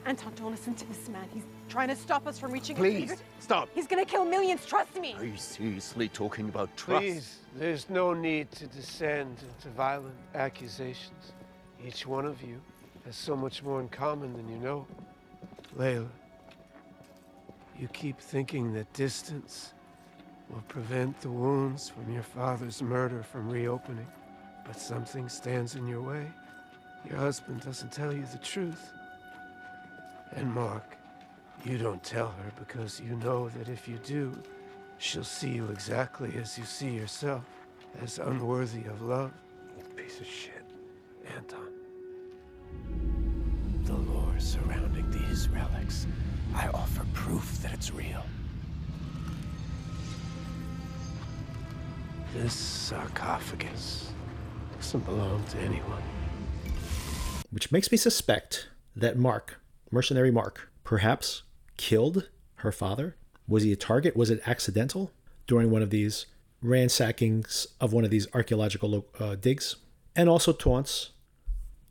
Anton, 0.07 0.33
don't 0.37 0.51
listen 0.51 0.75
to 0.75 0.89
this 0.89 1.09
man. 1.11 1.29
He's 1.35 1.43
trying 1.69 1.89
to 1.89 1.97
stop 1.97 2.27
us 2.27 2.39
from 2.39 2.53
reaching 2.53 2.75
Please, 2.75 3.23
stop. 3.41 3.69
He's 3.75 3.87
gonna 3.87 4.07
kill 4.07 4.25
millions, 4.25 4.65
trust 4.65 4.99
me! 4.99 5.15
Are 5.19 5.25
you 5.27 5.37
seriously 5.37 6.09
talking 6.09 6.49
about 6.49 6.75
trust? 6.79 7.03
Please, 7.03 7.39
there's 7.57 7.91
no 7.91 8.15
need 8.15 8.51
to 8.53 8.67
descend 8.69 9.37
into 9.43 9.69
violent 9.77 10.17
accusations. 10.35 11.33
Each 11.87 12.07
one 12.07 12.25
of 12.25 12.41
you 12.41 12.59
has 13.05 13.17
so 13.17 13.37
much 13.37 13.63
more 13.63 13.81
in 13.81 13.91
common 13.91 14.35
than 14.35 14.49
you 14.49 14.57
know. 14.57 14.87
Layla, 15.79 16.09
you 17.79 17.87
keep 17.89 18.19
thinking 18.19 18.73
that 18.75 18.93
distance 18.93 19.75
will 20.51 20.63
prevent 20.63 21.21
the 21.21 21.31
wounds 21.31 21.89
from 21.89 22.13
your 22.13 22.25
father's 22.25 22.83
murder 22.83 23.23
from 23.23 23.49
reopening, 23.49 24.09
but 24.67 24.77
something 24.77 25.29
stands 25.29 25.77
in 25.77 25.87
your 25.87 26.03
way. 26.03 26.27
Your 27.09 27.19
husband 27.19 27.61
doesn't 27.61 27.93
tell 27.93 28.13
you 28.13 28.25
the 28.33 28.39
truth. 28.39 28.91
And 30.35 30.53
Mark, 30.53 30.97
you 31.65 31.79
don't 31.79 32.03
tell 32.03 32.29
her 32.29 32.53
because 32.59 33.01
you 33.01 33.15
know 33.17 33.49
that 33.51 33.69
if 33.69 33.87
you 33.87 33.99
do, 33.99 34.37
she'll 34.99 35.23
see 35.23 35.51
you 35.51 35.69
exactly 35.69 36.35
as 36.37 36.59
you 36.59 36.65
see 36.65 36.91
yourself, 36.91 37.45
as 38.03 38.19
unworthy 38.19 38.85
of 38.87 39.01
love. 39.01 39.33
Piece 39.97 40.19
of 40.19 40.27
shit. 40.27 40.65
Anton. 41.37 41.78
Surrounding 44.39 45.11
these 45.11 45.49
relics, 45.49 46.07
I 46.55 46.69
offer 46.69 47.05
proof 47.13 47.59
that 47.63 47.73
it's 47.75 47.93
real. 47.93 48.25
This 52.35 52.55
sarcophagus 52.55 54.13
doesn't 54.77 55.05
belong 55.05 55.43
to 55.51 55.59
anyone. 55.59 56.03
Which 57.51 57.73
makes 57.73 57.91
me 57.91 57.99
suspect 57.99 58.69
that 58.95 59.19
Mark, 59.19 59.61
mercenary 59.91 60.31
Mark, 60.31 60.71
perhaps 60.85 61.43
killed 61.77 62.29
her 62.57 62.71
father? 62.71 63.17
Was 63.49 63.65
he 63.65 63.73
a 63.73 63.77
target? 63.77 64.17
Was 64.17 64.31
it 64.31 64.41
accidental 64.47 65.11
during 65.47 65.71
one 65.71 65.83
of 65.83 65.91
these 65.91 66.27
ransackings 66.63 67.67
of 67.81 67.93
one 67.93 68.05
of 68.05 68.11
these 68.11 68.29
archaeological 68.35 69.07
uh, 69.19 69.35
digs? 69.35 69.77
And 70.15 70.29
also 70.29 70.53
taunts 70.53 71.11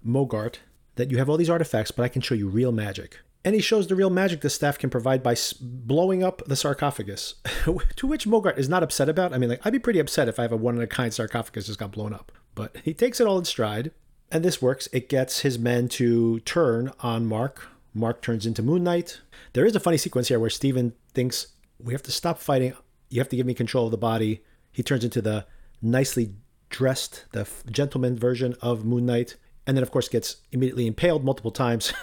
Mogart 0.06 0.58
that 0.98 1.12
you 1.12 1.18
have 1.18 1.30
all 1.30 1.38
these 1.38 1.50
artifacts, 1.50 1.92
but 1.92 2.04
I 2.04 2.10
can 2.10 2.22
show 2.22 2.36
you 2.36 2.48
real 2.48 2.72
magic. 2.72 3.20
And 3.46 3.56
he 3.56 3.62
shows 3.62 3.88
the 3.88 3.96
real 3.96 4.10
magic 4.10 4.42
the 4.42 4.50
staff 4.50 4.78
can 4.78 4.90
provide 4.90 5.24
by 5.24 5.36
blowing 5.62 6.24
up 6.24 6.42
the 6.48 6.56
sarcophagus, 6.56 7.36
to 7.96 8.08
which 8.08 8.26
Mogart 8.26 8.58
is 8.58 8.68
not 8.68 8.84
upset 8.84 9.08
about. 9.08 9.34
I 9.34 9.38
mean, 9.38 9.50
like, 9.50 9.62
I'd 9.66 9.74
be 9.74 9.80
pretty 9.80 10.00
upset 10.00 10.28
if 10.28 10.38
I 10.38 10.42
have 10.42 10.52
a 10.52 10.58
one 10.58 10.76
of 10.76 10.82
a 10.82 10.88
kind 10.88 11.14
sarcophagus 11.14 11.68
just 11.68 11.80
got 11.80 11.92
blown 11.92 12.14
up. 12.14 12.32
But 12.56 12.76
he 12.84 12.94
takes 12.94 13.22
it 13.22 13.28
all 13.28 13.38
in 13.38 13.46
stride, 13.46 13.92
and 14.32 14.44
this 14.44 14.62
works. 14.62 14.90
It 14.92 15.08
gets 15.08 15.42
his 15.42 15.58
men 15.58 15.88
to 15.90 16.42
turn 16.42 16.92
on 17.00 17.26
Mark. 17.26 17.70
Mark 17.94 18.22
turns 18.22 18.46
into 18.46 18.62
Moon 18.62 18.84
Knight. 18.84 19.22
There 19.54 19.66
is 19.66 19.76
a 19.76 19.80
funny 19.80 19.98
sequence 19.98 20.28
here 20.28 20.40
where 20.40 20.50
Steven 20.50 20.94
thinks, 21.14 21.48
We 21.80 21.94
have 21.94 22.04
to 22.04 22.12
stop 22.12 22.40
fighting. 22.40 22.74
You 23.10 23.22
have 23.22 23.30
to 23.30 23.38
give 23.38 23.46
me 23.46 23.54
control 23.54 23.86
of 23.86 23.92
the 23.92 23.98
body. 23.98 24.44
He 24.72 24.84
turns 24.84 25.04
into 25.04 25.22
the 25.22 25.46
nicely 25.82 26.34
dressed, 26.70 27.26
the 27.32 27.48
gentleman 27.72 28.18
version 28.18 28.56
of 28.62 28.84
Moon 28.84 29.06
Knight 29.06 29.38
and 29.67 29.77
then 29.77 29.84
of 29.84 29.91
course 29.91 30.10
gets 30.10 30.38
immediately 30.51 30.88
impaled 30.88 31.23
multiple 31.23 31.51
times 31.51 31.93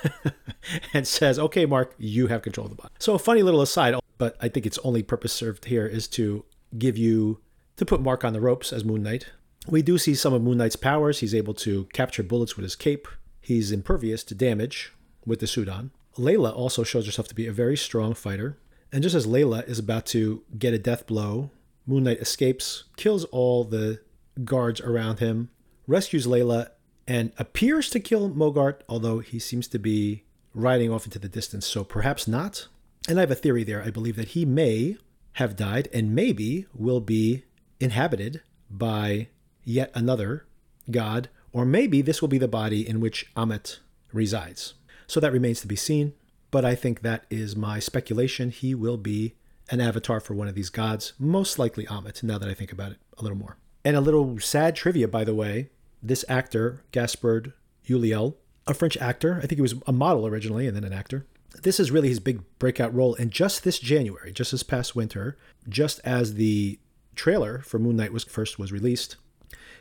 and 0.95 1.09
says 1.09 1.39
okay 1.39 1.67
mark 1.67 1.95
you 1.99 2.29
have 2.29 2.43
control 2.43 2.67
of 2.67 2.71
the 2.71 2.77
body 2.77 2.95
so 3.01 3.15
a 3.15 3.19
funny 3.19 3.43
little 3.43 3.63
aside 3.63 3.95
but 4.19 4.37
i 4.41 4.49
think 4.49 4.65
its 4.65 4.79
only 4.85 5.03
purpose 5.03 5.33
served 5.33 5.65
here 5.65 5.87
is 5.87 6.07
to 6.07 6.45
give 6.79 6.97
you 6.97 7.41
to 7.77 7.85
put 7.85 8.01
mark 8.01 8.25
on 8.25 8.33
the 8.33 8.41
ropes 8.41 8.73
as 8.73 8.85
moon 8.85 9.03
knight. 9.03 9.31
We 9.67 9.83
do 9.83 9.99
see 9.99 10.15
some 10.15 10.35
of 10.35 10.43
moon 10.43 10.59
knight's 10.59 10.77
powers. 10.77 11.21
He's 11.21 11.35
able 11.35 11.55
to 11.55 11.85
capture 11.93 12.23
bullets 12.23 12.57
with 12.57 12.65
his 12.65 12.77
cape. 12.77 13.09
He's 13.41 13.73
impervious 13.73 14.23
to 14.25 14.35
damage 14.35 14.93
with 15.27 15.41
the 15.41 15.47
suit 15.47 15.69
on 15.69 15.91
layla 16.17 16.55
also 16.55 16.85
shows 16.85 17.07
herself 17.07 17.27
to 17.27 17.35
be 17.35 17.47
a 17.47 17.53
very 17.53 17.77
strong 17.77 18.15
fighter. 18.15 18.57
And 18.93 19.03
just 19.03 19.17
as 19.17 19.27
layla 19.27 19.69
is 19.69 19.79
about 19.79 20.07
to 20.07 20.45
get 20.57 20.75
a 20.75 20.79
death 20.79 21.07
blow 21.07 21.51
moon 21.87 22.05
knight 22.05 22.19
escapes 22.19 22.85
kills 22.97 23.25
all 23.25 23.65
the 23.65 24.01
guards 24.45 24.81
around 24.81 25.19
him 25.19 25.51
rescues 25.87 26.27
layla 26.27 26.69
and 27.07 27.33
appears 27.39 27.91
to 27.91 28.01
kill 28.01 28.31
Mogart, 28.31 28.81
although 28.89 29.19
he 29.19 29.39
seems 29.39 29.69
to 29.69 29.79
be 29.79 30.25
riding 30.55 30.91
off 30.91 31.05
into 31.05 31.19
the 31.19 31.29
distance, 31.29 31.67
so 31.67 31.85
perhaps 31.85 32.27
not. 32.27 32.69
And 33.09 33.19
I 33.19 33.23
have 33.23 33.31
a 33.31 33.37
theory 33.37 33.65
there. 33.65 33.83
I 33.83 33.91
believe 33.91 34.17
that 34.17 34.29
he 34.29 34.45
may 34.45 34.97
have 35.35 35.57
died 35.57 35.89
and 35.93 36.15
maybe 36.15 36.67
will 36.75 37.01
be 37.01 37.45
inhabited 37.81 38.41
by 38.71 39.29
yet 39.65 39.91
another 39.95 40.47
god, 40.91 41.29
or 41.53 41.65
maybe 41.65 42.01
this 42.03 42.21
will 42.21 42.29
be 42.29 42.39
the 42.39 42.49
body 42.49 42.89
in 42.89 43.01
which 43.01 43.33
Ammit 43.35 43.79
resides. 44.13 44.75
So 45.07 45.21
that 45.21 45.33
remains 45.33 45.61
to 45.61 45.67
be 45.67 45.77
seen, 45.77 46.15
but 46.51 46.65
I 46.65 46.75
think 46.75 47.01
that 47.01 47.27
is 47.31 47.57
my 47.57 47.79
speculation. 47.79 48.51
He 48.51 48.75
will 48.75 48.97
be 48.97 49.35
an 49.71 49.81
avatar 49.81 50.21
for 50.21 50.35
one 50.35 50.49
of 50.49 50.55
these 50.55 50.71
gods, 50.71 51.15
most 51.19 51.59
likely 51.59 51.85
Ammit, 51.87 52.23
now 52.23 52.39
that 52.39 52.49
I 52.49 52.55
think 52.55 52.73
about 52.73 52.93
it 52.93 52.99
a 53.19 53.23
little 53.23 53.39
more. 53.39 53.57
And 53.85 53.97
a 53.97 54.01
little 54.01 54.39
sad 54.39 54.77
trivia, 54.77 55.09
by 55.09 55.25
the 55.25 55.35
way 55.35 55.71
this 56.05 56.25
actor, 56.29 56.85
Gaspard 56.93 57.53
Ulliel, 57.89 58.37
a 58.67 58.75
French 58.75 58.97
actor, 58.99 59.39
I 59.39 59.47
think 59.47 59.55
he 59.55 59.63
was 59.63 59.75
a 59.87 59.93
model 59.93 60.27
originally 60.27 60.67
and 60.67 60.77
then 60.77 60.85
an 60.85 60.93
actor. 60.93 61.27
This 61.63 61.81
is 61.81 61.91
really 61.91 62.09
his 62.09 62.21
big 62.21 62.43
breakout 62.59 62.95
role. 62.95 63.15
And 63.15 63.31
just 63.31 63.65
this 63.65 63.79
January, 63.79 64.33
just 64.33 64.53
this 64.53 64.63
past 64.63 64.95
winter, 64.95 65.37
just 65.69 66.01
as 66.05 66.35
the 66.35 66.79
trailer 67.15 67.61
for 67.61 67.79
Moon 67.79 67.97
Knight 67.97 68.13
was 68.13 68.25
first 68.25 68.59
was 68.59 68.73
released, 68.73 69.17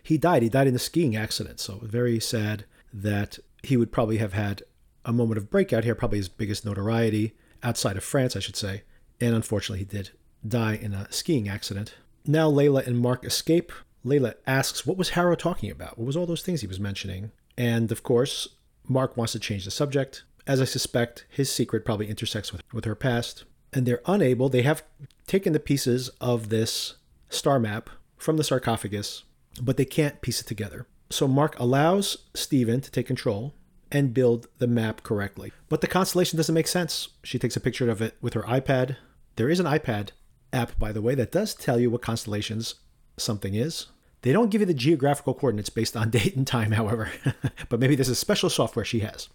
he 0.02 0.18
died. 0.18 0.44
He 0.44 0.50
died 0.50 0.68
in 0.68 0.76
a 0.76 0.80
skiing 0.80 1.16
accident. 1.16 1.60
So 1.60 1.80
very 1.82 2.20
sad 2.20 2.66
that 2.94 3.40
he 3.64 3.78
would 3.78 3.92
probably 3.92 4.18
have 4.18 4.34
had 4.34 4.64
a 5.06 5.14
moment 5.14 5.38
of 5.38 5.50
breakout 5.50 5.84
here, 5.84 5.96
probably 5.96 6.20
his 6.20 6.30
biggest 6.30 6.66
notoriety 6.66 7.36
outside 7.64 7.98
of 7.98 8.04
France, 8.04 8.36
I 8.36 8.40
should 8.40 8.56
say. 8.56 8.84
And 9.20 9.36
unfortunately, 9.36 9.80
he 9.80 9.86
did 9.86 10.12
die 10.48 10.76
in 10.76 10.94
a 10.94 11.12
skiing 11.12 11.50
accident. 11.50 11.96
Now 12.26 12.52
Layla 12.52 12.86
and 12.86 13.00
Mark 13.00 13.26
escape. 13.26 13.72
Layla 14.06 14.36
asks, 14.46 14.86
What 14.86 14.98
was 14.98 15.10
Harrow 15.10 15.36
talking 15.36 15.72
about? 15.72 15.98
What 15.98 16.06
was 16.06 16.18
all 16.18 16.26
those 16.26 16.42
things 16.42 16.62
he 16.62 16.68
was 16.68 16.80
mentioning? 16.80 17.32
And 17.58 17.92
of 17.92 18.04
course, 18.04 18.50
Mark 18.88 19.16
wants 19.16 19.34
to 19.34 19.40
change 19.40 19.66
the 19.66 19.72
subject. 19.72 20.24
As 20.46 20.62
I 20.62 20.66
suspect, 20.66 21.26
his 21.30 21.52
secret 21.52 21.86
probably 21.86 22.10
intersects 22.10 22.52
with, 22.52 22.62
with 22.74 22.86
her 22.86 22.96
past. 22.96 23.46
And 23.72 23.86
they're 23.86 24.02
unable, 24.06 24.50
they 24.50 24.62
have 24.64 24.84
taken 25.26 25.54
the 25.54 25.60
pieces 25.60 26.10
of 26.22 26.50
this 26.50 26.96
star 27.30 27.60
map 27.60 27.90
from 28.18 28.38
the 28.38 28.44
sarcophagus, 28.44 29.24
but 29.62 29.78
they 29.78 29.86
can't 29.86 30.22
piece 30.22 30.42
it 30.42 30.48
together. 30.48 30.86
So 31.10 31.28
Mark 31.28 31.58
allows 31.60 32.18
Steven 32.34 32.82
to 32.82 32.92
take 32.92 33.08
control 33.08 33.54
and 33.92 34.14
build 34.14 34.48
the 34.58 34.68
map 34.68 35.04
correctly. 35.04 35.52
But 35.70 35.82
the 35.82 35.88
constellation 35.88 36.38
doesn't 36.38 36.56
make 36.56 36.68
sense. 36.68 37.10
She 37.24 37.40
takes 37.40 37.56
a 37.56 37.62
picture 37.62 37.90
of 37.90 38.02
it 38.02 38.16
with 38.22 38.34
her 38.34 38.42
iPad. 38.44 38.98
There 39.36 39.50
is 39.50 39.60
an 39.60 39.66
iPad 39.66 40.10
app, 40.52 40.78
by 40.80 40.92
the 40.92 41.02
way, 41.02 41.16
that 41.16 41.32
does 41.32 41.54
tell 41.54 41.80
you 41.80 41.90
what 41.90 42.02
constellations 42.02 42.76
something 43.18 43.54
is. 43.54 43.88
They 44.24 44.32
don't 44.32 44.50
give 44.50 44.62
you 44.62 44.68
the 44.68 44.74
geographical 44.74 45.34
coordinates 45.34 45.70
based 45.70 45.96
on 45.96 46.10
date 46.10 46.36
and 46.36 46.48
time, 46.48 46.72
however, 46.72 47.12
but 47.70 47.80
maybe 47.80 47.96
there's 47.96 48.10
a 48.10 48.16
special 48.16 48.50
software 48.50 48.84
she 48.84 49.02
has. 49.02 49.30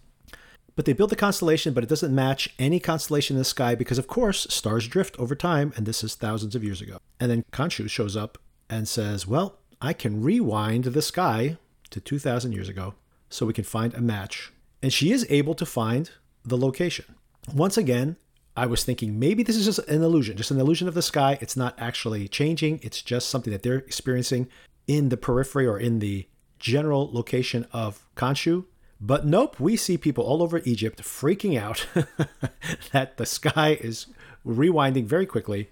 But 0.75 0.85
they 0.85 0.93
build 0.93 1.09
the 1.09 1.15
constellation, 1.15 1.73
but 1.73 1.83
it 1.83 1.89
doesn't 1.89 2.13
match 2.13 2.53
any 2.57 2.79
constellation 2.79 3.35
in 3.35 3.39
the 3.39 3.45
sky 3.45 3.75
because, 3.75 3.97
of 3.97 4.07
course, 4.07 4.47
stars 4.49 4.87
drift 4.87 5.17
over 5.19 5.35
time, 5.35 5.73
and 5.75 5.85
this 5.85 6.03
is 6.03 6.15
thousands 6.15 6.55
of 6.55 6.63
years 6.63 6.81
ago. 6.81 6.97
And 7.19 7.29
then 7.29 7.43
Khonshu 7.51 7.89
shows 7.89 8.15
up 8.15 8.37
and 8.69 8.87
says, 8.87 9.27
Well, 9.27 9.57
I 9.81 9.93
can 9.93 10.23
rewind 10.23 10.85
the 10.85 11.01
sky 11.01 11.57
to 11.89 11.99
2,000 11.99 12.53
years 12.53 12.69
ago 12.69 12.93
so 13.29 13.45
we 13.45 13.53
can 13.53 13.63
find 13.63 13.93
a 13.93 14.01
match. 14.01 14.51
And 14.81 14.93
she 14.93 15.11
is 15.11 15.25
able 15.29 15.53
to 15.55 15.65
find 15.65 16.09
the 16.45 16.57
location. 16.57 17.05
Once 17.53 17.77
again, 17.77 18.15
I 18.55 18.65
was 18.65 18.83
thinking 18.83 19.19
maybe 19.19 19.43
this 19.43 19.55
is 19.55 19.65
just 19.65 19.79
an 19.87 20.01
illusion, 20.01 20.37
just 20.37 20.51
an 20.51 20.59
illusion 20.59 20.87
of 20.87 20.93
the 20.93 21.01
sky. 21.01 21.37
It's 21.41 21.57
not 21.57 21.75
actually 21.77 22.27
changing, 22.27 22.79
it's 22.83 23.01
just 23.01 23.29
something 23.29 23.51
that 23.51 23.63
they're 23.63 23.75
experiencing 23.75 24.47
in 24.89 25.09
the 25.09 25.17
periphery 25.17 25.67
or 25.67 25.77
in 25.77 25.99
the 25.99 26.27
general 26.57 27.11
location 27.13 27.67
of 27.71 28.07
Khonshu. 28.15 28.65
But 28.99 29.23
nope, 29.23 29.59
we 29.59 29.77
see 29.77 29.99
people 29.99 30.23
all 30.23 30.41
over 30.41 30.61
Egypt 30.65 31.03
freaking 31.03 31.57
out 31.57 31.85
that 32.91 33.17
the 33.17 33.25
sky 33.27 33.77
is 33.79 34.07
rewinding 34.45 35.05
very 35.05 35.27
quickly. 35.27 35.69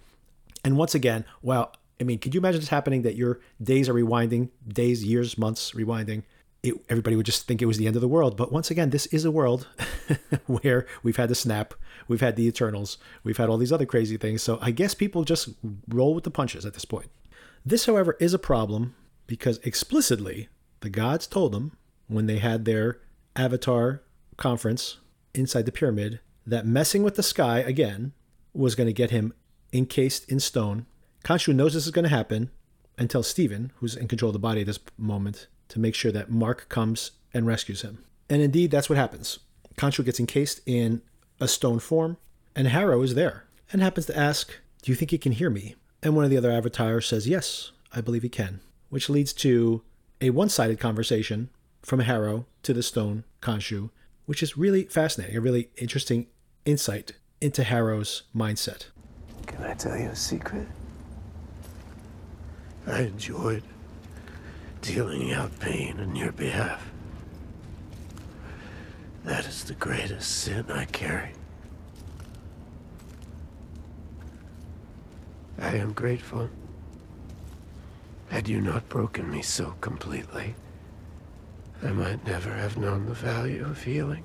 And 0.63 0.78
once 0.78 0.93
again, 0.93 1.26
well, 1.41 1.74
I 1.99 2.03
mean, 2.03 2.20
could 2.20 2.36
you 2.36 2.39
imagine 2.39 2.61
this 2.61 2.70
happening 2.70 3.01
that 3.01 3.15
your 3.15 3.39
days 3.61 3.89
are 3.89 3.93
rewinding, 3.93 4.49
days, 4.68 5.03
years, 5.03 5.36
months 5.36 5.72
rewinding? 5.72 6.22
It, 6.61 6.76
everybody 6.88 7.15
would 7.15 7.26
just 7.26 7.47
think 7.47 7.59
it 7.59 7.65
was 7.65 7.80
the 7.80 7.88
end 7.88 7.95
of 7.95 8.03
the 8.03 8.07
world. 8.07 8.38
But 8.38 8.51
once 8.51 8.70
again, 8.70 8.91
this 8.91 9.07
is 9.07 9.26
a 9.26 9.32
world 9.32 9.68
where 10.45 10.86
we've 11.01 11.18
had 11.18 11.30
the 11.30 11.36
snap, 11.36 11.74
we've 12.07 12.22
had 12.22 12.36
the 12.36 12.45
Eternals, 12.45 12.99
we've 13.24 13.38
had 13.38 13.49
all 13.49 13.57
these 13.57 13.74
other 13.74 13.88
crazy 13.88 14.18
things. 14.18 14.43
So 14.43 14.59
I 14.61 14.70
guess 14.70 14.93
people 14.93 15.24
just 15.24 15.49
roll 15.88 16.13
with 16.13 16.24
the 16.24 16.32
punches 16.32 16.68
at 16.68 16.76
this 16.76 16.86
point. 16.86 17.09
This, 17.65 17.88
however, 17.88 18.15
is 18.20 18.36
a 18.36 18.39
problem 18.39 18.93
because 19.28 19.59
explicitly 19.59 20.49
the 20.80 20.89
gods 20.89 21.28
told 21.28 21.51
them 21.51 21.78
when 22.07 22.25
they 22.25 22.39
had 22.39 22.65
their 22.65 22.99
Avatar 23.36 24.01
conference 24.38 24.97
inside 25.34 25.65
the 25.65 25.71
pyramid 25.71 26.19
that 26.45 26.65
messing 26.65 27.03
with 27.03 27.15
the 27.15 27.23
sky 27.23 27.59
again 27.59 28.13
was 28.53 28.75
going 28.75 28.88
to 28.88 28.93
get 28.93 29.11
him 29.11 29.34
encased 29.73 30.30
in 30.32 30.39
stone. 30.39 30.86
Khonshu 31.23 31.53
knows 31.53 31.73
this 31.73 31.86
is 31.86 31.91
going 31.91 32.03
to 32.03 32.09
happen 32.09 32.49
and 32.97 33.09
tells 33.09 33.28
Steven, 33.28 33.71
who's 33.75 33.95
in 33.95 34.07
control 34.07 34.30
of 34.30 34.34
the 34.34 34.39
body 34.39 34.61
at 34.61 34.67
this 34.67 34.80
moment, 34.97 35.47
to 35.69 35.80
make 35.80 35.93
sure 35.93 36.11
that 36.11 36.32
Mark 36.32 36.69
comes 36.69 37.11
and 37.34 37.45
rescues 37.45 37.82
him. 37.82 38.03
And 38.30 38.41
indeed, 38.41 38.71
that's 38.71 38.89
what 38.89 38.97
happens. 38.97 39.39
Khonshu 39.78 40.03
gets 40.03 40.19
encased 40.19 40.61
in 40.65 41.01
a 41.39 41.47
stone 41.47 41.80
form, 41.80 42.17
and 42.55 42.67
Harrow 42.67 43.01
is 43.03 43.13
there 43.13 43.45
and 43.71 43.82
happens 43.82 44.05
to 44.07 44.17
ask, 44.17 44.51
Do 44.82 44.91
you 44.91 44.95
think 44.95 45.11
he 45.11 45.17
can 45.17 45.34
hear 45.34 45.49
me? 45.49 45.75
And 46.01 46.15
one 46.15 46.23
of 46.25 46.32
the 46.32 46.38
other 46.38 46.51
avatars 46.51 47.05
says, 47.05 47.28
Yes, 47.28 47.71
I 47.93 48.01
believe 48.01 48.23
he 48.23 48.30
can, 48.30 48.61
which 48.89 49.09
leads 49.09 49.33
to 49.33 49.81
a 50.21 50.29
one 50.29 50.49
sided 50.49 50.79
conversation 50.79 51.49
from 51.81 52.01
Harrow 52.01 52.45
to 52.63 52.73
the 52.73 52.83
stone 52.83 53.23
Khonshu, 53.41 53.89
which 54.25 54.43
is 54.43 54.57
really 54.57 54.83
fascinating, 54.83 55.38
a 55.38 55.41
really 55.41 55.69
interesting 55.77 56.27
insight 56.65 57.13
into 57.39 57.63
Harrow's 57.63 58.23
mindset. 58.35 58.88
Can 59.45 59.63
I 59.63 59.73
tell 59.73 59.97
you 59.97 60.09
a 60.09 60.15
secret? 60.15 60.67
I 62.85 63.01
enjoyed 63.01 63.63
dealing 64.81 65.33
out 65.33 65.59
pain 65.59 65.99
in 65.99 66.15
your 66.15 66.31
behalf. 66.31 66.89
That 69.23 69.45
is 69.45 69.65
the 69.65 69.73
greatest 69.73 70.29
sin 70.29 70.65
I 70.69 70.85
carry. 70.85 71.31
I 75.59 75.75
am 75.75 75.91
grateful. 75.93 76.49
Had 78.30 78.47
you 78.47 78.61
not 78.61 78.88
broken 78.89 79.30
me 79.32 79.41
so 79.41 79.73
completely, 79.82 80.55
I 81.82 81.91
might 81.91 82.25
never 82.25 82.51
have 82.53 82.78
known 82.78 83.05
the 83.05 83.13
value 83.13 83.65
of 83.65 83.84
healing. 83.84 84.23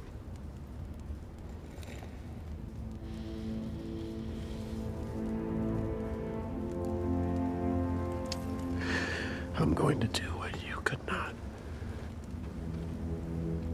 I'm 9.57 9.74
going 9.74 10.00
to 10.00 10.09
do 10.09 10.24
what 10.36 10.50
you 10.66 10.76
could 10.82 11.05
not. 11.07 11.34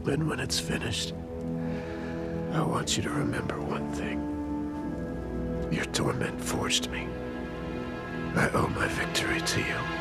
And 0.05 0.29
when 0.29 0.39
it's 0.39 0.59
finished, 0.59 1.13
I 2.53 2.61
want 2.61 2.95
you 2.95 3.03
to 3.03 3.09
remember 3.09 3.59
one 3.61 3.91
thing. 3.93 4.19
Your 5.71 5.85
torment 5.85 6.39
forged 6.39 6.89
me. 6.91 7.07
I 8.35 8.49
owe 8.51 8.67
my 8.67 8.87
victory 8.87 9.41
to 9.41 9.59
you. 9.59 9.98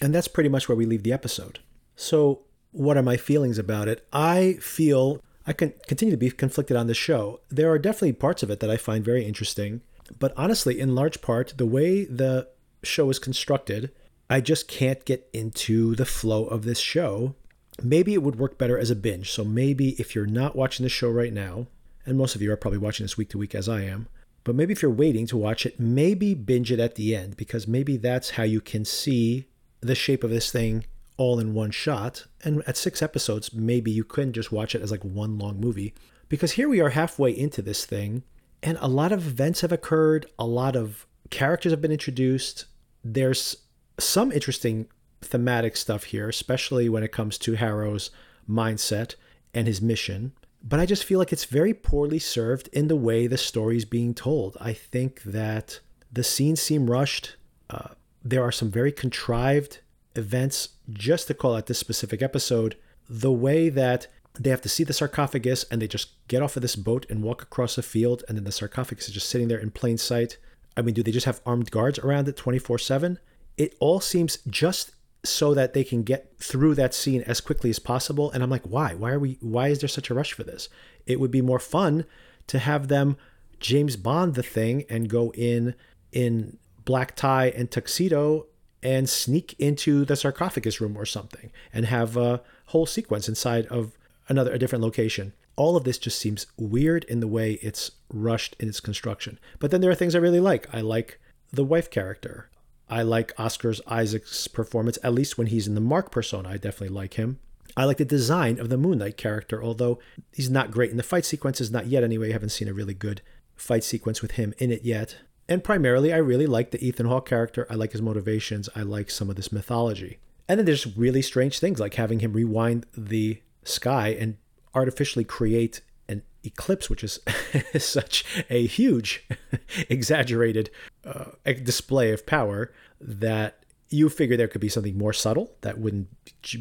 And 0.00 0.14
that's 0.14 0.28
pretty 0.28 0.48
much 0.48 0.68
where 0.68 0.76
we 0.76 0.86
leave 0.86 1.02
the 1.02 1.12
episode. 1.12 1.60
So, 1.96 2.42
what 2.72 2.96
are 2.96 3.02
my 3.02 3.16
feelings 3.16 3.58
about 3.58 3.88
it? 3.88 4.06
I 4.12 4.54
feel 4.60 5.22
I 5.46 5.52
can 5.52 5.74
continue 5.86 6.12
to 6.12 6.18
be 6.18 6.30
conflicted 6.30 6.76
on 6.76 6.86
this 6.86 6.96
show. 6.96 7.40
There 7.50 7.70
are 7.70 7.78
definitely 7.78 8.12
parts 8.12 8.42
of 8.42 8.50
it 8.50 8.60
that 8.60 8.70
I 8.70 8.76
find 8.76 9.04
very 9.04 9.24
interesting, 9.24 9.82
but 10.18 10.32
honestly, 10.36 10.78
in 10.78 10.94
large 10.94 11.20
part, 11.20 11.54
the 11.56 11.66
way 11.66 12.04
the 12.04 12.48
show 12.82 13.10
is 13.10 13.18
constructed, 13.18 13.90
I 14.28 14.40
just 14.40 14.68
can't 14.68 15.04
get 15.04 15.28
into 15.32 15.94
the 15.96 16.04
flow 16.04 16.46
of 16.46 16.64
this 16.64 16.78
show. 16.78 17.34
Maybe 17.82 18.14
it 18.14 18.22
would 18.22 18.38
work 18.38 18.58
better 18.58 18.78
as 18.78 18.90
a 18.90 18.96
binge. 18.96 19.30
So 19.30 19.44
maybe 19.44 19.90
if 20.00 20.14
you're 20.14 20.26
not 20.26 20.54
watching 20.54 20.84
the 20.84 20.90
show 20.90 21.10
right 21.10 21.32
now, 21.32 21.66
and 22.06 22.16
most 22.16 22.34
of 22.34 22.42
you 22.42 22.52
are 22.52 22.56
probably 22.56 22.78
watching 22.78 23.04
this 23.04 23.16
week 23.16 23.30
to 23.30 23.38
week 23.38 23.54
as 23.54 23.68
I 23.68 23.82
am, 23.82 24.08
but 24.44 24.54
maybe 24.54 24.72
if 24.72 24.82
you're 24.82 24.90
waiting 24.90 25.26
to 25.26 25.36
watch 25.36 25.66
it, 25.66 25.78
maybe 25.78 26.34
binge 26.34 26.72
it 26.72 26.80
at 26.80 26.94
the 26.94 27.14
end 27.14 27.36
because 27.36 27.68
maybe 27.68 27.96
that's 27.96 28.30
how 28.30 28.42
you 28.42 28.60
can 28.60 28.84
see 28.84 29.46
the 29.80 29.94
shape 29.94 30.24
of 30.24 30.30
this 30.30 30.50
thing 30.50 30.84
all 31.16 31.38
in 31.38 31.52
one 31.52 31.70
shot. 31.70 32.26
And 32.42 32.62
at 32.66 32.76
six 32.76 33.02
episodes, 33.02 33.52
maybe 33.52 33.90
you 33.90 34.04
couldn't 34.04 34.32
just 34.32 34.52
watch 34.52 34.74
it 34.74 34.82
as 34.82 34.90
like 34.90 35.04
one 35.04 35.38
long 35.38 35.60
movie. 35.60 35.94
Because 36.28 36.52
here 36.52 36.68
we 36.68 36.80
are 36.80 36.90
halfway 36.90 37.30
into 37.30 37.60
this 37.60 37.84
thing, 37.84 38.22
and 38.62 38.78
a 38.80 38.88
lot 38.88 39.12
of 39.12 39.26
events 39.26 39.60
have 39.62 39.72
occurred, 39.72 40.26
a 40.38 40.46
lot 40.46 40.76
of 40.76 41.06
characters 41.30 41.72
have 41.72 41.80
been 41.80 41.92
introduced. 41.92 42.66
There's 43.04 43.56
some 43.98 44.30
interesting 44.32 44.86
thematic 45.22 45.76
stuff 45.76 46.04
here, 46.04 46.28
especially 46.28 46.88
when 46.88 47.02
it 47.02 47.12
comes 47.12 47.36
to 47.38 47.54
Harrow's 47.54 48.10
mindset 48.48 49.14
and 49.52 49.66
his 49.66 49.82
mission. 49.82 50.32
But 50.62 50.80
I 50.80 50.86
just 50.86 51.04
feel 51.04 51.18
like 51.18 51.32
it's 51.32 51.44
very 51.44 51.74
poorly 51.74 52.18
served 52.18 52.68
in 52.68 52.88
the 52.88 52.96
way 52.96 53.26
the 53.26 53.38
story's 53.38 53.84
being 53.84 54.14
told. 54.14 54.56
I 54.60 54.72
think 54.72 55.22
that 55.22 55.80
the 56.12 56.24
scenes 56.24 56.60
seem 56.60 56.90
rushed. 56.90 57.36
Uh, 57.68 57.88
there 58.22 58.42
are 58.42 58.52
some 58.52 58.70
very 58.70 58.92
contrived 58.92 59.80
events, 60.14 60.70
just 60.90 61.28
to 61.28 61.34
call 61.34 61.54
out 61.54 61.66
this 61.66 61.78
specific 61.78 62.22
episode. 62.22 62.76
The 63.08 63.32
way 63.32 63.68
that 63.68 64.06
they 64.38 64.50
have 64.50 64.60
to 64.62 64.68
see 64.68 64.84
the 64.84 64.92
sarcophagus 64.92 65.64
and 65.64 65.82
they 65.82 65.88
just 65.88 66.10
get 66.28 66.42
off 66.42 66.56
of 66.56 66.62
this 66.62 66.76
boat 66.76 67.06
and 67.10 67.22
walk 67.22 67.42
across 67.42 67.78
a 67.78 67.82
field, 67.82 68.24
and 68.28 68.36
then 68.36 68.44
the 68.44 68.52
sarcophagus 68.52 69.08
is 69.08 69.14
just 69.14 69.28
sitting 69.28 69.48
there 69.48 69.58
in 69.58 69.70
plain 69.70 69.98
sight. 69.98 70.38
I 70.76 70.82
mean, 70.82 70.94
do 70.94 71.02
they 71.02 71.10
just 71.10 71.26
have 71.26 71.40
armed 71.44 71.70
guards 71.70 71.98
around 71.98 72.28
it 72.28 72.36
24 72.36 72.78
7? 72.78 73.18
It 73.56 73.74
all 73.80 74.00
seems 74.00 74.38
just 74.48 74.92
so 75.22 75.52
that 75.54 75.74
they 75.74 75.84
can 75.84 76.02
get 76.02 76.32
through 76.38 76.74
that 76.74 76.94
scene 76.94 77.22
as 77.22 77.40
quickly 77.40 77.70
as 77.70 77.78
possible. 77.78 78.30
And 78.30 78.42
I'm 78.42 78.50
like, 78.50 78.64
why? 78.64 78.94
Why 78.94 79.10
are 79.12 79.18
we 79.18 79.38
why 79.40 79.68
is 79.68 79.80
there 79.80 79.88
such 79.88 80.10
a 80.10 80.14
rush 80.14 80.32
for 80.32 80.44
this? 80.44 80.68
It 81.06 81.20
would 81.20 81.30
be 81.30 81.42
more 81.42 81.58
fun 81.58 82.04
to 82.46 82.58
have 82.58 82.88
them 82.88 83.16
James 83.58 83.96
Bond 83.96 84.34
the 84.34 84.42
thing 84.42 84.84
and 84.88 85.08
go 85.08 85.30
in 85.32 85.74
in 86.12 86.58
black 86.84 87.16
tie 87.16 87.48
and 87.48 87.70
tuxedo 87.70 88.46
and 88.82 89.08
sneak 89.08 89.54
into 89.58 90.04
the 90.04 90.16
sarcophagus 90.16 90.80
room 90.80 90.96
or 90.96 91.04
something 91.04 91.50
and 91.72 91.86
have 91.86 92.16
a 92.16 92.42
whole 92.66 92.86
sequence 92.86 93.28
inside 93.28 93.66
of 93.66 93.92
another 94.28 94.52
a 94.52 94.58
different 94.58 94.82
location. 94.82 95.32
All 95.56 95.76
of 95.76 95.84
this 95.84 95.98
just 95.98 96.18
seems 96.18 96.46
weird 96.56 97.04
in 97.04 97.20
the 97.20 97.28
way 97.28 97.54
it's 97.54 97.90
rushed 98.12 98.56
in 98.58 98.68
its 98.68 98.80
construction. 98.80 99.38
But 99.58 99.70
then 99.70 99.80
there 99.80 99.90
are 99.90 99.96
things 99.96 100.14
I 100.14 100.18
really 100.18 100.40
like. 100.40 100.72
I 100.72 100.80
like 100.80 101.20
the 101.52 101.64
wife 101.64 101.90
character. 101.90 102.48
I 102.88 103.02
like 103.02 103.38
Oscar's 103.38 103.80
Isaac's 103.86 104.48
performance, 104.48 104.98
at 105.02 105.14
least 105.14 105.36
when 105.36 105.48
he's 105.48 105.68
in 105.68 105.74
the 105.74 105.80
Mark 105.80 106.10
persona. 106.10 106.48
I 106.48 106.56
definitely 106.56 106.94
like 106.94 107.14
him. 107.14 107.38
I 107.76 107.84
like 107.84 107.98
the 107.98 108.04
design 108.04 108.58
of 108.58 108.68
the 108.68 108.76
Moon 108.76 108.98
Knight 108.98 109.16
character, 109.16 109.62
although 109.62 110.00
he's 110.32 110.50
not 110.50 110.72
great 110.72 110.90
in 110.90 110.96
the 110.96 111.02
fight 111.02 111.24
sequences, 111.24 111.70
not 111.70 111.86
yet 111.86 112.02
anyway. 112.02 112.30
I 112.30 112.32
haven't 112.32 112.48
seen 112.50 112.68
a 112.68 112.74
really 112.74 112.94
good 112.94 113.20
fight 113.54 113.84
sequence 113.84 114.22
with 114.22 114.32
him 114.32 114.54
in 114.58 114.72
it 114.72 114.82
yet. 114.82 115.18
And 115.50 115.64
primarily, 115.64 116.12
I 116.12 116.18
really 116.18 116.46
like 116.46 116.70
the 116.70 116.82
Ethan 116.82 117.06
Hawke 117.06 117.28
character. 117.28 117.66
I 117.68 117.74
like 117.74 117.90
his 117.90 118.00
motivations. 118.00 118.68
I 118.76 118.82
like 118.82 119.10
some 119.10 119.28
of 119.28 119.34
this 119.34 119.50
mythology. 119.50 120.20
And 120.48 120.58
then 120.58 120.64
there's 120.64 120.96
really 120.96 121.22
strange 121.22 121.58
things 121.58 121.80
like 121.80 121.94
having 121.94 122.20
him 122.20 122.32
rewind 122.32 122.86
the 122.96 123.42
sky 123.64 124.16
and 124.18 124.36
artificially 124.76 125.24
create 125.24 125.80
an 126.08 126.22
eclipse, 126.44 126.88
which 126.88 127.02
is 127.02 127.18
such 127.78 128.24
a 128.48 128.64
huge, 128.64 129.26
exaggerated 129.88 130.70
uh, 131.04 131.32
display 131.64 132.12
of 132.12 132.26
power 132.26 132.72
that 133.00 133.64
you 133.88 134.08
figure 134.08 134.36
there 134.36 134.46
could 134.46 134.60
be 134.60 134.68
something 134.68 134.96
more 134.96 135.12
subtle 135.12 135.52
that 135.62 135.78
wouldn't 135.78 136.08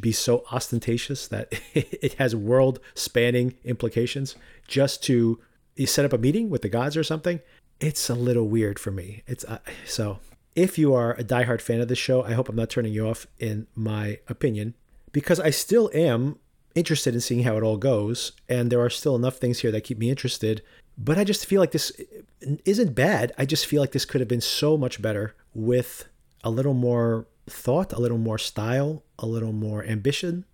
be 0.02 0.12
so 0.12 0.44
ostentatious 0.52 1.28
that 1.28 1.54
it 1.76 2.14
has 2.16 2.36
world 2.36 2.80
spanning 2.96 3.54
implications 3.64 4.36
just 4.68 5.04
to 5.04 5.40
set 5.86 6.06
up 6.06 6.14
a 6.14 6.18
meeting 6.18 6.50
with 6.50 6.64
the 6.64 6.70
gods 6.70 6.98
or 6.98 7.04
something. 7.04 7.40
It's 7.80 8.10
a 8.10 8.16
little 8.16 8.48
weird 8.48 8.78
for 8.78 8.92
me. 8.92 9.24
It's 9.26 9.46
uh, 9.46 9.60
so 9.86 10.20
if 10.56 10.78
you 10.78 10.94
are 10.94 11.14
a 11.14 11.24
diehard 11.24 11.62
fan 11.62 11.80
of 11.80 11.88
this 11.88 11.98
show, 11.98 12.24
I 12.24 12.34
hope 12.34 12.50
I'm 12.50 12.56
not 12.56 12.70
turning 12.70 12.94
you 12.94 13.08
off 13.08 13.26
in 13.40 13.68
my 13.74 14.20
opinion 14.28 14.74
because 15.12 15.40
I 15.40 15.50
still 15.50 15.90
am 15.94 16.40
interested 16.76 17.14
in 17.14 17.22
seeing 17.22 17.44
how 17.44 17.58
it 17.58 17.64
all 17.64 17.78
goes 17.78 18.34
and 18.48 18.70
there 18.70 18.82
are 18.82 18.90
still 18.90 19.16
enough 19.16 19.38
things 19.38 19.60
here 19.60 19.72
that 19.72 19.86
keep 19.86 19.98
me 19.98 20.10
interested, 20.10 20.62
but 20.98 21.18
I 21.18 21.24
just 21.24 21.46
feel 21.46 21.62
like 21.62 21.72
this 21.72 21.92
isn't 22.66 22.96
bad. 22.96 23.32
I 23.38 23.46
just 23.46 23.66
feel 23.66 23.82
like 23.82 23.94
this 23.94 24.06
could 24.06 24.22
have 24.22 24.28
been 24.28 24.42
so 24.42 24.78
much 24.78 25.02
better 25.02 25.36
with 25.54 26.10
a 26.44 26.50
little 26.50 26.74
more 26.74 27.28
thought, 27.48 27.94
a 27.94 28.00
little 28.00 28.18
more 28.18 28.38
style, 28.38 29.04
a 29.18 29.26
little 29.26 29.54
more 29.54 29.84
ambition. 29.86 30.46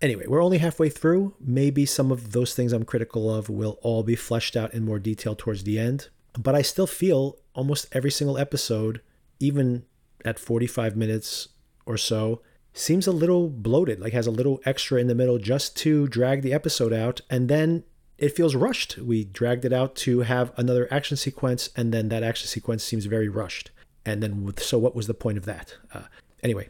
Anyway, 0.00 0.24
we're 0.26 0.42
only 0.42 0.58
halfway 0.58 0.88
through. 0.88 1.34
Maybe 1.38 1.84
some 1.84 2.10
of 2.10 2.32
those 2.32 2.54
things 2.54 2.72
I'm 2.72 2.84
critical 2.84 3.32
of 3.32 3.50
will 3.50 3.78
all 3.82 4.02
be 4.02 4.16
fleshed 4.16 4.56
out 4.56 4.72
in 4.72 4.84
more 4.84 4.98
detail 4.98 5.34
towards 5.36 5.64
the 5.64 5.78
end. 5.78 6.08
But 6.38 6.54
I 6.54 6.62
still 6.62 6.86
feel 6.86 7.38
almost 7.54 7.86
every 7.92 8.10
single 8.10 8.38
episode, 8.38 9.00
even 9.38 9.84
at 10.24 10.38
45 10.38 10.96
minutes 10.96 11.48
or 11.86 11.96
so, 11.96 12.42
seems 12.72 13.06
a 13.06 13.12
little 13.12 13.48
bloated, 13.48 14.00
like 14.00 14.12
has 14.12 14.26
a 14.26 14.30
little 14.30 14.60
extra 14.64 15.00
in 15.00 15.08
the 15.08 15.14
middle 15.14 15.38
just 15.38 15.76
to 15.78 16.06
drag 16.06 16.42
the 16.42 16.52
episode 16.52 16.92
out. 16.92 17.20
And 17.28 17.48
then 17.48 17.84
it 18.18 18.36
feels 18.36 18.54
rushed. 18.54 18.98
We 18.98 19.24
dragged 19.24 19.64
it 19.64 19.72
out 19.72 19.96
to 19.96 20.20
have 20.20 20.52
another 20.56 20.86
action 20.92 21.16
sequence, 21.16 21.70
and 21.74 21.92
then 21.92 22.10
that 22.10 22.22
action 22.22 22.48
sequence 22.48 22.84
seems 22.84 23.06
very 23.06 23.28
rushed. 23.28 23.70
And 24.04 24.22
then, 24.22 24.44
with, 24.44 24.62
so 24.62 24.78
what 24.78 24.94
was 24.94 25.06
the 25.06 25.14
point 25.14 25.38
of 25.38 25.46
that? 25.46 25.76
Uh, 25.92 26.04
anyway, 26.42 26.68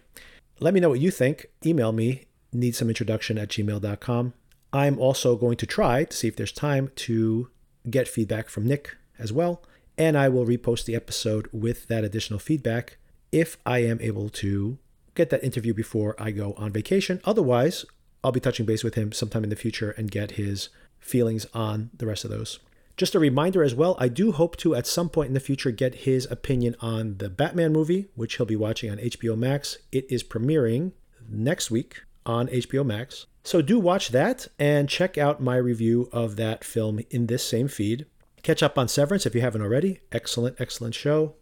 let 0.61 0.75
me 0.75 0.81
know 0.81 0.89
what 0.89 1.01
you 1.01 1.11
think. 1.11 1.47
Email 1.65 1.93
me, 1.93 2.27
needssomeintroduction 2.55 3.41
at 3.41 3.49
gmail.com. 3.49 4.35
I'm 4.73 4.99
also 4.99 5.37
going 5.37 5.57
to 5.57 5.67
try 5.67 6.05
to 6.05 6.17
see 6.17 6.29
if 6.29 6.37
there's 6.37 6.53
time 6.53 6.91
to 6.97 7.51
get 7.89 8.07
feedback 8.07 8.49
from 8.49 8.67
Nick 8.67 8.97
as 9.21 9.33
well. 9.33 9.63
And 9.99 10.17
I 10.17 10.29
will 10.29 10.47
repost 10.47 10.85
the 10.85 10.95
episode 10.95 11.49
with 11.53 11.89
that 11.89 12.05
additional 12.05 12.39
feedback 12.39 12.97
if 13.33 13.59
I 13.67 13.81
am 13.81 14.01
able 14.01 14.29
to 14.31 14.79
get 15.15 15.31
that 15.31 15.45
interview 15.45 15.75
before 15.75 16.15
I 16.19 16.31
go 16.31 16.55
on 16.57 16.73
vacation. 16.73 17.21
Otherwise, 17.25 17.85
I'll 18.25 18.33
be 18.33 18.41
touching 18.41 18.67
base 18.67 18.85
with 18.85 18.95
him 18.95 19.13
sometime 19.13 19.45
in 19.45 19.51
the 19.51 19.57
future 19.57 19.91
and 19.93 20.11
get 20.11 20.33
his 20.33 20.69
feelings 20.99 21.47
on 21.55 21.91
the 21.97 22.07
rest 22.07 22.25
of 22.25 22.31
those. 22.31 22.61
Just 22.97 23.15
a 23.15 23.19
reminder 23.19 23.63
as 23.63 23.75
well, 23.75 23.97
I 23.99 24.09
do 24.09 24.33
hope 24.33 24.57
to 24.59 24.75
at 24.75 24.87
some 24.87 25.09
point 25.09 25.29
in 25.29 25.35
the 25.35 25.41
future 25.41 25.71
get 25.71 25.95
his 25.95 26.27
opinion 26.31 26.77
on 26.81 27.17
the 27.17 27.31
Batman 27.31 27.73
movie, 27.73 28.09
which 28.15 28.37
he'll 28.37 28.47
be 28.47 28.57
watching 28.57 28.91
on 28.91 28.99
HBO 28.99 29.39
Max. 29.39 29.79
It 29.91 30.07
is 30.11 30.23
premiering 30.23 30.93
next 31.29 31.71
week 31.71 32.03
on 32.27 32.49
HBO 32.49 32.85
Max. 32.85 33.27
So 33.43 33.63
do 33.63 33.79
watch 33.79 34.11
that 34.11 34.49
and 34.59 34.89
check 34.89 35.17
out 35.17 35.41
my 35.43 35.57
review 35.57 36.11
of 36.13 36.37
that 36.37 36.63
film 36.63 37.01
in 37.11 37.27
this 37.27 37.43
same 37.43 37.69
feed. 37.69 38.05
Catch 38.43 38.63
up 38.63 38.79
on 38.79 38.89
Severance 38.89 39.27
if 39.27 39.35
you 39.35 39.41
haven't 39.41 39.63
already. 39.63 40.01
Excellent, 40.13 40.61
excellent 40.61 40.95
show. 40.95 41.35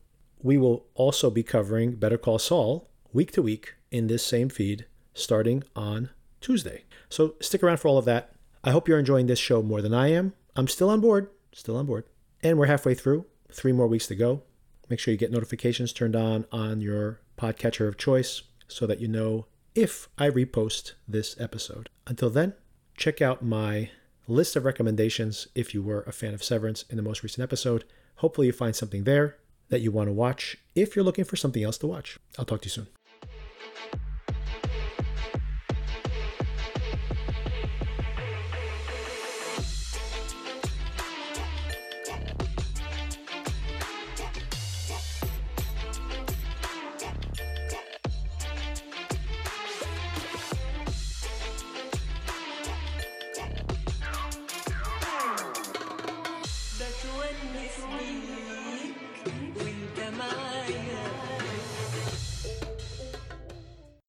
We 0.42 0.56
will 0.56 0.86
also 0.94 1.30
be 1.30 1.42
covering 1.42 1.96
Better 1.96 2.18
Call 2.18 2.38
Saul 2.38 2.88
week 3.12 3.32
to 3.32 3.42
week 3.42 3.74
in 3.90 4.06
this 4.06 4.24
same 4.24 4.48
feed 4.48 4.86
starting 5.14 5.64
on 5.74 6.10
Tuesday. 6.40 6.84
So 7.08 7.34
stick 7.40 7.62
around 7.62 7.78
for 7.78 7.88
all 7.88 7.98
of 7.98 8.04
that. 8.04 8.32
I 8.62 8.70
hope 8.70 8.88
you're 8.88 8.98
enjoying 8.98 9.26
this 9.26 9.38
show 9.38 9.62
more 9.62 9.82
than 9.82 9.94
I 9.94 10.08
am. 10.08 10.34
I'm 10.54 10.68
still 10.68 10.90
on 10.90 11.00
board 11.00 11.30
still 11.58 11.76
on 11.76 11.86
board. 11.86 12.04
And 12.42 12.58
we're 12.58 12.66
halfway 12.66 12.94
through, 12.94 13.26
three 13.52 13.72
more 13.72 13.86
weeks 13.86 14.06
to 14.08 14.14
go. 14.14 14.42
Make 14.88 15.00
sure 15.00 15.12
you 15.12 15.18
get 15.18 15.32
notifications 15.32 15.92
turned 15.92 16.16
on 16.16 16.46
on 16.50 16.80
your 16.80 17.20
podcatcher 17.36 17.88
of 17.88 17.98
choice 17.98 18.42
so 18.68 18.86
that 18.86 19.00
you 19.00 19.08
know 19.08 19.46
if 19.74 20.08
I 20.16 20.30
repost 20.30 20.92
this 21.06 21.38
episode. 21.38 21.90
Until 22.06 22.30
then, 22.30 22.54
check 22.96 23.20
out 23.20 23.44
my 23.44 23.90
list 24.28 24.56
of 24.56 24.64
recommendations 24.64 25.48
if 25.54 25.74
you 25.74 25.82
were 25.82 26.02
a 26.02 26.12
fan 26.12 26.34
of 26.34 26.44
Severance 26.44 26.84
in 26.90 26.96
the 26.96 27.02
most 27.02 27.22
recent 27.22 27.42
episode. 27.42 27.84
Hopefully, 28.16 28.46
you 28.46 28.52
find 28.52 28.76
something 28.76 29.04
there 29.04 29.36
that 29.68 29.80
you 29.80 29.90
want 29.90 30.08
to 30.08 30.12
watch 30.12 30.56
if 30.74 30.94
you're 30.94 31.04
looking 31.04 31.24
for 31.24 31.36
something 31.36 31.62
else 31.62 31.78
to 31.78 31.86
watch. 31.86 32.18
I'll 32.38 32.44
talk 32.44 32.62
to 32.62 32.66
you 32.66 32.70
soon. 32.70 32.86